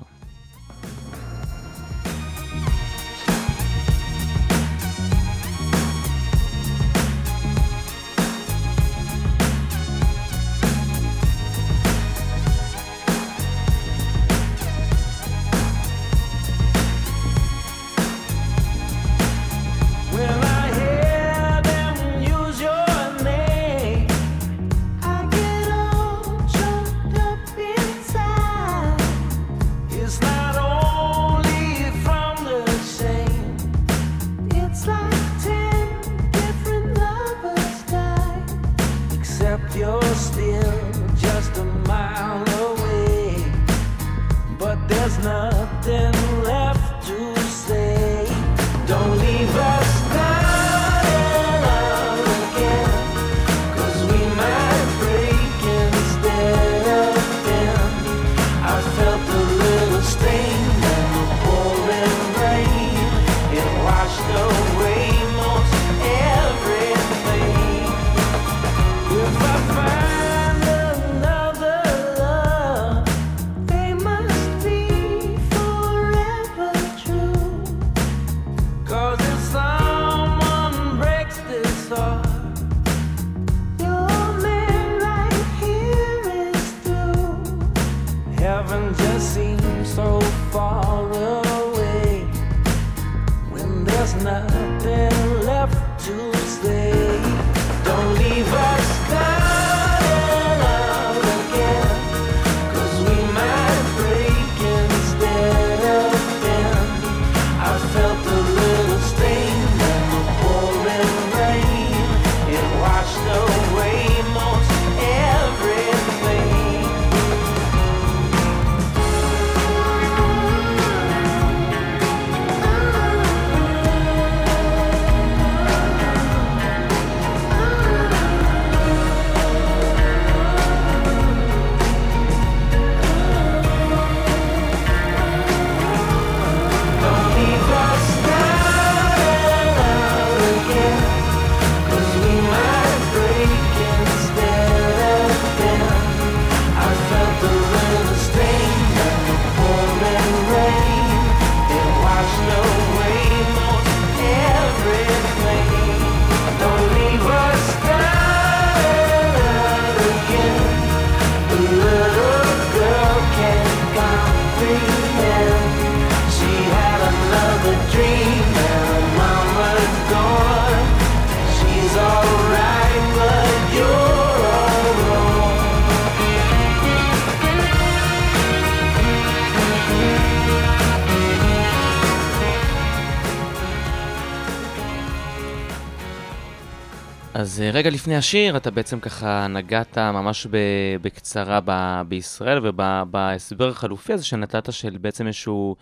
אה, 187.62 187.72
רגע 187.72 187.90
לפני 187.90 188.16
השיר, 188.16 188.58
אתה 188.58 188.72
בעצם 188.72 189.00
ככה 189.00 189.48
נגעת 189.48 189.98
ממש 189.98 190.48
ב- 190.52 190.96
בקצרה 191.02 191.60
ב- 191.66 192.02
בישראל 192.08 192.60
ובהסבר 192.64 193.70
החלופי 193.70 194.14
הזה 194.14 194.26
שנתת, 194.26 194.74
של 194.74 194.98
בעצם 194.98 195.28
איזשהו 195.28 195.76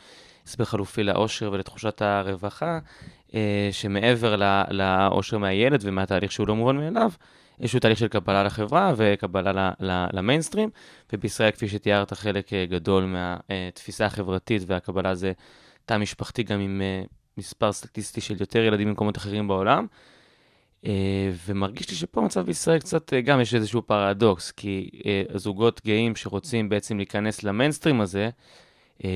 הסבר 0.45 0.65
חלופי 0.65 1.03
לאושר 1.03 1.51
ולתחושת 1.53 2.01
הרווחה, 2.01 2.79
אה, 3.33 3.69
שמעבר 3.71 4.35
לאושר 4.69 5.37
מהילד 5.37 5.79
ומהתהליך 5.83 6.31
שהוא 6.31 6.47
לא 6.47 6.55
מובן 6.55 6.77
מאליו, 6.77 7.11
איזשהו 7.61 7.79
תהליך 7.79 7.97
של 7.97 8.07
קבלה 8.07 8.43
לחברה 8.43 8.93
וקבלה 8.97 9.51
ל- 9.51 9.85
ל- 9.85 10.07
למיינסטרים, 10.13 10.69
ובישראל, 11.13 11.51
כפי 11.51 11.67
שתיארת, 11.67 12.13
חלק 12.13 12.53
אה, 12.53 12.65
גדול 12.65 13.03
מהתפיסה 13.03 14.05
החברתית 14.05 14.61
והקבלה 14.67 15.15
זה 15.15 15.31
תא 15.85 15.97
משפחתי 15.97 16.43
גם 16.43 16.59
עם 16.59 16.81
אה, 16.81 17.01
מספר 17.37 17.71
סטטיסטי 17.71 18.21
של 18.21 18.35
יותר 18.39 18.59
ילדים 18.59 18.87
ממקומות 18.87 19.17
אחרים 19.17 19.47
בעולם. 19.47 19.85
אה, 20.85 21.31
ומרגיש 21.45 21.89
לי 21.89 21.95
שפה 21.95 22.21
המצב 22.21 22.45
בישראל 22.45 22.79
קצת, 22.79 23.13
אה, 23.13 23.21
גם 23.21 23.41
יש 23.41 23.55
איזשהו 23.55 23.81
פרדוקס, 23.81 24.51
כי 24.51 24.89
אה, 25.05 25.23
הזוגות 25.29 25.81
גאים 25.85 26.15
שרוצים 26.15 26.69
בעצם 26.69 26.97
להיכנס 26.97 27.43
למיינסטרים 27.43 28.01
הזה, 28.01 28.29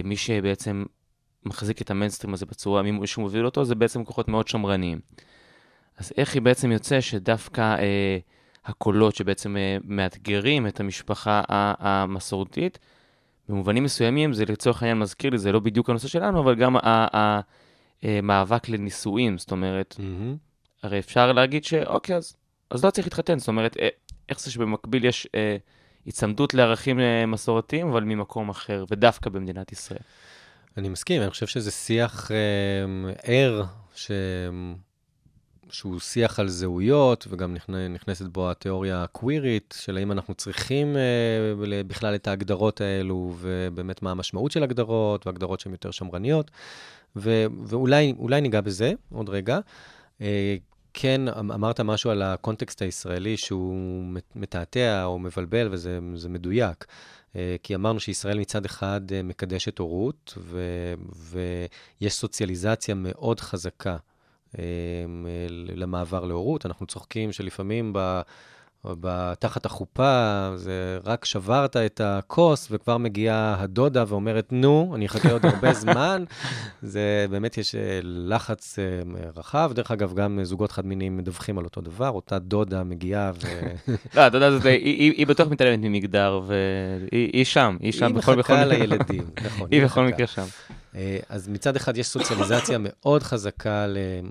מי 0.04 0.18
שבעצם 0.18 0.84
מחזיק 1.46 1.82
את 1.82 1.92
המיינסטרים 1.92 2.34
הזה 2.34 2.46
בצורה, 2.46 2.82
מי 2.82 3.08
שמוביל 3.08 3.46
אותו, 3.46 3.66
זה 3.66 3.76
בעצם 3.76 4.04
כוחות 4.04 4.28
מאוד 4.28 4.48
שמרניים. 4.48 5.00
אז 5.98 6.14
איך 6.18 6.34
היא 6.34 6.42
בעצם 6.42 6.72
יוצא 6.72 7.02
שדווקא 7.02 7.62
אה, 7.62 8.18
הקולות 8.66 9.16
שבעצם 9.16 9.58
אה, 9.58 9.78
מאתגרים 9.84 10.68
את 10.68 10.80
המשפחה 10.80 11.42
המסורתית, 11.50 12.80
במובנים 13.50 13.84
מסוימים 13.84 14.34
זה 14.34 14.46
לצורך 14.46 14.84
העניין 14.84 15.00
מזכיר 15.00 15.32
לי, 15.32 15.38
זה 15.38 15.52
לא 15.52 15.60
בדיוק 15.60 15.90
הנושא 15.90 16.08
שלנו, 16.08 16.40
אבל 16.40 16.56
גם 16.56 16.76
המאבק 18.04 18.70
לנישואים, 18.70 19.38
זאת 19.38 19.52
אומרת, 19.52 19.96
מהמם. 20.00 20.36
הרי 20.84 21.00
אפשר 21.00 21.32
להגיד 21.32 21.64
שאוקיי, 21.64 22.16
אז, 22.16 22.36
אז 22.70 22.86
לא 22.86 22.90
צריך 22.90 23.08
להתחתן. 23.08 23.40
זאת 23.40 23.48
אומרת, 23.48 23.78
אה, 23.80 23.88
איך 24.30 24.40
זה 24.40 24.52
שבמקביל 24.52 25.06
יש 25.06 25.28
אה, 25.36 25.58
היצמדות 26.06 26.54
לערכים 26.54 27.00
אה, 27.00 27.26
מסורתיים, 27.26 27.88
אבל 27.88 28.04
ממקום 28.04 28.50
אחר, 28.50 28.86
ודווקא 28.92 29.30
במדינת 29.30 29.72
ישראל. 29.72 30.00
אני 30.78 30.90
מסכים, 30.90 31.22
אני 31.22 31.30
חושב 31.30 31.48
שזה 31.48 31.72
שיח 31.72 32.32
אה, 32.32 32.36
ער, 33.24 33.64
ש... 33.96 34.12
שהוא 35.70 36.00
שיח 36.00 36.40
על 36.40 36.48
זהויות, 36.48 37.28
וגם 37.30 37.54
נכנ... 37.54 37.94
נכנסת 37.94 38.26
בו 38.26 38.52
התיאוריה 38.52 39.04
הקווירית, 39.04 39.76
של 39.82 39.98
האם 39.98 40.12
אנחנו 40.12 40.34
צריכים 40.34 40.98
אה, 40.98 41.82
בכלל 41.88 42.16
את 42.16 42.28
ההגדרות 42.28 42.82
האלו, 42.82 43.36
ובאמת 43.40 44.02
מה 44.02 44.12
המשמעות 44.12 44.52
של 44.52 44.64
הגדרות, 44.64 45.28
והגדרות 45.28 45.60
שהן 45.60 45.72
יותר 45.72 45.92
שמרניות. 45.92 46.52
ו- 47.16 47.46
ואולי 47.66 48.14
אולי 48.20 48.42
ניגע 48.42 48.62
בזה 48.62 48.94
עוד 49.12 49.30
רגע. 49.30 49.60
כן, 50.94 51.28
אמ- 51.28 51.52
אמרת 51.52 51.80
משהו 51.80 52.10
על 52.12 52.22
הקונטקסט 52.22 52.82
הישראלי 52.82 53.38
שהוא 53.38 54.04
מת- 54.06 54.36
מתעתע 54.36 55.04
או 55.06 55.20
מבלבל, 55.20 55.68
וזה 55.72 56.00
זה 56.16 56.30
מדויק. 56.30 56.86
אה, 57.36 57.56
כי 57.64 57.76
אמרנו 57.76 58.00
שישראל 58.00 58.40
מצד 58.40 58.66
אחד 58.66 59.02
אה, 59.12 59.24
מקדשת 59.24 59.80
הורות, 59.80 60.38
ו- 60.38 60.94
ויש 61.16 62.14
סוציאליזציה 62.14 62.96
מאוד 62.96 63.40
חזקה 63.40 63.98
אה, 64.60 64.64
למעבר 65.76 66.26
להורות. 66.26 66.66
אנחנו 66.66 66.86
צוחקים 66.86 67.32
שלפעמים 67.32 67.94
ב... 67.96 68.22
ב- 69.00 69.34
תחת 69.40 69.66
החופה, 69.66 70.52
זה 70.56 70.98
רק 71.06 71.26
שברת 71.26 71.78
את 71.78 72.02
הכוס 72.04 72.68
וכבר 72.72 72.98
מגיעה 72.98 73.56
הדודה 73.60 74.04
ואומרת, 74.08 74.48
נו, 74.52 74.92
אני 74.96 75.06
אחכה 75.06 75.32
עוד 75.32 75.46
הרבה 75.46 75.74
זמן. 75.84 76.24
זה 76.82 77.26
באמת, 77.30 77.58
יש 77.58 77.76
אה, 77.76 78.00
לחץ 78.04 78.80
אה, 78.80 78.84
רחב. 79.36 79.72
דרך 79.76 79.92
אגב, 79.92 80.14
גם 80.14 80.40
זוגות 80.44 80.72
חד-מיניים 80.72 81.18
מדווחים 81.18 81.58
על 81.58 81.66
אותו 81.66 81.82
דבר, 81.82 82.10
אותה 82.10 82.40
דודה 82.40 82.84
מגיעה 82.84 83.32
ו... 83.36 83.48
לא, 84.16 84.28
אתה 84.28 84.38
יודע, 84.38 84.52
זאת- 84.52 84.66
היא- 84.66 84.76
היא 84.76 85.14
היא 85.18 85.28
בטוח 85.28 85.48
מתעלמת 85.48 85.80
ממגדר, 85.82 86.42
והיא 86.46 87.30
היא 87.34 87.46
שם, 87.46 87.78
היא 87.80 87.92
שם 87.92 88.06
היא 88.06 88.16
בכל 88.16 88.22
בכל 88.22 88.40
מחכה 88.40 88.54
מקרה. 88.66 88.66
לילדים, 88.78 89.24
נכון. 89.46 89.68
היא 89.72 89.86
בכל 89.86 90.02
מחכה. 90.02 90.14
מקרה 90.16 90.28
שם. 90.28 90.46
אה, 90.96 91.18
אז 91.30 91.48
מצד 91.48 91.76
אחד 91.76 91.98
יש 91.98 92.08
סוציאליזציה 92.08 92.78
מאוד 92.82 93.24
חזקה 93.24 93.86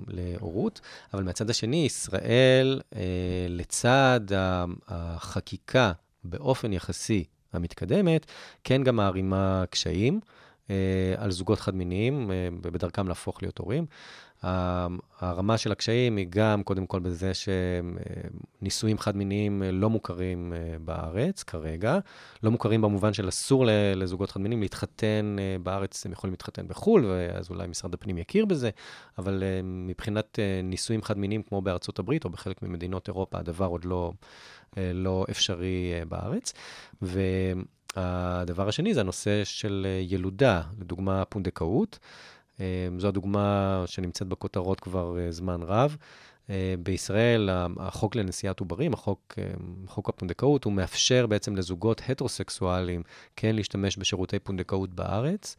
להורות, 0.07 0.81
אבל 1.13 1.23
מהצד 1.23 1.49
השני, 1.49 1.85
ישראל, 1.85 2.81
אה, 2.95 3.01
לצד 3.49 4.21
החקיקה 4.87 5.91
באופן 6.23 6.73
יחסי 6.73 7.23
המתקדמת, 7.53 8.25
כן 8.63 8.83
גם 8.83 8.95
מערימה 8.95 9.63
קשיים 9.69 10.19
אה, 10.69 10.75
על 11.17 11.31
זוגות 11.31 11.59
חד-מיניים 11.59 12.31
בדרכם 12.61 13.07
להפוך 13.07 13.41
להיות 13.41 13.57
הורים. 13.57 13.85
הרמה 14.43 15.57
של 15.57 15.71
הקשיים 15.71 16.17
היא 16.17 16.27
גם, 16.29 16.63
קודם 16.63 16.85
כל, 16.85 16.99
בזה 16.99 17.31
שנישואים 18.61 18.97
חד-מיניים 18.97 19.63
אה, 19.63 19.71
לא 19.71 19.89
מוכרים 19.89 20.53
אה, 20.53 20.75
בארץ 20.79 21.43
כרגע. 21.43 21.99
לא 22.43 22.51
מוכרים 22.51 22.81
במובן 22.81 23.13
של 23.13 23.29
אסור 23.29 23.65
לזוגות 23.95 24.31
חד-מיניים 24.31 24.61
להתחתן 24.61 25.35
אה, 25.39 25.55
בארץ, 25.63 26.05
הם 26.05 26.11
יכולים 26.11 26.33
להתחתן 26.33 26.67
בחו"ל, 26.67 27.05
ואז 27.05 27.49
אולי 27.49 27.67
משרד 27.67 27.93
הפנים 27.93 28.17
יכיר 28.17 28.45
בזה, 28.45 28.69
אבל 29.17 29.43
מבחינת 29.63 30.39
נישואים 30.63 31.03
חד-מיניים 31.03 31.43
כמו 31.43 31.61
בארצות 31.61 31.99
הברית 31.99 32.25
או 32.25 32.29
בחלק 32.29 32.61
ממדינות 32.61 33.07
אירופה, 33.07 33.39
הדבר 33.39 33.65
עוד 33.65 33.85
לא, 33.85 34.13
לא 34.77 35.25
אפשרי 35.31 35.91
בארץ. 36.07 36.53
והדבר 37.01 38.67
השני 38.67 38.93
זה 38.93 38.99
הנושא 38.99 39.43
של 39.43 39.87
ילודה, 40.01 40.61
לדוגמה 40.79 41.25
פונדקאות. 41.25 41.99
אה, 42.63 42.99
זו 42.99 43.07
הדוגמה 43.07 43.83
שנמצאת 43.85 44.27
בכותרות 44.27 44.79
כבר 44.79 45.19
אה, 45.19 45.31
זמן 45.31 45.61
רב. 45.63 45.97
אה, 46.49 46.75
בישראל, 46.83 47.49
החוק 47.79 48.15
לנשיאת 48.15 48.59
עוברים, 48.59 48.93
החוק, 48.93 49.35
אה, 49.37 49.43
חוק 49.87 50.09
הפונדקאות, 50.09 50.63
הוא 50.63 50.73
מאפשר 50.73 51.27
בעצם 51.27 51.55
לזוגות 51.55 52.01
הטרוסקסואליים 52.07 53.03
כן 53.35 53.55
להשתמש 53.55 53.97
בשירותי 53.97 54.39
פונדקאות 54.39 54.89
בארץ, 54.93 55.57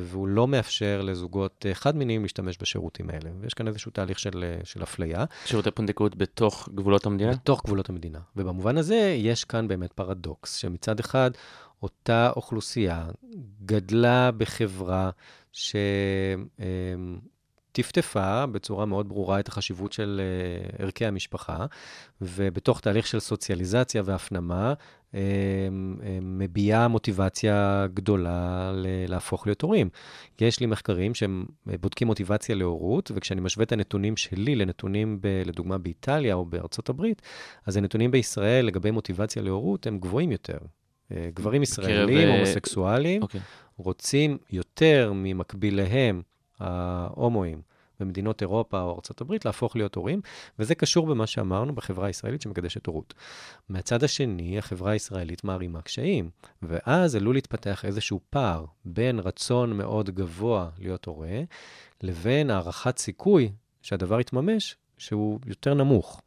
והוא 0.00 0.28
לא 0.28 0.48
מאפשר 0.48 1.00
לזוגות 1.02 1.66
חד-מיניים 1.72 2.22
להשתמש 2.22 2.58
בשירותים 2.60 3.10
האלה. 3.10 3.30
ויש 3.40 3.54
כאן 3.54 3.68
איזשהו 3.68 3.90
תהליך 3.90 4.18
של, 4.18 4.44
של 4.64 4.82
אפליה. 4.82 5.24
שירותי 5.44 5.70
פונדקאות 5.70 6.16
בתוך 6.16 6.68
גבולות 6.74 7.06
המדינה? 7.06 7.32
בתוך 7.32 7.64
גבולות 7.64 7.88
המדינה. 7.88 8.18
ובמובן 8.36 8.78
הזה, 8.78 9.14
יש 9.18 9.44
כאן 9.44 9.68
באמת 9.68 9.92
פרדוקס, 9.92 10.56
שמצד 10.56 11.00
אחד, 11.00 11.30
אותה 11.82 12.30
אוכלוסייה 12.36 13.06
גדלה 13.64 14.30
בחברה 14.30 15.10
שטפטפה 17.72 18.46
בצורה 18.46 18.86
מאוד 18.86 19.08
ברורה 19.08 19.40
את 19.40 19.48
החשיבות 19.48 19.92
של 19.92 20.20
אה, 20.20 20.84
ערכי 20.84 21.06
המשפחה, 21.06 21.66
ובתוך 22.20 22.80
תהליך 22.80 23.06
של 23.06 23.20
סוציאליזציה 23.20 24.02
והפנמה, 24.04 24.74
אה, 25.14 25.20
אה, 26.02 26.18
מביעה 26.22 26.88
מוטיבציה 26.88 27.86
גדולה 27.94 28.72
להפוך 29.08 29.46
להיות 29.46 29.62
הורים. 29.62 29.88
יש 30.40 30.60
לי 30.60 30.66
מחקרים 30.66 31.14
שהם 31.14 31.44
בודקים 31.80 32.06
מוטיבציה 32.06 32.54
להורות, 32.54 33.10
וכשאני 33.14 33.40
משווה 33.40 33.64
את 33.64 33.72
הנתונים 33.72 34.16
שלי 34.16 34.56
לנתונים, 34.56 35.18
ב, 35.20 35.42
לדוגמה, 35.46 35.78
באיטליה 35.78 36.34
או 36.34 36.44
בארצות 36.44 36.88
הברית, 36.88 37.22
אז 37.66 37.76
הנתונים 37.76 38.10
בישראל 38.10 38.66
לגבי 38.66 38.90
מוטיבציה 38.90 39.42
להורות 39.42 39.86
הם 39.86 39.98
גבוהים 39.98 40.32
יותר. 40.32 40.58
אה, 41.12 41.28
גברים 41.34 41.62
ישראלים, 41.62 42.28
אה, 42.28 42.34
הומוסקסואלים, 42.34 43.22
אוקיי. 43.22 43.40
רוצים 43.76 44.38
יותר 44.50 45.12
ממקביליהם, 45.14 46.22
ההומואים, 46.60 47.60
במדינות 48.00 48.42
אירופה 48.42 48.80
או 48.80 48.90
ארה"ב, 48.90 49.32
להפוך 49.44 49.76
להיות 49.76 49.94
הורים, 49.94 50.20
וזה 50.58 50.74
קשור 50.74 51.06
במה 51.06 51.26
שאמרנו 51.26 51.74
בחברה 51.74 52.06
הישראלית 52.06 52.42
שמקדשת 52.42 52.86
הורות. 52.86 53.14
מהצד 53.68 54.04
השני, 54.04 54.58
החברה 54.58 54.92
הישראלית 54.92 55.44
מערימה 55.44 55.82
קשיים, 55.82 56.30
ואז 56.62 57.14
עלול 57.14 57.34
להתפתח 57.34 57.84
איזשהו 57.84 58.20
פער 58.30 58.64
בין 58.84 59.18
רצון 59.18 59.72
מאוד 59.72 60.10
גבוה 60.10 60.68
להיות 60.78 61.04
הורה, 61.04 61.40
לבין 62.02 62.50
הערכת 62.50 62.98
סיכוי 62.98 63.52
שהדבר 63.82 64.20
יתממש, 64.20 64.76
שהוא 64.98 65.38
יותר 65.46 65.74
נמוך. 65.74 66.22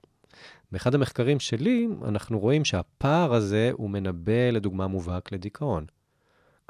באחד 0.72 0.95
המחקרים 0.95 1.39
שלי, 1.39 1.88
אנחנו 2.07 2.39
רואים 2.39 2.65
שהפער 2.65 3.34
הזה 3.34 3.70
הוא 3.74 3.89
מנבא, 3.89 4.49
לדוגמה, 4.51 4.88
מובהק 4.88 5.32
לדיכאון. 5.32 5.86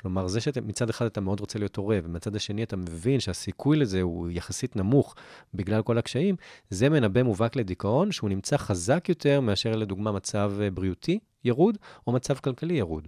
כלומר, 0.01 0.27
זה 0.27 0.41
שמצד 0.41 0.89
אחד 0.89 1.05
אתה 1.05 1.21
מאוד 1.21 1.39
רוצה 1.39 1.59
להיות 1.59 1.75
הורה, 1.75 1.99
ומצד 2.03 2.35
השני 2.35 2.63
אתה 2.63 2.75
מבין 2.75 3.19
שהסיכוי 3.19 3.77
לזה 3.77 4.01
הוא 4.01 4.29
יחסית 4.31 4.75
נמוך 4.75 5.15
בגלל 5.53 5.81
כל 5.81 5.97
הקשיים, 5.97 6.35
זה 6.69 6.89
מנבא 6.89 7.23
מובהק 7.23 7.55
לדיכאון 7.55 8.11
שהוא 8.11 8.29
נמצא 8.29 8.57
חזק 8.57 9.05
יותר 9.09 9.41
מאשר 9.41 9.71
לדוגמה 9.75 10.11
מצב 10.11 10.53
אה, 10.61 10.71
בריאותי 10.71 11.19
ירוד, 11.43 11.77
או 12.07 12.11
מצב 12.11 12.33
כלכלי 12.35 12.73
ירוד. 12.73 13.07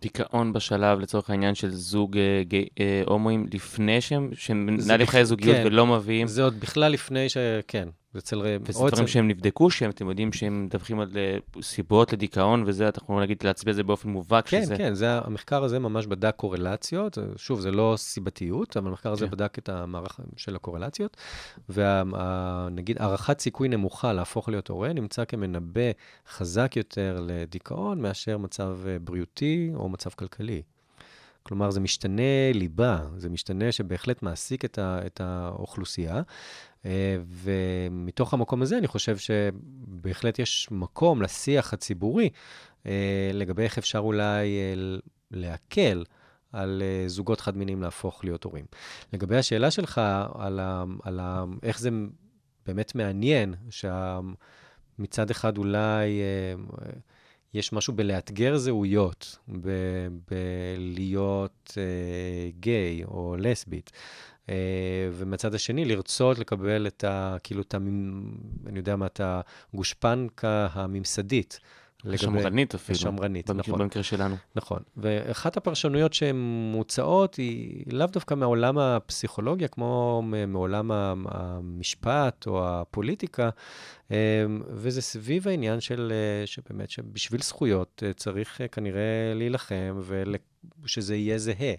דיכאון 0.00 0.52
בשלב, 0.52 0.98
לצורך 0.98 1.30
העניין, 1.30 1.54
של 1.54 1.70
זוג 1.70 2.16
אה, 2.18 2.42
גיי- 2.44 2.68
אה, 2.80 3.02
הומואים, 3.06 3.46
לפני 3.54 4.00
שהם 4.00 4.30
שהם 4.34 4.66
מנהלים 4.66 5.06
חיי 5.06 5.24
זוגיות 5.24 5.56
כן. 5.56 5.62
ולא 5.66 5.86
מביאים, 5.86 6.26
זה 6.26 6.42
עוד 6.42 6.60
בכלל 6.60 6.92
לפני 6.92 7.28
ש... 7.28 7.36
כן, 7.68 7.88
אצל... 8.18 8.42
וזה 8.62 8.84
דברים 8.90 9.06
שהם 9.06 9.28
נבדקו, 9.28 9.70
שהם, 9.70 9.90
אתם 9.90 10.08
יודעים 10.08 10.32
שהם 10.32 10.64
מדווחים 10.64 11.00
על 11.00 11.08
אה, 11.16 11.38
סיבות 11.62 12.12
לדיכאון 12.12 12.64
וזה, 12.66 12.88
אתה 12.88 12.98
יכול 12.98 13.20
להגיד, 13.20 13.36
להצביע 13.44 13.70
את 13.70 13.76
זה 13.76 13.82
באופן 13.82 14.08
מובהק, 14.08 14.48
כן, 14.48 14.62
שזה... 14.62 14.76
כן, 14.76 14.94
זה, 14.94 15.18
המחקר 15.18 15.64
הזה 15.64 15.78
ממש 15.78 16.06
בדק 16.06 16.34
קורלציות. 16.36 17.18
שוב, 17.36 17.60
זה 17.60 17.70
לא 17.70 17.94
סיבתיות, 17.96 18.76
אבל 18.76 18.88
המחקר 18.88 19.12
הזה 19.12 19.26
כן. 19.26 19.30
בדק 19.30 19.58
את 19.58 19.68
המערך 19.68 20.20
של 20.36 20.56
הקורלציות. 20.56 21.16
ונגיד, 21.68 23.02
הערכת 23.02 23.40
סיכוי 23.40 23.68
נמוכה 23.68 24.12
להפוך 24.12 24.48
להיות 24.48 24.68
הורה 24.68 24.92
נמצא 24.92 25.24
כמנבא 25.24 25.90
חזק 26.28 26.76
יותר 26.76 27.18
לדיכאון 27.26 28.00
מאשר 28.00 28.38
מצב 28.38 28.78
אה, 28.86 28.98
בריאותי 28.98 29.70
או 29.74 29.88
מצב 29.88 30.10
כלכלי. 30.10 30.62
כלומר, 31.42 31.70
זה 31.70 31.80
משתנה 31.80 32.52
ליבה, 32.54 32.98
זה 33.16 33.28
משתנה 33.28 33.72
שבהחלט 33.72 34.22
מעסיק 34.22 34.64
את, 34.64 34.78
ה, 34.78 35.00
את 35.06 35.20
האוכלוסייה. 35.20 36.22
אה, 36.86 37.16
ומתוך 37.26 38.34
המקום 38.34 38.62
הזה, 38.62 38.78
אני 38.78 38.86
חושב 38.86 39.16
שבהחלט 39.16 40.38
יש 40.38 40.68
מקום 40.70 41.22
לשיח 41.22 41.72
הציבורי 41.72 42.30
אה, 42.86 43.30
לגבי 43.32 43.62
איך 43.62 43.78
אפשר 43.78 43.98
אולי 43.98 44.56
אה, 44.58 44.98
להקל 45.30 46.04
על 46.52 46.82
זוגות 47.06 47.40
חד-מיניים 47.40 47.82
להפוך 47.82 48.24
להיות 48.24 48.44
הורים. 48.44 48.64
לגבי 49.12 49.36
השאלה 49.36 49.70
שלך 49.70 50.00
על, 50.34 50.60
ה, 50.60 50.84
על 51.02 51.20
ה, 51.20 51.44
איך 51.62 51.78
זה 51.78 51.90
באמת 52.66 52.94
מעניין, 52.94 53.54
שמצד 53.70 55.30
אחד 55.30 55.58
אולי 55.58 56.20
אה, 56.20 56.54
יש 57.54 57.72
משהו 57.72 57.92
בלאתגר 57.92 58.56
זהויות, 58.56 59.38
בלהיות 60.30 61.74
אה, 61.76 62.50
גיי 62.60 63.04
או 63.04 63.36
לסבית. 63.38 63.92
Uh, 64.46 64.50
ומצד 65.12 65.54
השני, 65.54 65.84
לרצות 65.84 66.38
לקבל 66.38 66.86
את 66.86 67.04
ה... 67.04 67.36
כאילו, 67.42 67.62
את 67.62 67.74
ה... 67.74 67.78
אני 68.66 68.78
יודע 68.78 68.96
מה, 68.96 69.06
את 69.06 69.20
הגושפנקה 69.24 70.68
הממסדית. 70.72 71.60
לגבי- 72.04 72.18
שמרנית 72.18 72.74
אפילו. 72.74 72.96
השמרנית, 72.98 73.50
נכון. 73.50 73.78
במקרה 73.78 74.02
שלנו. 74.02 74.36
נכון. 74.54 74.82
ואחת 74.96 75.56
הפרשנויות 75.56 76.12
שהן 76.12 76.36
מוצעות 76.72 77.34
היא 77.34 77.84
לאו 77.92 78.06
דווקא 78.06 78.34
מעולם 78.34 78.78
הפסיכולוגיה, 78.78 79.68
כמו 79.68 80.22
מעולם 80.48 80.90
המשפט 81.24 82.46
או 82.46 82.68
הפוליטיקה, 82.68 83.50
אמ, 84.10 84.16
וזה 84.68 85.02
סביב 85.02 85.48
העניין 85.48 85.80
של, 85.80 86.12
אה, 86.12 86.46
שבאמת, 86.46 86.90
שבשביל 86.90 87.42
זכויות 87.42 88.02
אה, 88.06 88.12
צריך 88.12 88.60
אה, 88.60 88.68
כנראה 88.68 89.32
להילחם 89.34 90.00
ושזה 90.82 91.16
יהיה 91.16 91.38
זהה. 91.38 91.74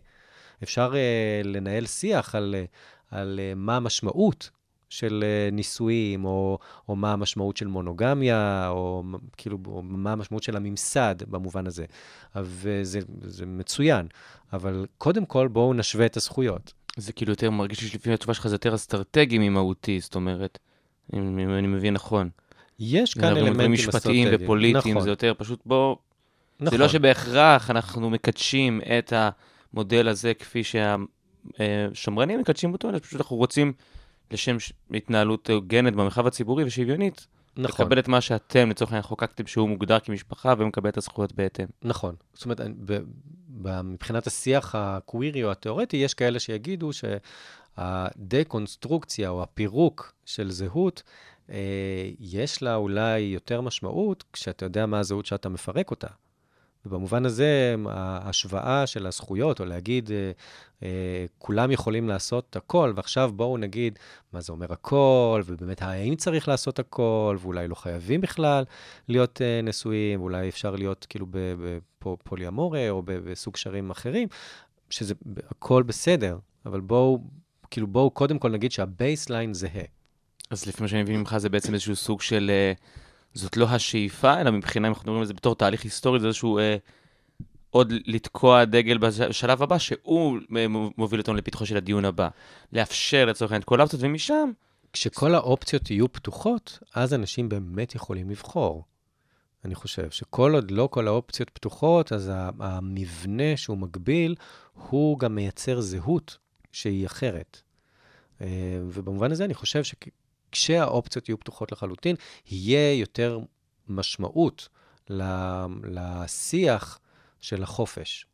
אפשר 0.63 0.93
אה, 0.95 1.41
לנהל 1.43 1.85
שיח 1.85 2.35
על, 2.35 2.55
אה, 2.57 2.65
על 3.11 3.39
אה, 3.43 3.53
מה 3.55 3.75
המשמעות 3.75 4.49
של 4.93 5.23
אה, 5.23 5.49
נישואים, 5.51 6.25
או, 6.25 6.57
או 6.89 6.95
מה 6.95 7.13
המשמעות 7.13 7.57
של 7.57 7.67
מונוגמיה, 7.67 8.67
או 8.69 9.03
כאילו, 9.37 9.57
או 9.67 9.81
מה 9.83 10.11
המשמעות 10.11 10.43
של 10.43 10.55
הממסד 10.55 11.15
במובן 11.27 11.67
הזה. 11.67 11.85
וזה 12.35 12.99
זה 13.21 13.45
מצוין, 13.45 14.07
אבל 14.53 14.85
קודם 14.97 15.25
כל 15.25 15.47
בואו 15.47 15.73
נשווה 15.73 16.05
את 16.05 16.17
הזכויות. 16.17 16.73
זה 16.97 17.13
כאילו 17.13 17.31
יותר 17.31 17.51
מרגיש 17.51 17.81
לי 17.81 17.87
שלפעמים 17.87 18.13
התשובה 18.13 18.33
שלך 18.33 18.47
זה 18.47 18.55
יותר 18.55 18.75
אסטרטגי 18.75 19.37
ממהותי, 19.37 19.99
זאת 19.99 20.15
אומרת, 20.15 20.59
אם, 21.13 21.39
אם 21.39 21.49
אני 21.49 21.67
מבין 21.67 21.93
נכון. 21.93 22.29
יש 22.79 23.13
כאן 23.13 23.37
אלמנטים 23.37 23.71
משפטיים 23.71 23.95
אסטרטגיים. 23.95 24.43
ופוליטיים, 24.43 24.95
נכון, 24.95 25.03
זה 25.03 25.09
יותר 25.09 25.33
פשוט 25.37 25.59
בוא... 25.65 25.95
נכון. 26.59 26.77
זה 26.77 26.83
לא 26.83 26.89
שבהכרח 26.89 27.71
אנחנו 27.71 28.09
מקדשים 28.09 28.81
את 28.97 29.13
המודל 29.73 30.07
הזה 30.07 30.33
כפי 30.33 30.61
שהשמרנים 31.59 32.39
מקדשים 32.39 32.73
אותו, 32.73 32.89
אלא 32.89 32.99
פשוט 32.99 33.21
אנחנו 33.21 33.35
רוצים, 33.35 33.73
לשם 34.31 34.57
התנהלות 34.91 35.49
הוגנת 35.49 35.93
במרחב 35.93 36.27
הציבורי 36.27 36.63
ושוויונית, 36.63 37.27
נכון. 37.57 37.85
לקבל 37.85 37.99
את 37.99 38.07
מה 38.07 38.21
שאתם, 38.21 38.69
לצורך 38.69 38.91
העניין, 38.91 39.03
חוקקתם 39.03 39.47
שהוא 39.47 39.69
מוגדר 39.69 39.99
כמשפחה 39.99 40.53
ומקבל 40.57 40.89
את 40.89 40.97
הזכויות 40.97 41.33
בהתאם. 41.33 41.65
נכון. 41.81 42.15
זאת 42.33 42.45
אומרת, 42.45 42.61
אני- 42.61 42.73
ב- 42.85 43.01
ב- 43.61 43.81
מבחינת 43.81 44.27
השיח 44.27 44.75
הקווירי 44.75 45.43
או 45.43 45.51
התיאורטי, 45.51 45.97
יש 45.97 46.13
כאלה 46.13 46.39
שיגידו 46.39 46.89
שהדה-קונסטרוקציה 47.77 49.29
או 49.29 49.43
הפירוק 49.43 50.13
של 50.25 50.51
זהות, 50.51 51.03
אה, 51.49 51.55
יש 52.19 52.63
לה 52.63 52.75
אולי 52.75 53.19
יותר 53.19 53.61
משמעות 53.61 54.23
כשאתה 54.33 54.65
יודע 54.65 54.85
מה 54.85 54.99
הזהות 54.99 55.25
שאתה 55.25 55.49
מפרק 55.49 55.91
אותה. 55.91 56.07
ובמובן 56.85 57.25
הזה, 57.25 57.75
ההשוואה 57.89 58.87
של 58.87 59.07
הזכויות, 59.07 59.59
או 59.59 59.65
להגיד, 59.65 60.11
אה, 60.11 60.31
אה, 60.83 61.25
כולם 61.37 61.71
יכולים 61.71 62.09
לעשות 62.09 62.55
הכל, 62.55 62.93
ועכשיו 62.95 63.31
בואו 63.35 63.57
נגיד 63.57 63.99
מה 64.33 64.41
זה 64.41 64.51
אומר 64.51 64.73
הכל, 64.73 65.41
ובאמת 65.45 65.81
האם 65.81 66.15
צריך 66.15 66.47
לעשות 66.47 66.79
הכל, 66.79 67.37
ואולי 67.41 67.67
לא 67.67 67.75
חייבים 67.75 68.21
בכלל 68.21 68.63
להיות 69.07 69.41
אה, 69.41 69.61
נשואים, 69.63 70.21
ואולי 70.21 70.49
אפשר 70.49 70.75
להיות 70.75 71.05
כאילו 71.09 71.25
בפוליאמוריה, 72.01 72.91
או 72.91 73.01
בסוג 73.05 73.53
קשרים 73.53 73.89
אחרים, 73.89 74.27
שזה 74.89 75.13
הכל 75.49 75.83
בסדר, 75.83 76.37
אבל 76.65 76.81
בואו, 76.81 77.19
כאילו 77.71 77.87
בואו 77.87 78.11
קודם 78.11 78.39
כל 78.39 78.49
נגיד 78.49 78.71
שה 78.71 78.93
baseline 78.93 79.53
זהה. 79.53 79.83
אז 80.49 80.65
לפי 80.65 80.81
מה 80.81 80.87
שאני 80.87 81.03
מבין 81.03 81.19
ממך, 81.19 81.37
זה 81.37 81.49
בעצם 81.49 81.73
איזשהו 81.73 81.95
סוג 81.95 82.21
של... 82.21 82.51
אה, 82.53 82.73
זאת 83.33 83.57
לא 83.57 83.65
השאיפה, 83.65 84.41
אלא 84.41 84.51
מבחינה, 84.51 84.87
אם 84.87 84.91
אנחנו 84.91 85.03
מדברים 85.03 85.19
על 85.19 85.25
זה 85.25 85.33
בתור 85.33 85.55
תהליך 85.55 85.83
היסטורי, 85.83 86.19
זה 86.19 86.27
איזשהו... 86.27 86.59
אה, 86.59 86.77
עוד 87.73 87.93
לתקוע 88.05 88.65
דגל 88.65 88.97
בשלב 88.97 89.63
הבא, 89.63 89.77
שהוא 89.77 90.37
אה, 90.57 90.65
מוביל 90.97 91.19
אותנו 91.19 91.35
לפתחו 91.35 91.65
של 91.65 91.77
הדיון 91.77 92.05
הבא. 92.05 92.29
לאפשר 92.73 93.25
לצורך 93.25 93.51
העניין 93.51 93.61
את 93.61 93.65
כל 93.65 93.79
האופציות, 93.79 94.03
ומשם 94.03 94.51
כשכל 94.93 95.35
האופציות 95.35 95.91
יהיו 95.91 96.11
פתוחות, 96.11 96.79
אז 96.93 97.13
אנשים 97.13 97.49
באמת 97.49 97.95
יכולים 97.95 98.29
לבחור. 98.29 98.83
אני 99.65 99.75
חושב 99.75 100.09
שכל 100.09 100.55
עוד 100.55 100.71
לא 100.71 100.89
כל 100.91 101.07
האופציות 101.07 101.49
פתוחות, 101.49 102.11
אז 102.11 102.31
המבנה 102.59 103.57
שהוא 103.57 103.77
מגביל, 103.77 104.35
הוא 104.73 105.19
גם 105.19 105.35
מייצר 105.35 105.81
זהות 105.81 106.37
שהיא 106.71 107.05
אחרת. 107.05 107.61
אה, 108.41 108.47
ובמובן 108.87 109.31
הזה 109.31 109.45
אני 109.45 109.53
חושב 109.53 109.83
שכשהאופציות 110.55 111.29
יהיו 111.29 111.39
פתוחות 111.39 111.71
לחלוטין, 111.71 112.15
יהיה 112.51 112.93
יותר 112.99 113.39
משמעות 113.87 114.69
לשיח 115.83 116.99
של 117.39 117.63
החופש. 117.63 118.25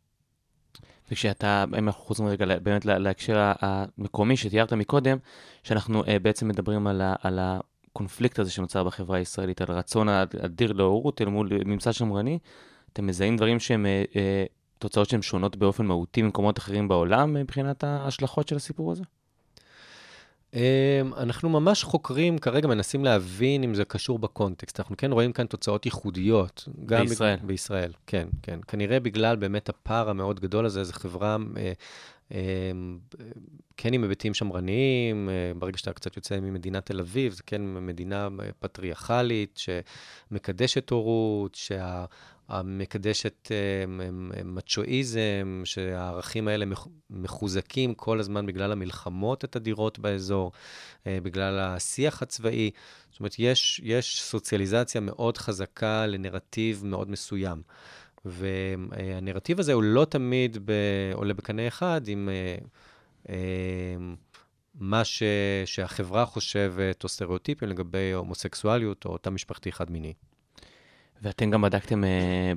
וכשאתה, 1.11 1.65
אם 1.77 1.87
אנחנו 1.87 2.03
חוזרים 2.03 2.29
רגע 2.29 2.45
באמת 2.59 2.85
לה- 2.85 2.97
להקשר 2.97 3.51
המקומי 3.61 4.37
שתיארת 4.37 4.73
מקודם, 4.73 5.17
שאנחנו 5.63 6.03
uh, 6.03 6.07
בעצם 6.21 6.47
מדברים 6.47 6.87
על, 6.87 7.01
ה, 7.01 7.15
על 7.21 7.39
הקונפליקט 7.41 8.39
הזה 8.39 8.51
שנוצר 8.51 8.83
בחברה 8.83 9.17
הישראלית, 9.17 9.61
על 9.61 9.71
הרצון 9.71 10.09
האדיר 10.09 10.73
להורות 10.73 11.21
אל 11.21 11.27
מול 11.27 11.49
ממסד 11.65 11.91
שמרני, 11.91 12.39
אתם 12.93 13.07
מזהים 13.07 13.37
דברים 13.37 13.59
שהם 13.59 13.85
uh, 13.85 14.13
uh, 14.13 14.17
תוצאות 14.79 15.09
שהן 15.09 15.21
שונות 15.21 15.55
באופן 15.55 15.85
מהותי 15.85 16.21
ממקומות 16.21 16.57
אחרים 16.57 16.87
בעולם 16.87 17.33
מבחינת 17.33 17.83
ההשלכות 17.83 18.47
של 18.47 18.55
הסיפור 18.55 18.91
הזה? 18.91 19.03
אמ, 20.53 20.59
אנחנו 21.17 21.49
ממש 21.49 21.83
חוקרים, 21.83 22.37
כרגע 22.37 22.67
מנסים 22.67 23.05
להבין 23.05 23.63
אם 23.63 23.75
זה 23.75 23.85
קשור 23.85 24.19
בקונטקסט. 24.19 24.79
אנחנו 24.79 24.97
כן 24.97 25.11
רואים 25.11 25.33
כאן 25.33 25.45
תוצאות 25.45 25.85
ייחודיות. 25.85 26.67
גם 26.85 27.05
בישראל. 27.05 27.37
בג... 27.37 27.45
בישראל, 27.45 27.91
כן, 28.07 28.27
כן. 28.41 28.59
כנראה 28.67 28.99
בגלל 28.99 29.35
באמת 29.35 29.69
הפער 29.69 30.09
המאוד 30.09 30.39
גדול 30.39 30.65
הזה, 30.65 30.83
זו 30.83 30.93
חברה 30.93 31.37
אה, 31.57 31.71
אה, 32.31 32.71
כן 33.77 33.93
עם 33.93 34.03
היבטים 34.03 34.33
שמרניים, 34.33 35.29
אה, 35.29 35.51
ברגע 35.59 35.77
שאתה 35.77 35.93
קצת 35.93 36.15
יוצא 36.15 36.39
ממדינת 36.39 36.85
תל 36.85 36.99
אביב, 36.99 37.33
זה 37.33 37.43
כן 37.45 37.61
מדינה 37.85 38.27
אה, 38.39 38.49
פטריארכלית, 38.59 39.59
שמקדשת 40.31 40.89
הורות, 40.89 41.55
שה... 41.55 42.05
המקדשת 42.49 43.51
אה, 43.51 43.85
מצ'ואיזם, 44.43 45.61
שהערכים 45.63 46.47
האלה 46.47 46.65
מח- 46.65 46.87
מחוזקים 47.09 47.93
כל 47.93 48.19
הזמן 48.19 48.45
בגלל 48.45 48.71
המלחמות 48.71 49.43
התדירות 49.43 49.99
באזור, 49.99 50.51
אה, 51.07 51.17
בגלל 51.23 51.59
השיח 51.59 52.21
הצבאי. 52.21 52.71
זאת 53.11 53.19
אומרת, 53.19 53.35
יש, 53.39 53.81
יש 53.83 54.21
סוציאליזציה 54.21 55.01
מאוד 55.01 55.37
חזקה 55.37 56.05
לנרטיב 56.05 56.85
מאוד 56.85 57.09
מסוים. 57.09 57.61
והנרטיב 58.25 59.59
הזה 59.59 59.73
הוא 59.73 59.83
לא 59.83 60.05
תמיד 60.05 60.57
ב... 60.65 60.71
עולה 61.13 61.33
בקנה 61.33 61.67
אחד 61.67 62.01
עם 62.07 62.29
אה, 63.29 63.35
מה 64.75 65.05
ש... 65.05 65.23
שהחברה 65.65 66.25
חושבת, 66.25 67.03
או 67.03 67.09
סטריאוטיפים 67.09 67.69
לגבי 67.69 68.11
הומוסקסואליות, 68.13 69.05
או 69.05 69.17
תא 69.17 69.29
משפחתי 69.29 69.71
חד-מיני. 69.71 70.13
ואתם 71.23 71.49
גם 71.51 71.61
בדקתם, 71.61 72.03
אה. 72.03 72.53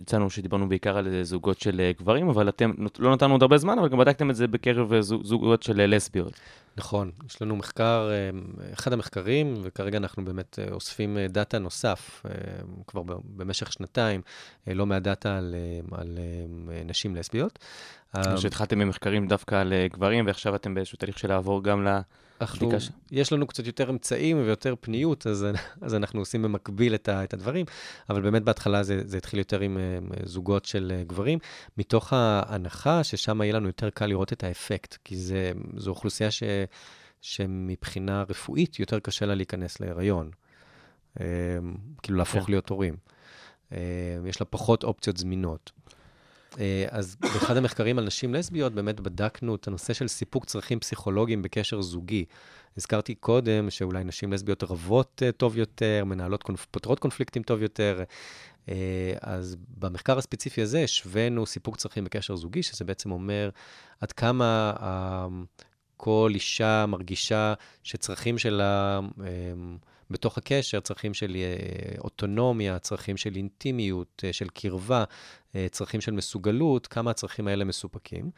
יצאנו 0.00 0.30
שדיברנו 0.30 0.68
בעיקר 0.68 0.96
על 0.98 1.14
אה, 1.14 1.24
זוגות 1.24 1.60
של 1.60 1.80
אה, 1.80 1.90
גברים, 1.98 2.28
אבל 2.28 2.48
אתם, 2.48 2.72
לא 2.98 3.12
נתנו 3.12 3.32
עוד 3.34 3.42
הרבה 3.42 3.58
זמן, 3.58 3.78
אבל 3.78 3.88
גם 3.88 3.98
בדקתם 3.98 4.30
את 4.30 4.36
זה 4.36 4.46
בקרב 4.48 4.92
אה, 4.92 5.02
זוג- 5.02 5.24
זוגות 5.24 5.62
של 5.62 5.80
אה, 5.80 5.86
לסביות. 5.86 6.32
נכון, 6.76 7.10
יש 7.26 7.42
לנו 7.42 7.56
מחקר, 7.56 8.10
אה, 8.12 8.30
אחד 8.72 8.92
המחקרים, 8.92 9.54
וכרגע 9.62 9.98
אנחנו 9.98 10.24
באמת 10.24 10.58
אה, 10.58 10.72
אוספים 10.72 11.18
אה, 11.18 11.26
data 11.28 11.58
נוסף, 11.58 12.22
אה, 12.26 12.30
כבר 12.86 13.02
במשך 13.36 13.72
שנתיים, 13.72 14.20
אה, 14.68 14.74
לא 14.74 14.86
מעט 14.86 15.02
data 15.02 15.36
על, 15.38 15.54
אה, 15.92 15.98
על 15.98 16.18
אה, 16.70 16.82
נשים 16.84 17.16
לסביות. 17.16 17.58
אה, 18.16 18.36
שהתחלתם 18.36 18.78
במחקרים 18.78 19.28
דווקא 19.28 19.54
על 19.54 19.72
אה, 19.72 19.86
גברים, 19.92 20.26
ועכשיו 20.26 20.54
אתם 20.54 20.74
באיזשהו 20.74 20.98
תהליך 20.98 21.18
של 21.18 21.28
לעבור 21.28 21.62
גם 21.64 21.84
ל... 21.88 21.98
אנחנו, 22.44 22.68
בדיקה 22.68 22.84
יש 23.10 23.32
לנו 23.32 23.46
קצת 23.46 23.66
יותר 23.66 23.90
אמצעים 23.90 24.38
ויותר 24.38 24.74
פניות, 24.80 25.26
אז, 25.26 25.46
אז 25.80 25.94
אנחנו 25.94 26.20
עושים 26.20 26.42
במקביל 26.42 26.94
את, 26.94 27.08
ה, 27.08 27.24
את 27.24 27.34
הדברים, 27.34 27.66
אבל 28.10 28.22
באמת 28.22 28.42
בהתחלה 28.42 28.82
זה, 28.82 29.00
זה 29.04 29.16
התחיל 29.16 29.38
יותר 29.38 29.60
עם 29.60 29.78
אה, 29.78 29.98
זוגות 30.24 30.64
של 30.64 30.92
אה, 30.96 31.04
גברים, 31.04 31.38
מתוך 31.78 32.12
ההנחה 32.12 33.04
ששם 33.04 33.42
יהיה 33.42 33.52
לנו 33.52 33.66
יותר 33.66 33.90
קל 33.90 34.06
לראות 34.06 34.32
את 34.32 34.44
האפקט, 34.44 34.96
כי 35.04 35.16
זה, 35.16 35.52
זו 35.76 35.90
אוכלוסייה 35.90 36.30
ש, 36.30 36.42
שמבחינה 37.20 38.24
רפואית 38.28 38.80
יותר 38.80 39.00
קשה 39.00 39.26
לה 39.26 39.34
להיכנס 39.34 39.80
להיריון, 39.80 40.30
אה, 41.20 41.26
כאילו 42.02 42.18
להפוך 42.18 42.44
כן. 42.44 42.52
להיות 42.52 42.68
הורים. 42.68 42.96
אה, 43.72 43.78
יש 44.26 44.40
לה 44.40 44.46
פחות 44.46 44.84
אופציות 44.84 45.16
זמינות. 45.16 45.72
אה, 46.60 46.84
אז 46.90 47.16
באחד 47.20 47.56
המחקרים 47.56 47.98
על 47.98 48.04
נשים 48.04 48.34
לסביות, 48.34 48.72
באמת 48.72 49.00
בדקנו 49.00 49.54
את 49.54 49.68
הנושא 49.68 49.92
של 49.92 50.08
סיפוק 50.08 50.44
צרכים 50.44 50.80
פסיכולוגיים 50.80 51.42
בקשר 51.42 51.82
זוגי. 51.82 52.24
הזכרתי 52.76 53.14
קודם 53.14 53.70
שאולי 53.70 54.04
נשים 54.04 54.32
לסביות 54.32 54.62
רבות 54.62 55.22
אה, 55.26 55.32
טוב 55.32 55.56
יותר, 55.58 56.04
מנהלות, 56.06 56.42
קונפ... 56.42 56.66
פותרות 56.70 56.98
קונפליקטים 56.98 57.42
טוב 57.42 57.62
יותר. 57.62 58.02
אה, 58.68 58.74
אז 59.20 59.56
במחקר 59.78 60.18
הספציפי 60.18 60.62
הזה 60.62 60.82
השווינו 60.82 61.46
סיפוק 61.46 61.76
צרכים 61.76 62.04
בקשר 62.04 62.36
זוגי, 62.36 62.62
שזה 62.62 62.84
בעצם 62.84 63.12
אומר 63.12 63.50
עד 64.00 64.12
כמה 64.12 64.72
כל 65.96 66.30
אישה 66.34 66.86
מרגישה 66.88 67.54
שצרכים 67.82 68.38
שלה 68.38 69.00
בתוך 70.10 70.38
הקשר, 70.38 70.80
צרכים 70.80 71.14
של 71.14 71.36
אה, 71.36 71.54
אוטונומיה, 72.04 72.78
צרכים 72.78 73.16
של 73.16 73.36
אינטימיות, 73.36 74.22
אה, 74.26 74.32
של 74.32 74.48
קרבה, 74.48 75.04
אה, 75.54 75.66
צרכים 75.70 76.00
של 76.00 76.12
מסוגלות, 76.12 76.86
כמה 76.86 77.10
הצרכים 77.10 77.48
האלה 77.48 77.64
מסופקים. 77.64 78.30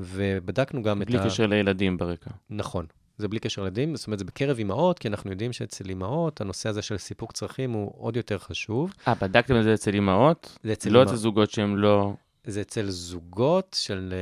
ובדקנו 0.00 0.82
גם 0.82 1.02
את 1.02 1.06
בלי 1.06 1.18
ה... 1.18 1.24
קשר 1.24 1.46
לילדים 1.46 1.96
ברקע. 1.96 2.30
נכון. 2.50 2.86
זה 3.18 3.28
בלי 3.28 3.40
קשר 3.40 3.62
לילדים, 3.62 3.96
זאת 3.96 4.06
אומרת, 4.06 4.18
זה 4.18 4.24
בקרב 4.24 4.58
אימהות, 4.58 4.98
כי 4.98 5.08
אנחנו 5.08 5.30
יודעים 5.30 5.52
שאצל 5.52 5.88
אימהות 5.88 6.40
הנושא 6.40 6.68
הזה 6.68 6.82
של 6.82 6.98
סיפוק 6.98 7.32
צרכים 7.32 7.70
הוא 7.72 7.92
עוד 7.96 8.16
יותר 8.16 8.38
חשוב. 8.38 8.92
אה, 9.08 9.14
בדקתם 9.14 9.58
את 9.58 9.64
זה 9.64 9.74
אצל 9.74 9.94
אימהות? 9.94 10.58
זה 10.64 10.72
אצל 10.72 10.90
לא 10.90 10.98
אימא- 10.98 11.08
אצל 11.08 11.16
זוגות 11.16 11.50
שהם 11.50 11.76
לא... 11.76 12.12
זה 12.46 12.60
אצל 12.60 12.90
זוגות 12.90 13.76
של, 13.80 14.14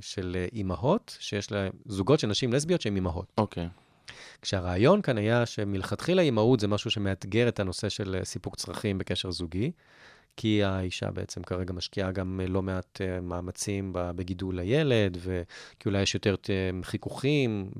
של 0.00 0.36
אימהות, 0.52 1.16
שיש 1.20 1.52
להם, 1.52 1.72
זוגות 1.86 2.20
של 2.20 2.26
נשים 2.26 2.52
לסביות 2.52 2.80
שהן 2.80 2.94
אימהות. 2.96 3.32
אוקיי. 3.38 3.68
כשהרעיון 4.42 5.02
כאן 5.02 5.18
היה 5.18 5.46
שמלכתחילה 5.46 6.22
אימהות 6.22 6.60
זה 6.60 6.68
משהו 6.68 6.90
שמאתגר 6.90 7.48
את 7.48 7.60
הנושא 7.60 7.88
של 7.88 8.16
אה, 8.18 8.24
סיפוק 8.24 8.56
צרכים 8.56 8.98
בקשר 8.98 9.30
זוגי, 9.30 9.72
כי 10.36 10.64
האישה 10.64 11.10
בעצם 11.10 11.42
כרגע 11.42 11.72
משקיעה 11.72 12.12
גם 12.12 12.40
אה, 12.42 12.46
לא 12.46 12.62
מעט 12.62 13.00
אה, 13.00 13.20
מאמצים 13.20 13.90
בגידול 13.94 14.58
הילד, 14.58 15.18
וכי 15.20 15.86
אולי 15.86 16.02
יש 16.02 16.14
יותר 16.14 16.34
חיכוכים 16.82 17.70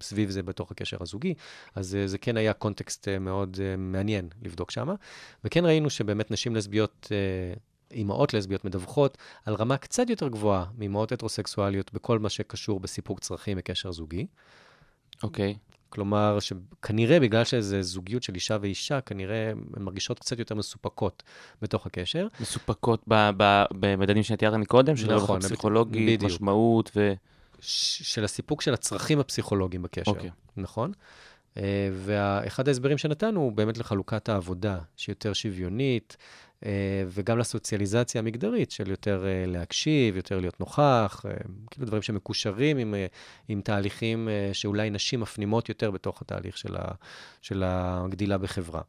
סביב 0.00 0.30
זה 0.30 0.42
בתוך 0.42 0.70
הקשר 0.70 0.96
הזוגי, 1.00 1.34
אז 1.74 1.98
זה 2.06 2.18
כן 2.18 2.36
היה 2.36 2.52
קונטקסט 2.52 3.08
מאוד 3.08 3.58
מעניין 3.78 4.28
לבדוק 4.42 4.70
שמה. 4.70 4.94
וכן 5.44 5.64
ראינו 5.64 5.90
שבאמת 5.90 6.30
נשים 6.30 6.56
לסביות, 6.56 7.12
אימהות 7.90 8.34
לסביות 8.34 8.64
מדווחות 8.64 9.18
על 9.44 9.54
רמה 9.54 9.76
קצת 9.76 10.10
יותר 10.10 10.28
גבוהה 10.28 10.64
מאימהות 10.78 11.12
הטרוסקסואליות 11.12 11.92
בכל 11.92 12.18
מה 12.18 12.28
שקשור 12.28 12.80
בסיפוק 12.80 13.20
צרכים 13.20 13.56
בקשר 13.56 13.92
זוגי. 13.92 14.26
אוקיי. 15.22 15.54
כלומר, 15.92 16.38
שכנראה 16.40 17.20
בגלל 17.20 17.44
שזה 17.44 17.82
זוגיות 17.82 18.22
של 18.22 18.34
אישה 18.34 18.56
ואישה, 18.60 19.00
כנראה 19.00 19.50
הן 19.76 19.82
מרגישות 19.82 20.18
קצת 20.18 20.38
יותר 20.38 20.54
מסופקות 20.54 21.22
בתוך 21.62 21.86
הקשר. 21.86 22.26
מסופקות 22.40 23.02
ב- 23.08 23.30
ב- 23.36 23.64
במדדים 23.72 24.22
שתיארת 24.22 24.54
מקודם, 24.54 24.96
של 24.96 25.14
נכון, 25.14 25.18
רווחה 25.18 25.40
פסיכולוגית, 25.48 26.20
בדיוק. 26.20 26.32
משמעות 26.32 26.90
ו... 26.96 27.12
של 27.60 28.24
הסיפוק 28.24 28.62
של 28.62 28.74
הצרכים 28.74 29.20
הפסיכולוגיים 29.20 29.82
בקשר. 29.82 30.10
אוקיי. 30.10 30.30
נכון? 30.56 30.92
אה, 31.56 31.88
ואחד 31.92 32.68
ההסברים 32.68 32.98
שנתנו 32.98 33.40
הוא 33.40 33.52
באמת 33.52 33.78
לחלוקת 33.78 34.28
העבודה, 34.28 34.78
שהיא 34.96 35.12
יותר 35.12 35.32
שוויונית, 35.32 36.16
וגם 37.08 37.38
לסוציאליזציה 37.38 38.18
המגדרית 38.18 38.70
של 38.70 38.90
יותר 38.90 39.24
אה, 39.26 39.44
להקשיב, 39.46 40.16
יותר 40.16 40.40
להיות 40.40 40.60
נוכח, 40.60 41.24
אה, 41.28 41.32
כאילו 41.70 41.86
דברים 41.86 42.02
שמקושרים 42.02 42.78
עם, 42.78 42.94
אה, 42.94 43.06
עם 43.48 43.60
תהליכים 43.60 44.28
אה, 44.28 44.50
שאולי 44.52 44.90
נשים 44.90 45.20
מפנימות 45.20 45.68
יותר 45.68 45.90
בתוך 45.90 46.22
התהליך 46.22 46.58
של, 46.58 46.76
ה, 46.76 46.84
של 47.42 47.62
הגדילה 47.66 48.38
בחברה. 48.38 48.80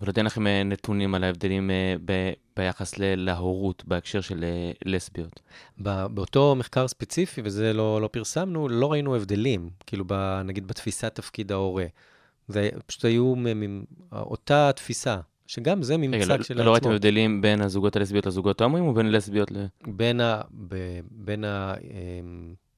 אבל 0.00 0.12
אין 0.16 0.26
לכם 0.26 0.46
אה, 0.46 0.62
נתונים 0.62 1.14
על 1.14 1.24
ההבדלים 1.24 1.70
אה, 1.70 1.94
ב- 2.04 2.32
ביחס 2.56 2.98
ל- 2.98 3.14
להורות 3.14 3.84
בהקשר 3.86 4.20
של 4.20 4.44
אה, 4.44 4.72
לסביות. 4.84 5.40
באותו 5.78 6.54
מחקר 6.54 6.88
ספציפי, 6.88 7.40
וזה 7.44 7.72
לא, 7.72 8.00
לא 8.00 8.08
פרסמנו, 8.08 8.68
לא 8.68 8.92
ראינו 8.92 9.16
הבדלים, 9.16 9.70
כאילו, 9.86 10.04
ב, 10.06 10.40
נגיד 10.44 10.66
בתפיסת 10.66 11.14
תפקיד 11.14 11.52
ההורה. 11.52 11.86
זה 12.48 12.70
פשוט 12.86 13.04
היו 13.04 13.34
אותה 14.12 14.70
תפיסה, 14.76 15.16
שגם 15.46 15.82
זה 15.82 15.96
ממצא 15.96 16.36
לא- 16.36 16.42
כשלעצמו. 16.42 16.64
לא 16.66 16.72
ראיתם 16.72 16.90
הבדלים 16.90 17.40
בין 17.40 17.60
הזוגות 17.60 17.96
הלסביות 17.96 18.26
לזוגות 18.26 18.60
ההומואים, 18.60 18.84
או 18.86 18.94
בין 18.94 19.12
לסביות 19.12 19.50
ל... 19.50 19.66
בין, 19.86 20.20
ה, 20.20 20.40
ב, 20.68 20.74
בין 21.10 21.44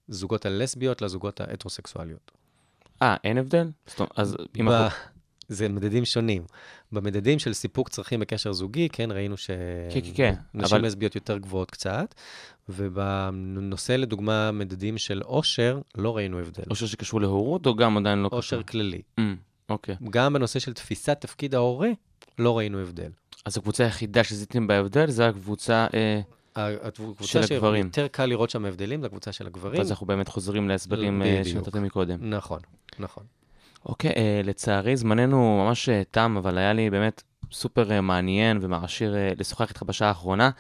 הזוגות 0.09 0.47
הלסביות 0.47 1.03
לזוגות 1.03 1.41
ההטרוסקסואליות. 1.41 2.33
אה, 3.03 3.17
אין 3.25 3.39
הבדל? 3.39 3.71
אז 4.17 4.37
אם 4.61 4.67
ב... 4.67 4.69
אנחנו... 4.71 5.17
זה 5.49 5.69
מדדים 5.69 6.05
שונים. 6.05 6.43
במדדים 6.93 7.39
של 7.39 7.53
סיפוק 7.53 7.89
צרכים 7.89 8.21
בקשר 8.21 8.53
זוגי, 8.53 8.89
כן, 8.89 9.11
ראינו 9.13 9.37
ש... 9.37 9.47
כן, 9.95 10.01
כן, 10.01 10.13
כן, 10.15 10.35
נשים 10.55 10.77
אבל- 10.77 10.87
לסביות 10.87 11.15
יותר 11.15 11.39
גבוהות 11.39 11.71
קצת, 11.71 12.15
ובנושא, 12.69 13.93
לדוגמה, 13.93 14.53
מדדים 14.53 14.99
של 14.99 15.23
עושר, 15.25 15.81
לא 15.97 16.17
ראינו 16.17 16.39
הבדל. 16.39 16.63
אושר 16.71 16.87
שקשור 16.87 17.21
להורות, 17.21 17.67
או 17.67 17.75
גם 17.77 17.97
עדיין 17.97 18.19
לא 18.19 18.29
עושר 18.33 18.57
קשור? 18.57 18.63
כללי. 18.69 19.03
Mm, 19.21 19.23
אוקיי. 19.69 19.97
גם 20.11 20.33
בנושא 20.33 20.59
של 20.59 20.73
תפיסת 20.73 21.17
תפקיד 21.21 21.55
ההורה, 21.55 21.89
לא 22.39 22.59
ראינו 22.59 22.79
הבדל. 22.79 23.11
אז 23.45 23.59
הקבוצה 23.59 23.85
היחידה 23.85 24.25
שזיהיתם 24.25 24.67
בהבדל 24.67 25.11
זה 25.11 25.29
הקבוצה, 25.29 25.87
אה, 25.95 26.21
הקבוצה 26.57 27.47
של 27.47 27.55
הגברים. 27.55 27.85
שיותר 27.85 28.09
קל 28.09 28.27
לראות 28.27 28.51
שם 28.51 28.65
הבדלים, 28.65 29.01
זה 29.01 29.07
הקבוצה 29.07 29.33
של 29.33 29.47
הגברים. 29.47 29.79
ואז 29.79 29.91
אנחנו 29.91 30.07
באמת 30.07 30.29
חוזרים 30.29 30.69
להסברים 30.69 31.23
אה. 31.23 31.43
שנתתם 31.45 31.83
מקודם. 31.83 32.31
נכון, 32.31 32.61
נכון. 32.99 33.25
אוקיי, 33.87 34.11
אה, 34.17 34.41
לצערי 34.45 34.97
זמננו 34.97 35.65
ממש 35.65 35.89
אה, 35.89 36.03
תם, 36.11 36.37
אבל 36.39 36.59
היה 36.59 36.73
לי 36.73 36.91
באמת 36.91 37.23
סופר 37.53 38.01
מעניין 38.01 38.59
ומעשיר 38.61 39.15
לשוחח 39.39 39.69
איתך 39.69 39.83
בשעה 39.83 40.09
האחרונה. 40.09 40.51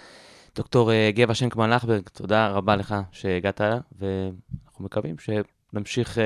דוקטור 0.57 0.91
גבע 1.11 1.35
שנקמן 1.35 1.70
לחברג, 1.70 2.09
תודה 2.12 2.49
רבה 2.49 2.77
לך 2.77 2.95
שהגעת, 3.12 3.61
ואנחנו 3.99 4.85
מקווים 4.85 5.16
שנמשיך 5.18 6.18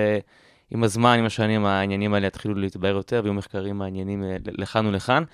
עם 0.70 0.84
הזמן, 0.84 1.18
עם 1.18 1.24
השנים, 1.24 1.64
העניינים 1.64 2.14
האלה 2.14 2.26
יתחילו 2.26 2.54
להתבהר 2.54 2.94
יותר, 2.96 3.20
ויהיו 3.24 3.34
מחקרים 3.34 3.78
מעניינים 3.78 4.24
אה, 4.24 4.36
לכאן 4.44 4.86
ולכאן. 4.86 5.24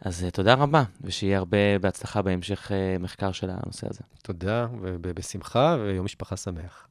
אז 0.00 0.24
אה, 0.24 0.30
תודה 0.30 0.54
רבה, 0.54 0.82
ושיהיה 1.00 1.38
הרבה 1.38 1.78
בהצלחה 1.80 2.22
בהמשך 2.22 2.72
אה, 2.72 2.96
מחקר 3.00 3.32
של 3.32 3.50
הנושא 3.50 3.86
הזה. 3.90 4.00
תודה, 4.22 4.66
ובשמחה, 4.80 5.76
ויום 5.80 6.04
משפחה 6.04 6.36
שמח. 6.36 6.86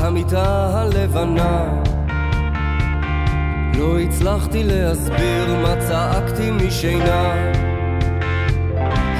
המיטה 0.00 0.70
הלבנה. 0.74 1.82
לא 3.74 3.98
הצלחתי 3.98 4.64
להסביר 4.64 5.54
מה 5.62 5.74
צעקתי 5.88 6.50
משינה. 6.50 7.32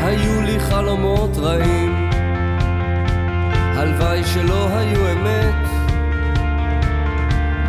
היו 0.03 0.43
לי 0.43 0.61
חלומות 0.61 1.37
רעים. 1.37 2.11
הלוואי 3.77 4.25
שלא 4.25 4.69
היו 4.69 5.13
אמת. 5.13 5.69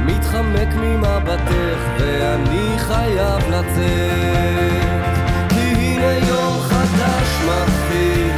מתחמק 0.06 0.76
ממבטך 0.76 1.80
ואני 2.00 2.80
חייב 2.80 3.50
לצאת. 3.50 5.10
כי 5.50 5.60
הנה 5.60 6.28
יום 6.28 6.60
חדש 6.62 7.42
מתחיל. 7.46 8.32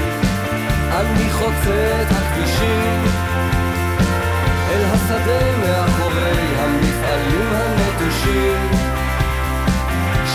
אני 0.91 1.29
חוצה 1.31 2.01
את 2.01 2.11
הכבישים 2.11 3.10
השדה 5.21 5.57
מאחורי 5.57 6.55
המפעלים 6.57 7.47
הנטושים 7.53 8.69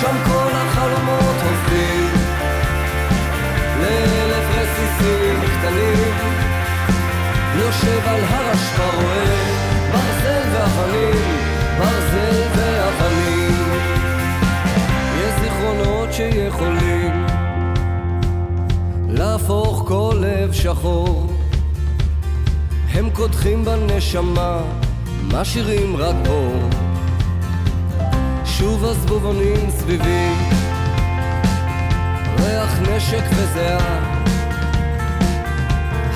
שם 0.01 0.17
כל 0.27 0.51
החלומות 0.53 1.37
הופכים 1.43 2.11
לאלף 3.81 4.45
רסיסים 4.59 5.41
קטנים. 5.41 6.15
יושב 7.59 8.01
על 8.09 8.25
הר 8.25 8.53
אשפה 8.53 8.85
רואה 8.95 9.37
ברזל 9.93 10.43
ואבנים, 10.53 11.39
ברזל 11.79 12.43
ואבנים. 12.57 13.79
יש 15.21 15.41
זיכרונות 15.41 16.13
שיכולים 16.13 17.27
להפוך 19.09 19.85
כל 19.89 20.17
לב 20.21 20.53
שחור 20.53 21.36
קודחים 23.17 23.65
בנשמה, 23.65 24.59
משאירים 25.33 25.97
רק 25.97 26.15
אור. 26.29 26.71
שוב 28.45 28.85
הזבובונים 28.85 29.71
סביבי 29.71 30.29
ריח 32.39 32.79
נשק 32.81 33.25
וזיעה. 33.37 34.17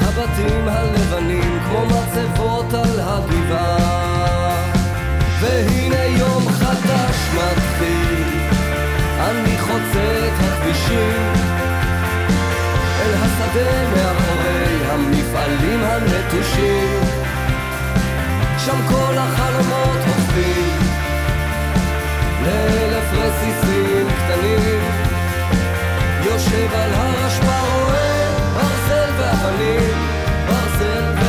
הבתים 0.00 0.68
הלבנים 0.68 1.58
כמו 1.68 1.86
מצבות 1.86 2.74
על 2.74 3.00
הגבעה 3.00 4.72
והנה 5.40 6.04
יום 6.04 6.48
חדש 6.48 7.16
מתחיל 7.34 8.24
אני 9.20 9.58
חוצה 9.58 10.28
את 10.28 10.44
הכבישים. 10.44 11.32
אל 13.00 13.14
השדה 13.14 13.90
מאחורי 13.90 14.39
המפעלים 14.90 15.80
הנטושים. 15.82 17.00
שם 18.58 18.78
כל 18.88 19.14
החלומות 19.18 19.98
הופכים 20.06 20.78
לאלף 22.44 23.12
רסיסים 23.12 24.06
קטנים. 24.08 24.80
יושב 26.24 26.74
על 26.74 26.94
הר 26.94 27.26
אשפה 27.26 27.60
רואה 27.60 28.30
ברזל 28.54 29.10
ואבנים, 29.18 29.98
ברזל 30.46 31.19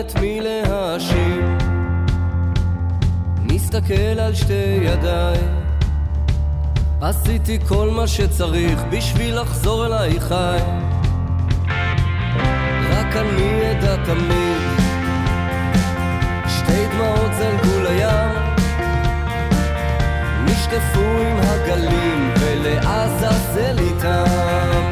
את 0.00 0.18
מי 0.20 0.40
להאשים. 0.40 1.58
מסתכל 3.44 4.20
על 4.20 4.34
שתי 4.34 4.78
ידיי. 4.82 5.38
עשיתי 7.00 7.58
כל 7.68 7.90
מה 7.90 8.06
שצריך 8.06 8.82
בשביל 8.90 9.40
לחזור 9.40 9.86
אליי 9.86 10.20
חי. 10.20 10.58
רק 12.90 13.16
אני 13.16 13.70
אדע 13.70 13.96
תמיד? 14.04 14.62
שתי 16.48 16.86
דמעות 16.92 17.30
זלגו 17.34 17.80
לים. 17.82 18.48
ירדפו 20.78 21.00
עם 21.00 21.36
הגלים 21.40 22.34
ולעזאזל 22.40 23.78
איתם. 23.78 24.82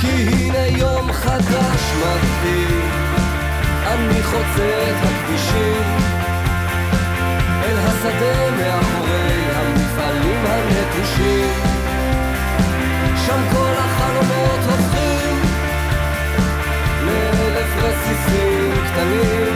כי 0.00 0.06
הנה 0.06 0.66
יום 0.66 1.12
חדש 1.12 1.80
מתחיל, 1.98 3.03
אני 3.94 4.22
חוצה 4.22 4.90
את 4.90 4.96
הכבישים 5.02 5.82
אל 7.64 7.76
השדה 7.78 8.50
מאחורי 8.50 9.44
המפעלים 9.54 10.44
הנטושים. 10.46 11.50
שם 13.26 13.40
כל 13.52 13.72
החלומות 13.78 14.60
הופכים 14.70 15.36
לאלף 17.06 17.72
רסיסים 17.82 18.72
קטנים. 18.86 19.54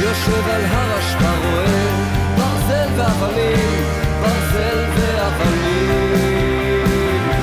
יושב 0.00 0.48
על 0.54 0.64
הר 0.70 0.98
אשפה 0.98 1.30
רואה 1.44 1.88
ברזל 2.36 2.88
ואבנים, 2.96 3.84
ברזל 4.20 4.84
ואבנים. 4.96 6.08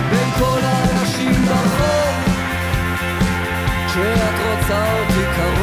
בין 0.10 0.30
כל 0.40 0.60
האנשים 0.64 1.46
ברחוב, 1.46 2.16
כשאת 3.88 4.38
רוצה 4.50 4.80
אותי 5.00 5.26
קרוב, 5.36 5.55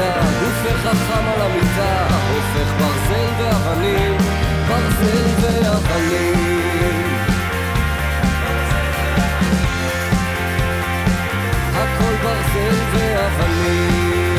המיטה, 0.00 0.20
גופה 0.40 0.74
חכם 0.78 1.24
על 1.34 1.42
המיטה, 1.42 2.06
הופך 2.30 2.72
ברזל 2.78 3.30
ואבנים, 3.38 4.16
ברזל 4.68 5.26
ואבנים. 5.40 7.16
הכל 11.74 12.14
ברזל 12.22 12.76
ואבנים. 12.92 14.29